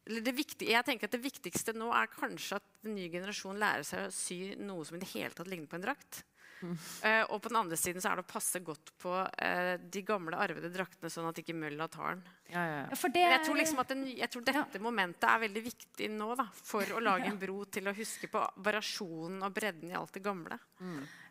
det 0.04 0.34
viktige, 0.36 0.74
jeg 0.74 0.84
tenker 0.84 1.08
at 1.08 1.16
det 1.16 1.24
viktigste 1.24 1.72
nå 1.76 1.88
er 1.96 2.12
kanskje 2.12 2.58
at 2.58 2.66
den 2.84 2.98
nye 2.98 3.08
generasjonen 3.12 3.62
lærer 3.62 3.86
seg 3.88 4.06
å 4.06 4.12
sy 4.12 4.38
noe 4.60 4.84
som 4.84 4.98
i 4.98 5.02
det 5.02 5.10
hele 5.14 5.32
tatt 5.32 5.48
ligner 5.48 5.70
på 5.70 5.78
en 5.78 5.86
drakt. 5.86 6.24
Uh, 6.64 7.24
og 7.28 7.42
på 7.42 7.50
den 7.50 7.58
andre 7.58 7.76
siden 7.76 8.00
så 8.00 8.10
er 8.10 8.18
det 8.18 8.24
å 8.24 8.30
passe 8.30 8.60
godt 8.64 8.92
på 9.02 9.12
uh, 9.12 9.74
de 9.80 10.02
gamle 10.06 10.38
arvede 10.40 10.70
draktene, 10.72 11.10
sånn 11.12 11.28
at 11.28 11.40
ikke 11.40 11.56
mølla 11.56 11.88
tar 11.92 12.14
den. 12.14 12.22
Ja, 12.52 12.62
ja, 12.62 12.78
ja. 12.84 13.10
Det 13.14 13.24
jeg 13.24 13.42
tror, 13.46 13.58
liksom 13.58 13.82
at 13.82 13.92
den, 13.92 14.06
jeg 14.14 14.30
tror 14.32 14.46
dette 14.46 14.80
momentet 14.82 15.26
er 15.28 15.42
veldig 15.44 15.64
viktig 15.64 16.08
nå 16.14 16.30
da, 16.38 16.46
for 16.54 16.96
å 16.96 17.02
lage 17.04 17.28
en 17.32 17.40
bro 17.40 17.64
til 17.72 17.90
å 17.90 17.96
huske 17.96 18.30
på 18.32 18.44
variasjonen 18.64 19.44
og 19.44 19.56
bredden 19.56 19.92
i 19.92 19.98
alt 19.98 20.14
det 20.16 20.24
gamle. 20.24 20.58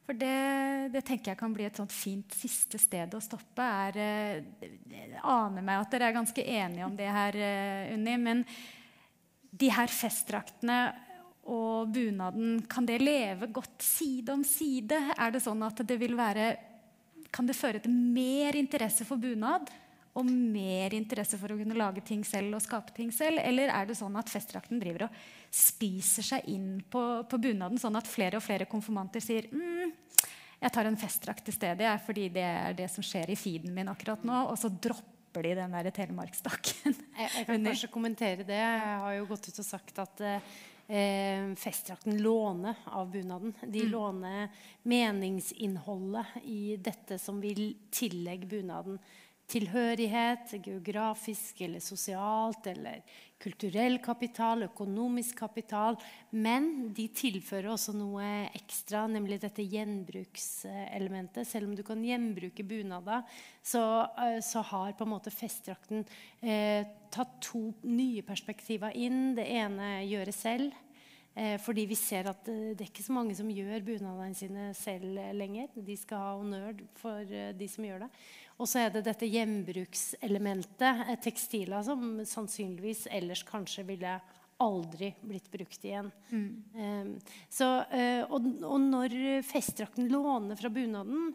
For 0.04 0.20
det, 0.20 0.92
det 0.92 1.02
tenker 1.08 1.32
jeg 1.32 1.40
kan 1.40 1.54
bli 1.56 1.64
et 1.64 1.78
sånt 1.80 1.94
fint 1.96 2.36
siste 2.36 2.80
sted 2.82 3.14
å 3.16 3.22
stoppe. 3.24 3.64
Er, 3.64 4.00
eh, 4.04 4.72
jeg 4.92 5.22
aner 5.22 5.64
meg 5.64 5.80
at 5.80 5.94
dere 5.94 6.10
er 6.10 6.18
ganske 6.18 6.44
enige 6.44 6.88
om 6.88 6.98
det 6.98 7.08
her, 7.08 7.38
eh, 7.40 7.94
Unni. 7.96 8.18
Men 8.20 8.44
de 9.54 9.70
her 9.72 9.88
festdraktene 9.88 10.80
og 11.48 11.92
bunaden, 11.96 12.62
kan 12.68 12.88
det 12.88 13.00
leve 13.04 13.48
godt 13.52 13.84
side 13.84 14.36
om 14.36 14.44
side? 14.48 15.00
Er 15.16 15.32
det 15.32 15.44
sånn 15.44 15.64
at 15.64 15.84
det 15.88 16.00
vil 16.00 16.16
være 16.20 16.54
Kan 17.34 17.48
det 17.50 17.56
føre 17.58 17.80
til 17.82 17.90
mer 17.90 18.54
interesse 18.54 19.08
for 19.08 19.18
bunad? 19.18 19.72
Og 20.14 20.28
mer 20.30 20.94
interesse 20.94 21.40
for 21.42 21.54
å 21.54 21.58
kunne 21.58 21.78
lage 21.78 22.04
ting 22.06 22.22
selv 22.28 22.54
og 22.58 22.62
skape 22.62 22.94
ting 22.94 23.10
selv? 23.14 23.42
Eller 23.42 23.72
er 23.74 23.88
det 23.90 23.98
sånn 23.98 24.14
at 24.20 24.30
festdrakten 24.30 24.82
driver 24.82 25.08
og 25.08 25.24
spiser 25.50 26.28
seg 26.28 26.50
inn 26.54 26.84
på, 26.86 27.02
på 27.30 27.40
bunaden, 27.42 27.82
sånn 27.82 27.98
at 27.98 28.10
flere 28.10 28.38
og 28.38 28.46
flere 28.46 28.70
konfirmanter 28.70 29.24
sier 29.24 29.50
mm, 29.50 29.96
jeg 30.64 30.72
tar 30.72 30.88
en 30.88 31.00
festdrakt 31.00 31.50
i 31.52 31.54
stedet, 31.56 31.84
jeg, 31.84 32.02
fordi 32.06 32.30
det 32.38 32.44
er 32.48 32.76
det 32.78 32.88
som 32.92 33.04
skjer 33.04 33.34
i 33.34 33.40
feeden 33.40 33.74
min 33.76 33.90
akkurat 33.92 34.22
nå. 34.24 34.46
Og 34.48 34.56
så 34.60 34.70
dropper 34.72 35.44
de 35.44 35.56
den 35.58 35.74
der 35.76 35.90
telemarksstakken. 35.92 36.94
Jeg, 37.18 37.30
jeg 37.36 37.48
kan 37.48 37.66
kanskje 37.68 37.90
kommentere 37.92 38.46
det. 38.46 38.58
Jeg 38.58 38.94
har 39.02 39.16
jo 39.18 39.26
gått 39.30 39.50
ut 39.50 39.60
og 39.62 39.66
sagt 39.66 40.00
at 40.02 40.22
eh, 40.24 41.52
festdrakten 41.60 42.22
låner 42.22 42.80
av 42.86 43.12
bunaden. 43.12 43.54
De 43.66 43.84
låner 43.90 44.48
meningsinnholdet 44.90 46.46
i 46.50 46.78
dette 46.78 47.20
som 47.22 47.42
vil 47.44 47.74
tillegge 47.94 48.50
bunaden 48.56 49.02
tilhørighet, 49.52 50.56
geografisk 50.64 51.62
eller 51.66 51.84
sosialt 51.84 52.68
eller 52.72 53.04
kulturell 53.44 53.98
kapital, 54.04 54.64
økonomisk 54.70 55.42
kapital. 55.44 55.98
Men 56.32 56.94
de 56.96 57.10
tilfører 57.12 57.74
også 57.74 57.96
noe 57.96 58.24
ekstra, 58.56 59.04
nemlig 59.12 59.42
dette 59.44 59.66
gjenbrukselementet. 59.68 61.48
Selv 61.50 61.70
om 61.70 61.76
du 61.76 61.84
kan 61.86 62.04
gjenbruke 62.04 62.64
bunader, 62.68 63.26
så, 63.62 63.84
eh, 64.18 64.40
så 64.40 64.64
har 64.72 64.94
på 64.94 65.04
en 65.04 65.14
måte 65.16 65.34
festdrakten 65.34 66.06
eh, 66.42 66.88
tatt 67.12 67.40
to 67.42 67.74
nye 67.84 68.24
perspektiver 68.24 68.96
inn. 68.96 69.36
Det 69.36 69.48
ene 69.48 70.08
gjøre 70.08 70.34
selv. 70.34 70.72
Eh, 71.36 71.56
fordi 71.58 71.88
vi 71.90 71.96
ser 71.98 72.28
at 72.30 72.46
eh, 72.52 72.74
det 72.78 72.86
er 72.86 72.90
ikke 72.92 73.06
så 73.08 73.16
mange 73.16 73.34
som 73.34 73.50
gjør 73.50 73.82
bunadene 73.88 74.38
sine 74.38 74.68
selv 74.78 75.18
eh, 75.18 75.32
lenger. 75.34 75.72
De 75.74 75.96
skal 75.98 76.22
ha 76.22 76.36
honnør 76.38 76.84
for 77.00 77.34
de 77.58 77.70
som 77.72 77.88
gjør 77.88 78.06
det. 78.06 78.10
Og 78.62 78.70
så 78.70 78.84
er 78.84 78.94
det 78.94 79.02
dette 79.08 79.30
gjenbrukselementet, 79.32 81.02
eh, 81.08 81.18
tekstiler, 81.26 81.82
som 81.88 82.22
sannsynligvis 82.30 83.08
ellers 83.18 83.42
kanskje 83.48 83.86
ville 83.88 84.20
aldri 84.62 85.10
blitt 85.26 85.50
brukt 85.52 85.82
igjen. 85.84 86.12
Mm. 86.30 87.18
så, 87.52 87.72
eh, 87.90 88.22
og, 88.30 88.46
og 88.70 88.78
når 88.86 89.18
festdrakten 89.50 90.08
låner 90.14 90.60
fra 90.60 90.70
bunaden, 90.72 91.34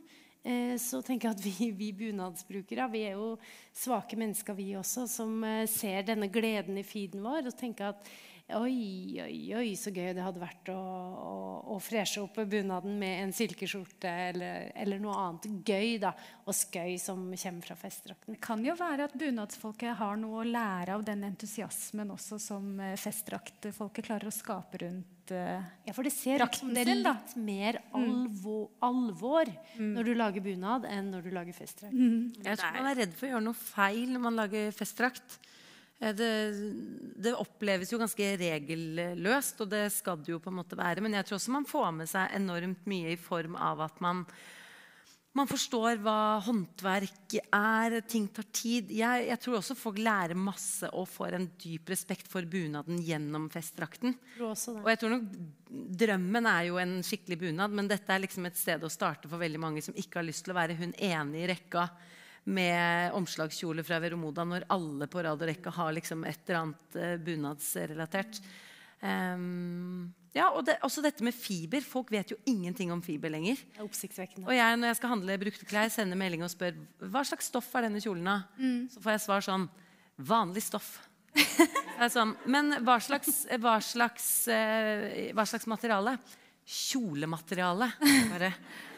så 0.81 1.01
tenker 1.05 1.29
jeg 1.29 1.35
at 1.35 1.43
vi, 1.45 1.67
vi 1.77 1.89
bunadsbrukere 1.93 2.87
vi 2.89 3.01
er 3.05 3.19
jo 3.19 3.33
svake 3.77 4.17
mennesker, 4.17 4.55
vi 4.57 4.71
også, 4.79 5.05
som 5.11 5.43
ser 5.69 6.07
denne 6.07 6.31
gleden 6.33 6.79
i 6.79 6.87
feeden 6.87 7.27
vår 7.27 7.51
og 7.51 7.57
tenker 7.59 7.91
at 7.91 8.09
Oi, 8.57 9.21
oi, 9.21 9.41
oi, 9.53 9.75
så 9.77 9.91
gøy 9.93 10.15
det 10.17 10.23
hadde 10.25 10.41
vært 10.41 10.71
å, 10.73 10.75
å, 10.81 11.33
å 11.75 11.77
freshe 11.85 12.23
opp 12.23 12.39
bunaden 12.49 12.95
med 12.97 13.19
en 13.27 13.33
silkeskjorte 13.37 14.09
eller, 14.31 14.71
eller 14.73 15.03
noe 15.03 15.17
annet 15.21 15.67
gøy 15.69 15.99
da, 16.01 16.15
og 16.49 16.57
skøy 16.57 16.95
som 17.03 17.27
kommer 17.29 17.67
fra 17.67 17.77
festdrakten. 17.77 18.39
Det 18.39 18.41
kan 18.47 18.63
jo 18.65 18.73
være 18.79 19.11
at 19.11 19.17
bunadsfolket 19.21 19.99
har 20.01 20.17
noe 20.17 20.41
å 20.41 20.47
lære 20.49 20.97
av 20.97 21.05
den 21.05 21.27
entusiasmen 21.29 22.15
også 22.15 22.39
som 22.41 22.71
eh, 22.81 22.95
festdraktfolket 22.97 24.09
klarer 24.09 24.31
å 24.31 24.33
skape 24.33 24.81
rundt 24.81 25.35
uh, 25.37 25.61
Ja, 25.85 25.93
for 25.93 26.09
det 26.09 26.15
ser 26.17 26.41
ut 26.41 26.57
som 26.57 26.73
det 26.73 26.87
er 26.87 27.03
litt 27.03 27.37
mer 27.37 27.83
alvo, 27.93 28.71
alvor 28.81 29.53
når 29.77 30.09
du 30.09 30.15
lager 30.17 30.47
bunad, 30.49 30.89
enn 30.89 31.13
når 31.13 31.29
du 31.29 31.31
lager 31.37 31.53
festdrakt. 31.53 31.93
Jeg 32.49 32.63
tror 32.63 32.81
man 32.81 32.91
er 32.95 33.03
redd 33.05 33.13
for 33.13 33.29
å 33.29 33.35
gjøre 33.35 33.47
noe 33.51 33.61
feil 33.61 34.17
når 34.17 34.25
man 34.25 34.41
lager 34.41 34.73
festdrakt. 34.81 35.37
Eh, 36.01 36.15
Det, 36.15 36.31
det 37.19 37.35
oppleves 37.35 37.91
jo 37.93 37.99
ganske 37.99 38.35
regelløst, 38.39 39.65
og 39.65 39.73
det 39.73 39.89
skal 39.95 40.21
det 40.23 40.35
jo 40.35 40.43
på 40.43 40.53
en 40.53 40.61
måte 40.61 40.79
være. 40.79 41.03
Men 41.03 41.19
jeg 41.19 41.27
tror 41.27 41.41
også 41.41 41.57
man 41.57 41.67
får 41.69 41.91
med 41.97 42.11
seg 42.11 42.37
enormt 42.39 42.87
mye 42.87 43.13
i 43.17 43.19
form 43.21 43.57
av 43.59 43.83
at 43.89 43.99
man, 44.05 44.23
man 45.35 45.51
forstår 45.51 45.99
hva 46.03 46.39
håndverk 46.47 47.35
er. 47.43 47.99
Ting 48.07 48.29
tar 48.31 48.47
tid. 48.55 48.93
Jeg, 48.95 49.27
jeg 49.29 49.41
tror 49.43 49.59
også 49.59 49.77
folk 49.79 49.99
lærer 49.99 50.39
masse 50.39 50.87
og 50.95 51.09
får 51.11 51.35
en 51.35 51.49
dyp 51.59 51.91
respekt 51.91 52.31
for 52.31 52.47
bunaden 52.47 53.03
gjennom 53.03 53.49
festdrakten. 53.51 54.15
Og 54.83 54.93
jeg 54.93 55.03
tror 55.03 55.17
nok 55.17 55.27
Drømmen 55.69 56.47
er 56.49 56.63
jo 56.71 56.79
en 56.81 56.95
skikkelig 57.05 57.37
bunad, 57.43 57.75
men 57.77 57.91
dette 57.91 58.09
er 58.15 58.23
liksom 58.23 58.47
et 58.49 58.57
sted 58.57 58.81
å 58.87 58.89
starte 58.89 59.29
for 59.29 59.43
veldig 59.43 59.61
mange 59.61 59.83
som 59.85 59.99
ikke 59.99 60.23
har 60.23 60.25
lyst 60.31 60.47
til 60.47 60.55
å 60.55 60.57
være 60.57 60.79
hun 60.79 60.95
ene 60.97 61.43
i 61.43 61.51
rekka 61.51 61.85
med 62.49 63.17
omslagskjole 63.19 63.85
fra 63.85 63.99
Veromoda 64.03 64.47
når 64.49 64.69
alle 64.73 65.09
på 65.11 65.25
rad 65.25 65.43
og 65.43 65.51
rekke 65.51 65.73
har 65.77 65.93
liksom 65.97 66.25
et 66.29 66.41
eller 66.47 66.61
annet 66.63 66.99
eh, 66.99 67.17
bunadsrelatert. 67.25 68.41
Um, 68.99 70.09
ja, 70.35 70.49
og 70.51 70.65
det, 70.67 70.79
også 70.87 71.03
dette 71.05 71.25
med 71.25 71.37
fiber. 71.37 71.85
Folk 71.85 72.11
vet 72.13 72.33
jo 72.33 72.39
ingenting 72.51 72.93
om 72.95 73.03
fiber 73.05 73.33
lenger. 73.33 73.61
Det 73.61 73.83
er 73.83 73.87
oppsiktsvekkende. 73.87 74.47
Og 74.49 74.57
jeg, 74.57 74.79
når 74.79 74.93
jeg 74.93 75.01
skal 75.01 75.13
handle 75.15 75.39
brukte 75.43 75.69
klær, 75.69 75.93
sender 75.93 76.19
melding 76.21 76.45
og 76.47 76.53
spør 76.53 76.79
hva 77.11 77.25
slags 77.27 77.51
stoff 77.53 77.69
er 77.77 77.89
denne 77.89 78.03
kjolen 78.03 78.33
av. 78.33 78.49
Så 78.93 79.03
får 79.05 79.17
jeg 79.17 79.25
svar 79.27 79.47
sånn 79.47 79.69
vanlig 80.19 80.65
stoff. 80.67 80.97
Sånn, 82.13 82.37
Men 82.47 82.77
hva 82.87 82.99
slags, 83.03 83.43
hva 83.59 83.79
slags, 83.83 84.27
eh, 84.53 85.33
hva 85.35 85.45
slags 85.49 85.67
materiale? 85.71 86.15
Kjolemateriale. 86.69 87.89
Bare, 88.31 88.53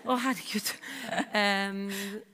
å, 0.04 0.16
herregud. 0.20 0.70
Um, 1.34 1.80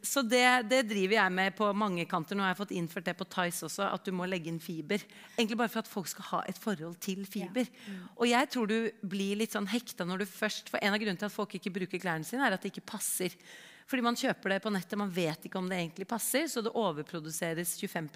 så 0.05 0.23
det, 0.27 0.45
det 0.71 0.83
driver 0.91 1.17
jeg 1.19 1.35
med 1.35 1.57
på 1.59 1.69
mange 1.77 2.07
kanter. 2.09 2.39
Nå 2.39 2.45
har 2.45 2.53
jeg 2.53 2.61
fått 2.61 2.75
innført 2.79 3.09
det 3.09 3.17
på 3.19 3.27
Tice 3.33 3.67
også, 3.67 3.89
at 3.89 4.07
du 4.07 4.13
må 4.15 4.29
legge 4.31 4.51
inn 4.53 4.63
fiber. 4.63 5.03
Egentlig 5.35 5.59
bare 5.61 5.73
for 5.73 5.83
at 5.83 5.91
folk 5.91 6.11
skal 6.11 6.29
ha 6.31 6.43
et 6.51 6.61
forhold 6.63 6.99
til 7.03 7.25
fiber. 7.29 7.69
Og 8.17 8.29
jeg 8.31 8.51
tror 8.53 8.71
du 8.71 8.79
blir 9.03 9.41
litt 9.43 9.57
sånn 9.57 9.71
hekta 9.71 10.07
når 10.07 10.23
du 10.23 10.29
først 10.31 10.71
For 10.73 10.83
en 10.83 10.95
av 10.95 11.01
grunnene 11.01 11.21
til 11.21 11.29
at 11.29 11.35
folk 11.35 11.57
ikke 11.59 11.75
bruker 11.75 12.03
klærne 12.03 12.27
sine, 12.27 12.47
er 12.47 12.57
at 12.57 12.63
det 12.63 12.75
ikke 12.75 12.87
passer. 12.95 13.35
Fordi 13.87 14.03
man 14.03 14.19
kjøper 14.19 14.57
det 14.57 14.63
på 14.65 14.73
nettet, 14.75 14.99
man 14.99 15.13
vet 15.15 15.47
ikke 15.47 15.61
om 15.61 15.69
det 15.71 15.79
egentlig 15.79 16.09
passer, 16.11 16.49
så 16.51 16.63
det 16.65 16.75
overproduseres 16.75 17.77
25 17.79 18.09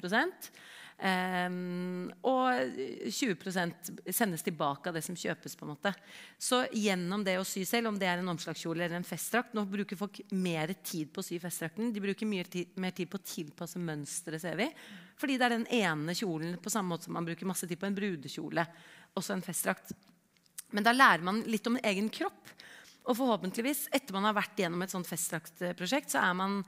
Ehm, 1.01 2.11
og 2.28 2.74
20 3.09 4.12
sendes 4.12 4.42
tilbake 4.44 4.90
av 4.90 4.96
det 4.96 5.03
som 5.07 5.16
kjøpes. 5.16 5.57
på 5.57 5.64
en 5.64 5.72
måte. 5.72 5.94
Så 6.38 6.66
gjennom 6.72 7.24
det 7.24 7.38
å 7.38 7.44
sy 7.44 7.64
selv, 7.64 7.88
om 7.88 7.98
det 7.98 8.07
er 8.07 8.18
en 8.18 8.28
omslagskjole 8.28 8.84
eller 8.84 8.96
en 8.96 9.05
festdrakt 9.05 9.55
Nå 9.55 9.64
bruker 9.64 9.96
folk 9.96 10.20
mer 10.32 10.74
tid 10.84 11.12
på 11.12 11.20
å 11.20 11.24
sy 11.24 11.38
festdrakten. 11.38 11.92
De 11.92 12.01
bruker 12.01 12.26
mye 12.26 12.44
tid, 12.44 12.76
mer 12.76 12.90
tid 12.90 13.09
på 13.09 13.16
å 13.16 13.24
tilpasse 13.24 13.78
mønsteret, 13.78 14.40
ser 14.40 14.57
vi. 14.57 14.68
Fordi 15.16 15.38
det 15.38 15.46
er 15.46 15.57
den 15.57 15.66
ene 15.66 16.14
kjolen 16.14 16.59
på 16.61 16.70
samme 16.70 16.92
måte 16.92 17.09
som 17.09 17.14
man 17.14 17.24
bruker 17.24 17.48
masse 17.48 17.66
tid 17.66 17.80
på 17.80 17.88
en 17.88 17.96
brudekjole. 17.96 18.66
Også 19.16 19.32
en 19.32 19.42
festdrakt. 19.42 19.92
Men 20.70 20.84
da 20.84 20.92
lærer 20.92 21.24
man 21.24 21.42
litt 21.48 21.66
om 21.66 21.80
egen 21.82 22.11
kropp. 22.12 22.53
Og 23.09 23.16
forhåpentligvis, 23.16 23.86
etter 23.96 24.12
man 24.12 24.24
har 24.28 24.34
vært 24.36 24.59
gjennom 24.61 24.82
et 24.84 24.90
sånt 24.92 25.09
festdraktprosjekt, 25.09 26.11
så 26.12 26.20
er 26.20 26.34
man 26.36 26.59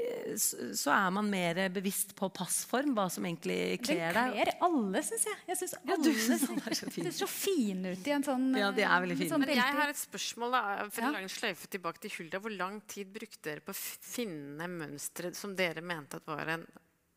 eh, 0.00 0.32
så 0.34 0.90
er 0.90 1.10
man 1.14 1.28
mer 1.30 1.60
bevisst 1.70 2.14
på 2.18 2.30
passform, 2.34 2.94
hva 2.96 3.04
som 3.12 3.24
egentlig 3.28 3.58
Den 3.76 3.84
kler 3.84 4.16
deg. 4.16 4.32
kler 4.32 4.50
alle, 4.64 5.02
syns 5.04 5.26
jeg. 5.28 5.36
Jeg 5.52 5.56
syns 5.60 5.74
Ja, 5.76 5.80
alle 5.94 5.98
du 6.02 6.12
synes 6.14 6.46
alle 6.48 6.64
er 6.64 6.74
så 6.74 6.86
ser 6.88 6.94
fine. 6.96 7.12
så 7.12 7.28
fine 7.30 7.92
ut 7.92 8.08
i 8.08 8.14
en 8.16 8.24
sånn 8.26 8.48
Ja, 8.58 8.70
de 8.74 8.82
er 8.82 9.04
veldig 9.04 9.18
fine. 9.20 9.30
sånn 9.34 9.44
Men 9.44 9.52
jeg 9.54 9.76
har 9.76 9.92
et 9.92 10.00
spørsmål. 10.00 10.50
da, 10.56 10.62
for 10.88 11.02
Ja. 11.04 11.10
å 11.10 11.12
lage 11.18 11.28
en 11.28 11.34
sløyfe 11.36 11.68
tilbake 11.76 12.00
til 12.00 12.10
Hulda. 12.16 12.40
Hvor 12.40 12.56
lang 12.56 12.80
tid 12.88 13.12
brukte 13.12 13.42
dere 13.52 13.60
på 13.60 13.70
å 13.76 13.78
finne 13.78 14.66
mønstre 14.72 15.34
som 15.36 15.54
dere 15.54 15.82
mente 15.84 16.16
at 16.16 16.26
var 16.26 16.48
en, 16.56 16.66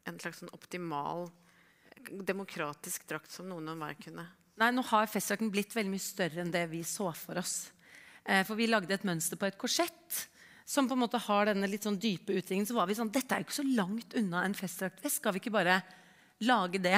en 0.05 0.19
slags 0.19 0.43
sånn 0.43 0.51
optimal, 0.53 1.31
demokratisk 2.11 3.07
drakt 3.09 3.31
som 3.33 3.47
noen 3.49 3.71
og 3.73 3.79
hver 3.81 3.95
kunne? 4.03 4.27
Nei, 4.57 4.69
nå 4.73 4.83
har 4.89 5.07
festdrakten 5.09 5.51
blitt 5.53 5.73
veldig 5.75 5.91
mye 5.93 6.03
større 6.03 6.41
enn 6.43 6.51
det 6.53 6.65
vi 6.71 6.83
så 6.87 7.09
for 7.15 7.37
oss. 7.41 7.71
Eh, 8.27 8.43
for 8.47 8.59
vi 8.59 8.67
lagde 8.67 8.91
et 8.93 9.07
mønster 9.07 9.39
på 9.39 9.47
et 9.47 9.57
korsett 9.59 10.27
som 10.67 10.87
på 10.89 10.97
en 10.97 11.03
måte 11.05 11.19
har 11.23 11.47
denne 11.47 11.69
litt 11.71 11.85
sånn 11.87 11.99
dype 12.01 12.35
utringningen. 12.35 12.67
Så 12.67 12.75
var 12.75 12.89
vi 12.89 12.97
sånn 12.97 13.11
Dette 13.13 13.33
er 13.33 13.43
jo 13.43 13.47
ikke 13.47 13.61
så 13.61 13.67
langt 13.71 14.15
unna 14.19 14.43
en 14.43 14.55
festdraktvest. 14.57 15.21
Skal 15.21 15.35
vi 15.35 15.41
ikke 15.41 15.55
bare 15.55 15.79
lage 16.43 16.81
det 16.83 16.97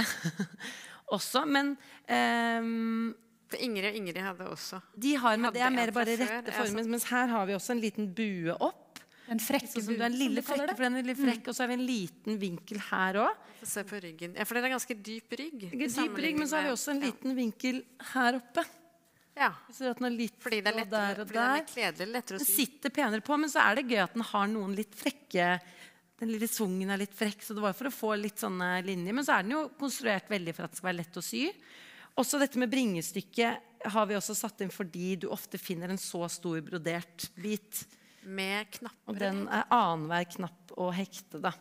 også? 1.15 1.45
Men 1.45 1.75
um, 2.09 3.11
For 3.49 3.61
Ingrid 3.61 3.91
og 3.91 3.99
Ingrid 4.01 4.21
hadde 4.25 4.49
også. 4.49 4.82
de 4.97 5.13
har 5.21 5.38
men 5.38 5.53
det 5.53 5.61
er 5.65 5.75
mer 5.75 5.93
bare 5.93 6.17
rette 6.17 6.55
former. 6.57 6.89
Mens 6.95 7.05
her 7.11 7.30
har 7.30 7.45
vi 7.49 7.57
også 7.59 7.75
en 7.75 7.84
liten 7.86 8.09
bue 8.17 8.57
opp. 8.57 9.03
En 9.30 9.38
frekke 9.38 9.69
bue. 9.69 9.86
som 9.86 9.93
du 9.93 10.01
er 10.01 10.07
en 10.09 10.17
lille 10.17 10.41
som 10.41 10.49
du 10.49 10.49
kaller 10.49 10.65
frekk, 10.65 10.73
det. 10.73 10.77
for 10.80 10.88
den 10.88 10.97
er 10.97 11.07
litt 11.11 11.21
frekk, 11.21 11.51
og 11.51 11.53
så 11.53 11.61
har 11.61 11.69
vi 11.69 11.77
en 11.77 11.86
liten 11.86 12.41
vinkel 12.41 12.82
her 12.89 13.21
òg. 13.27 13.47
Se 13.69 13.86
på 13.86 14.01
ryggen. 14.01 14.34
Ja, 14.34 14.49
for 14.49 14.57
det 14.57 14.65
er 14.65 14.73
ganske 14.73 14.97
dyp 14.97 15.38
rygg. 15.38 15.69
Dyp 15.77 16.17
rygg, 16.25 16.41
men 16.41 16.49
så 16.49 16.57
har 16.57 16.71
vi 16.71 16.73
også 16.73 16.95
en 16.95 17.05
liten 17.05 17.38
vinkel 17.38 17.84
her 18.15 18.41
oppe. 18.41 18.65
Ja. 19.39 19.53
Den 19.71 20.17
litt 20.19 20.39
Fordi 20.43 20.59
det 20.65 20.73
er 20.73 20.81
og 20.83 20.89
der 20.91 21.21
og 21.23 21.29
den 21.29 21.39
er 21.39 21.59
der. 21.61 21.67
kledelig, 21.69 22.07
lettere 22.11 22.39
å 22.39 22.41
Den 22.41 22.49
sy. 22.49 22.55
sitter 22.65 22.91
penere 22.91 23.23
på, 23.23 23.37
men 23.39 23.51
så 23.51 23.61
er 23.63 23.79
det 23.79 23.85
gøy 23.87 24.01
at 24.03 24.15
den 24.17 24.25
har 24.27 24.49
noen 24.51 24.73
litt 24.75 24.95
frekke 24.99 25.59
Den 26.19 26.33
lille 26.33 26.49
svungen 26.51 26.89
er 26.91 26.99
litt 26.99 27.13
frekk, 27.15 27.45
så 27.47 27.55
det 27.55 27.63
var 27.63 27.71
for 27.77 27.87
å 27.87 27.93
få 27.95 28.09
litt 28.19 28.41
sånne 28.43 28.81
linjer. 28.83 29.15
Men 29.15 29.23
så 29.23 29.37
er 29.37 29.45
den 29.45 29.53
jo 29.55 29.61
konstruert 29.79 30.27
veldig 30.27 30.51
for 30.57 30.65
at 30.67 30.73
det 30.73 30.79
skal 30.81 30.89
være 30.89 30.97
lett 30.99 31.19
å 31.21 31.23
sy. 31.23 31.45
Også 32.19 32.41
dette 32.41 32.59
med 32.59 32.67
bringestykket 32.73 33.87
har 33.93 34.09
vi 34.09 34.17
også 34.19 34.35
satt 34.35 34.59
inn 34.65 34.73
fordi 34.73 35.13
du 35.23 35.29
ofte 35.31 35.55
finner 35.57 35.93
en 35.93 36.01
så 36.01 36.25
stor 36.27 36.59
brodert 36.67 37.29
bit. 37.39 37.85
Med 38.27 38.67
knapper. 38.75 39.07
Og 39.07 39.15
den 39.21 39.45
er 39.47 39.63
annenhver 39.71 40.27
knapp 40.35 40.73
å 40.75 40.89
hekte 40.91 41.39
da, 41.39 41.53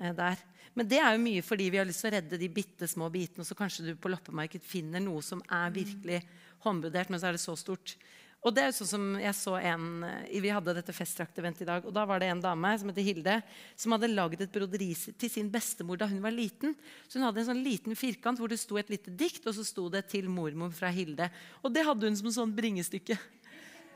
eh, 0.00 0.14
der. 0.16 0.40
Men 0.74 0.88
det 0.88 1.02
er 1.04 1.12
jo 1.12 1.20
mye 1.26 1.44
fordi 1.44 1.68
vi 1.70 1.76
har 1.76 1.84
lyst 1.84 2.00
til 2.00 2.08
å 2.10 2.14
redde 2.16 2.40
de 2.40 2.48
bitte 2.48 2.88
små 2.88 3.10
bitene, 3.12 3.44
så 3.44 3.52
kanskje 3.54 3.84
du 3.84 3.92
på 4.00 4.08
loppemarked 4.08 4.64
finner 4.64 5.04
noe 5.04 5.20
som 5.22 5.44
er 5.52 5.68
virkelig 5.76 6.22
håndbrodert, 6.64 7.12
men 7.12 7.20
så 7.20 7.30
er 7.30 7.36
det 7.36 7.44
så 7.44 7.56
stort. 7.58 7.96
Og 8.44 8.52
det 8.52 8.60
er 8.60 8.68
jo 8.68 8.76
sånn 8.76 8.90
som 8.90 9.04
jeg 9.16 9.36
så 9.38 9.54
en, 9.56 9.84
eh, 10.04 10.40
Vi 10.40 10.52
hadde 10.52 10.74
dette 10.76 10.92
festdrakteventet 10.92 11.64
i 11.64 11.68
dag, 11.68 11.84
og 11.86 11.94
da 11.96 12.04
var 12.04 12.20
det 12.20 12.28
en 12.28 12.42
dame 12.44 12.72
som 12.78 12.90
heter 12.90 13.06
Hilde, 13.06 13.42
som 13.74 13.94
hadde 13.96 14.12
lagd 14.12 14.42
et 14.44 14.52
broderi 14.52 14.92
til 14.94 15.30
sin 15.30 15.48
bestemor 15.50 15.96
da 15.96 16.06
hun 16.06 16.20
var 16.20 16.34
liten. 16.34 16.76
Så 17.08 17.16
hun 17.16 17.24
hadde 17.24 17.40
en 17.40 17.48
sånn 17.54 17.64
liten 17.64 17.96
firkant 17.96 18.38
hvor 18.38 18.52
det 18.52 18.60
sto 18.60 18.76
et 18.76 18.90
lite 18.92 19.08
dikt, 19.16 19.46
og 19.46 19.54
så 19.56 19.64
sto 19.64 19.88
det 19.88 20.08
'Til 20.08 20.28
mormor 20.28 20.70
fra 20.70 20.92
Hilde'. 20.92 21.30
Og 21.64 21.72
det 21.72 21.86
hadde 21.86 22.04
hun 22.04 22.16
som 22.16 22.28
sånn 22.28 22.54
bringestykke. 22.54 23.16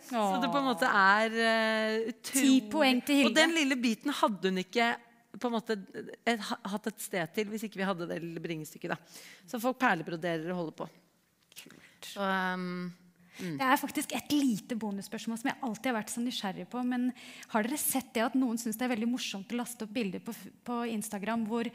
Så 0.08 0.40
det 0.40 0.48
på 0.48 0.56
en 0.56 0.70
måte 0.72 0.88
er 0.88 1.28
uh, 2.08 2.12
Ti 2.22 2.62
poeng 2.70 3.04
til 3.04 3.16
Hilde. 3.16 3.28
Og 3.28 3.36
den 3.36 3.52
lille 3.52 3.76
biten 3.76 4.10
hadde 4.10 4.48
hun 4.48 4.64
ikke 4.64 4.96
på 5.38 5.50
en 5.50 5.52
måte 5.52 5.76
et, 6.24 6.40
hatt 6.40 6.86
et 6.86 7.00
sted 7.00 7.34
til 7.34 7.50
hvis 7.52 7.66
ikke 7.68 7.82
vi 7.82 7.84
hadde 7.84 8.08
det 8.08 8.22
lille 8.22 8.40
bringestykket. 8.40 8.94
da. 8.94 8.96
Så 9.44 9.60
folk 9.60 9.76
perlebroderer 9.78 10.48
og 10.54 10.62
holder 10.62 10.78
på. 10.80 10.88
Så, 12.04 12.20
um, 12.22 12.90
Det 13.38 13.62
er 13.62 13.76
faktisk 13.78 14.12
et 14.18 14.32
lite 14.34 14.74
bonusspørsmål 14.74 15.38
som 15.38 15.50
jeg 15.50 15.58
alltid 15.62 15.86
har 15.92 15.96
vært 16.00 16.10
så 16.10 16.22
nysgjerrig 16.24 16.68
på. 16.70 16.82
Men 16.86 17.12
har 17.52 17.62
dere 17.62 17.78
sett 17.78 18.12
det 18.14 18.24
at 18.26 18.34
noen 18.34 18.58
syns 18.58 18.76
det 18.78 18.88
er 18.88 18.94
veldig 18.96 19.08
morsomt 19.12 19.52
å 19.54 19.60
laste 19.60 19.86
opp 19.86 19.94
bilder 19.94 20.20
på, 20.24 20.34
på 20.66 20.82
Instagram 20.90 21.46
hvor, 21.46 21.70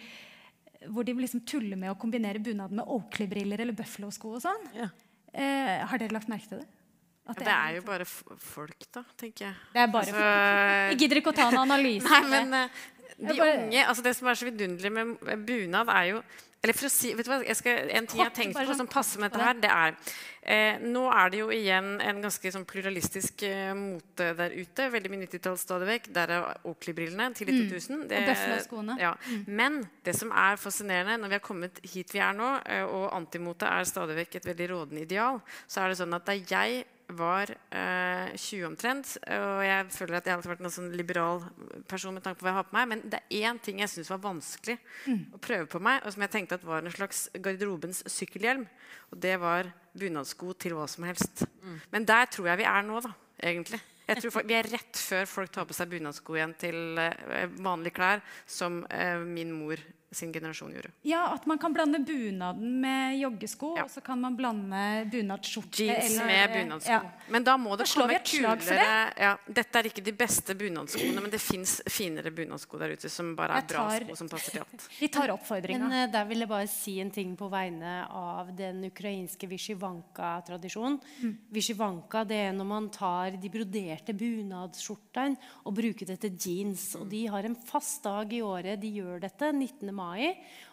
hvor 0.89 1.07
de 1.07 1.13
liksom 1.13 1.45
tuller 1.47 1.80
med 1.80 1.91
å 1.93 1.97
kombinere 1.99 2.43
bunaden 2.43 2.82
med 2.82 2.86
Oakley-briller 2.88 3.63
eller 3.63 3.74
Buffalo-sko 3.78 4.36
og 4.38 4.45
sånn? 4.45 4.69
ja. 4.76 4.89
Eh, 5.34 5.80
har 5.89 5.97
dere 5.97 6.13
lagt 6.13 6.30
merke 6.30 6.45
til 6.45 6.59
det? 6.61 6.67
At 7.26 7.39
Det 7.39 7.47
er 7.47 7.78
jo 7.78 7.84
bare 7.88 8.03
f 8.03 8.19
folk, 8.43 8.84
da, 8.91 9.01
tenker 9.17 9.45
jeg. 9.47 9.55
Det 9.74 9.80
er 9.80 9.88
bare 9.88 10.11
Altså, 10.11 10.26
Jeg 10.91 10.97
gidder 10.99 11.19
ikke 11.21 11.32
å 11.32 11.38
ta 11.38 11.47
en 11.47 11.61
analyse. 11.71 12.03
Nei, 12.05 12.41
men 12.51 12.69
de 13.28 13.38
unge 13.65 13.86
altså 13.88 14.03
Det 14.03 14.15
som 14.15 14.28
er 14.28 14.34
så 14.36 14.45
vidunderlig 14.49 14.91
med 14.91 15.45
bunad, 15.47 15.88
er 15.89 16.09
jo 16.15 16.24
eller 16.63 16.78
for 16.80 16.88
å 16.88 16.89
si, 16.93 17.09
vet 17.11 17.26
du 17.28 17.30
hva, 17.30 17.41
jeg 17.43 17.57
skal, 17.59 17.89
En 17.91 18.05
ting 18.07 18.21
jeg 18.21 18.30
har 18.30 18.32
tenkt 18.32 18.55
på 18.55 18.61
sånn 18.69 18.78
som 18.78 18.88
passer 18.88 19.19
med 19.19 19.34
dette 19.34 19.43
her, 19.43 19.57
det 19.59 19.69
er 19.69 19.95
eh, 20.47 20.78
Nå 20.80 21.01
er 21.11 21.30
det 21.34 21.39
jo 21.41 21.49
igjen 21.51 21.89
en 21.99 22.21
ganske 22.24 22.51
sånn 22.55 22.63
pluralistisk 22.63 23.43
eh, 23.43 23.74
mote 23.76 24.30
der 24.39 24.55
ute. 24.55 24.86
Veldig 24.93 25.11
mye 25.11 25.26
90-tall 25.26 25.57
stadig 25.59 25.89
vekk. 25.89 26.07
Der 26.15 26.32
er 26.38 26.47
Oakley-brillene 26.63 27.28
til 27.36 27.51
2000. 27.51 28.07
Det- 28.07 28.15
Mm. 28.15 28.24
Og 28.24 28.30
Buffalo-skoene. 28.32 28.95
Ja. 28.97 29.11
Men 29.45 29.82
det 30.05 30.15
som 30.15 30.32
er 30.32 30.55
fascinerende 30.55 31.17
når 31.19 31.28
vi 31.34 31.38
har 31.41 31.43
kommet 31.43 31.80
hit 31.84 32.13
vi 32.15 32.19
er 32.24 32.32
nå, 32.32 32.61
eh, 32.65 32.84
og 32.88 33.11
antimote 33.11 33.67
er 33.67 33.84
stadig 33.84 34.15
vekk 34.24 34.36
et 34.39 34.45
veldig 34.53 34.69
rådende 34.71 35.01
ideal, 35.03 35.41
så 35.67 35.82
er 35.84 35.89
det 35.89 35.97
sånn 35.99 36.15
at 36.15 36.26
det 36.26 36.38
er 36.39 36.55
jeg 36.55 36.86
var 37.18 37.51
eh, 37.51 38.34
20 38.36 38.66
omtrent, 38.68 39.14
og 39.36 39.61
jeg 39.66 39.88
føler 39.95 40.18
at 40.18 40.28
jeg 40.30 40.36
har 40.36 40.49
vært 40.51 40.64
en 40.64 40.74
sånn 40.74 40.91
liberal 40.97 41.43
person 41.89 42.16
med 42.16 42.26
tanke 42.26 42.39
på 42.39 42.47
hva 42.47 42.53
jeg 42.53 42.59
har 42.59 42.68
på 42.70 42.78
meg, 42.78 42.89
men 42.91 43.05
det 43.05 43.22
er 43.22 43.47
én 43.49 43.61
ting 43.64 43.82
jeg 43.84 43.91
syns 43.91 44.11
var 44.14 44.24
vanskelig 44.26 44.78
å 45.34 45.41
prøve 45.43 45.70
på 45.72 45.82
meg, 45.84 46.03
og 46.03 46.16
som 46.16 46.26
jeg 46.26 46.34
tenkte 46.36 46.59
at 46.59 46.68
var 46.68 46.84
en 46.84 46.93
slags 46.93 47.26
garderobens 47.38 48.03
sykkelhjelm, 48.11 48.68
og 49.14 49.24
det 49.24 49.38
var 49.41 49.72
bunadsko 49.93 50.53
til 50.57 50.78
hva 50.78 50.89
som 50.89 51.07
helst. 51.07 51.45
Men 51.93 52.05
der 52.09 52.30
tror 52.34 52.51
jeg 52.51 52.64
vi 52.64 52.70
er 52.70 52.86
nå, 52.88 53.01
da, 53.05 53.14
egentlig. 53.41 53.82
Jeg 54.03 54.20
tror 54.20 54.34
folk, 54.36 54.47
Vi 54.47 54.55
er 54.57 54.68
rett 54.68 54.99
før 54.99 55.28
folk 55.32 55.51
tar 55.53 55.68
på 55.68 55.76
seg 55.78 55.91
bunadsko 55.91 56.36
igjen 56.36 56.53
til 56.59 56.99
eh, 56.99 57.47
vanlige 57.64 57.95
klær, 57.95 58.24
som 58.45 58.82
eh, 58.91 59.22
min 59.24 59.53
mor 59.55 59.80
sin 60.14 60.32
generasjon 60.34 60.72
gjorde. 60.74 60.91
Ja, 61.03 61.34
At 61.34 61.45
man 61.47 61.57
kan 61.57 61.74
blande 61.74 61.99
bunaden 62.05 62.80
med 62.82 63.18
joggesko, 63.20 63.76
Ja. 63.78 63.84
og 63.84 63.89
så 63.89 64.01
kan 64.03 64.20
man 64.22 64.36
blande 64.38 65.09
bunadsskjorte 65.11 65.86
Jeans 65.86 66.11
eller- 66.14 66.26
med 66.26 66.49
bunadssko. 66.53 66.91
Ja. 66.91 67.01
Men 67.30 67.43
da 67.43 67.57
må 67.57 67.78
det 67.78 67.88
Da 67.88 68.01
komme 68.01 68.20
kulere 68.24 69.14
ja, 69.18 69.38
Dette 69.47 69.76
er 69.80 69.84
ikke 69.89 70.03
de 70.03 70.11
beste 70.14 70.55
bunadskoene, 70.55 71.22
men 71.22 71.30
det 71.32 71.41
fins 71.41 71.82
finere 71.88 72.32
bunadsko 72.32 72.78
der 72.80 72.93
ute 72.93 73.09
som 73.09 73.36
bare 73.36 73.57
er 73.57 73.61
tar, 73.61 73.99
bra 73.99 74.05
sko 74.05 74.16
som 74.16 74.30
passer 74.30 74.51
til 74.51 74.59
alt. 74.61 74.88
Vi 74.99 75.07
tar 75.07 75.28
Men 75.28 75.38
oppfordringa. 75.38 75.91
eh, 76.03 76.07
der 76.11 76.26
vil 76.26 76.39
jeg 76.39 76.49
bare 76.49 76.68
si 76.68 76.99
en 77.01 77.11
ting 77.11 77.36
på 77.38 77.49
vegne 77.49 78.07
av 78.09 78.55
den 78.55 78.84
ukrainske 78.86 79.47
vishivanka-tradisjonen. 79.49 80.99
Vishivanka 81.51 82.24
det 82.28 82.39
er 82.49 82.53
når 82.53 82.66
man 82.70 82.89
tar 82.89 83.32
de 83.41 83.49
broderte 83.49 84.14
bunadsskjortene 84.18 85.38
og 85.66 85.76
bruker 85.78 86.05
det 86.09 86.20
til 86.22 86.38
jeans. 86.38 86.95
Og 86.99 87.07
de 87.11 87.26
har 87.28 87.45
en 87.47 87.55
fast 87.55 88.03
dag 88.03 88.32
i 88.34 88.41
året 88.45 88.80
de 88.82 88.91
gjør 88.99 89.20
dette, 89.24 89.51
19. 89.53 89.91
mai. 89.93 90.03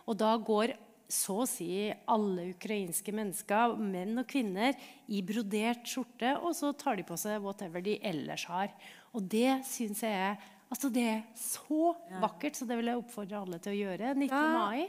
Og 0.07 0.19
da 0.21 0.35
går 0.37 0.75
så 1.11 1.41
å 1.43 1.49
si 1.49 1.91
alle 2.11 2.53
ukrainske 2.53 3.13
mennesker, 3.15 3.75
menn 3.83 4.23
og 4.23 4.29
kvinner, 4.31 4.77
i 5.11 5.23
brodert 5.27 5.83
skjorte, 5.91 6.37
og 6.39 6.55
så 6.55 6.71
tar 6.79 7.01
de 7.01 7.07
på 7.09 7.19
seg 7.19 7.43
whatever 7.43 7.83
de 7.83 7.97
ellers 8.07 8.47
har. 8.51 8.71
Og 9.11 9.27
det 9.33 9.61
syns 9.67 10.05
jeg 10.07 10.15
er 10.31 10.41
Altså 10.71 10.87
Det 10.87 11.03
er 11.03 11.23
så 11.35 11.89
vakkert, 12.23 12.55
så 12.55 12.63
det 12.63 12.77
vil 12.79 12.87
jeg 12.93 12.99
oppfordre 13.01 13.41
alle 13.41 13.57
til 13.59 13.73
å 13.73 13.79
gjøre. 13.81 14.13
19. 14.15 14.29
mai. 14.55 14.85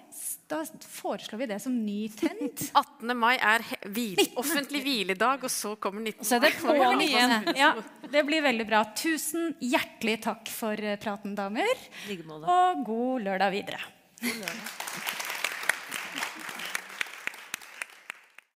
Da 0.46 0.60
foreslår 0.86 1.40
vi 1.42 1.48
det 1.50 1.58
som 1.64 1.74
ny 1.74 2.04
trend. 2.14 2.62
18. 2.84 3.16
mai 3.18 3.34
er 3.34 3.66
hvile, 3.88 4.22
hvil, 4.22 4.30
offentlig 4.38 4.84
hviledag, 4.86 5.48
og 5.48 5.50
så 5.50 5.72
kommer 5.82 6.06
19. 6.06 6.22
Så 6.22 6.38
er 6.38 6.44
det 6.46 6.52
mai. 6.62 6.78
på'n 6.84 7.02
igjen. 7.08 7.34
Ja, 7.58 7.72
Det 8.14 8.22
blir 8.28 8.46
veldig 8.46 8.68
bra. 8.70 8.84
Tusen 8.94 9.56
hjertelig 9.58 10.20
takk 10.28 10.54
for 10.54 10.78
eh, 10.78 11.00
praten, 11.02 11.34
damer. 11.34 11.74
Og 12.46 12.86
god 12.86 13.26
lørdag 13.26 13.58
videre. 13.58 13.82
Voilà. 14.22 14.46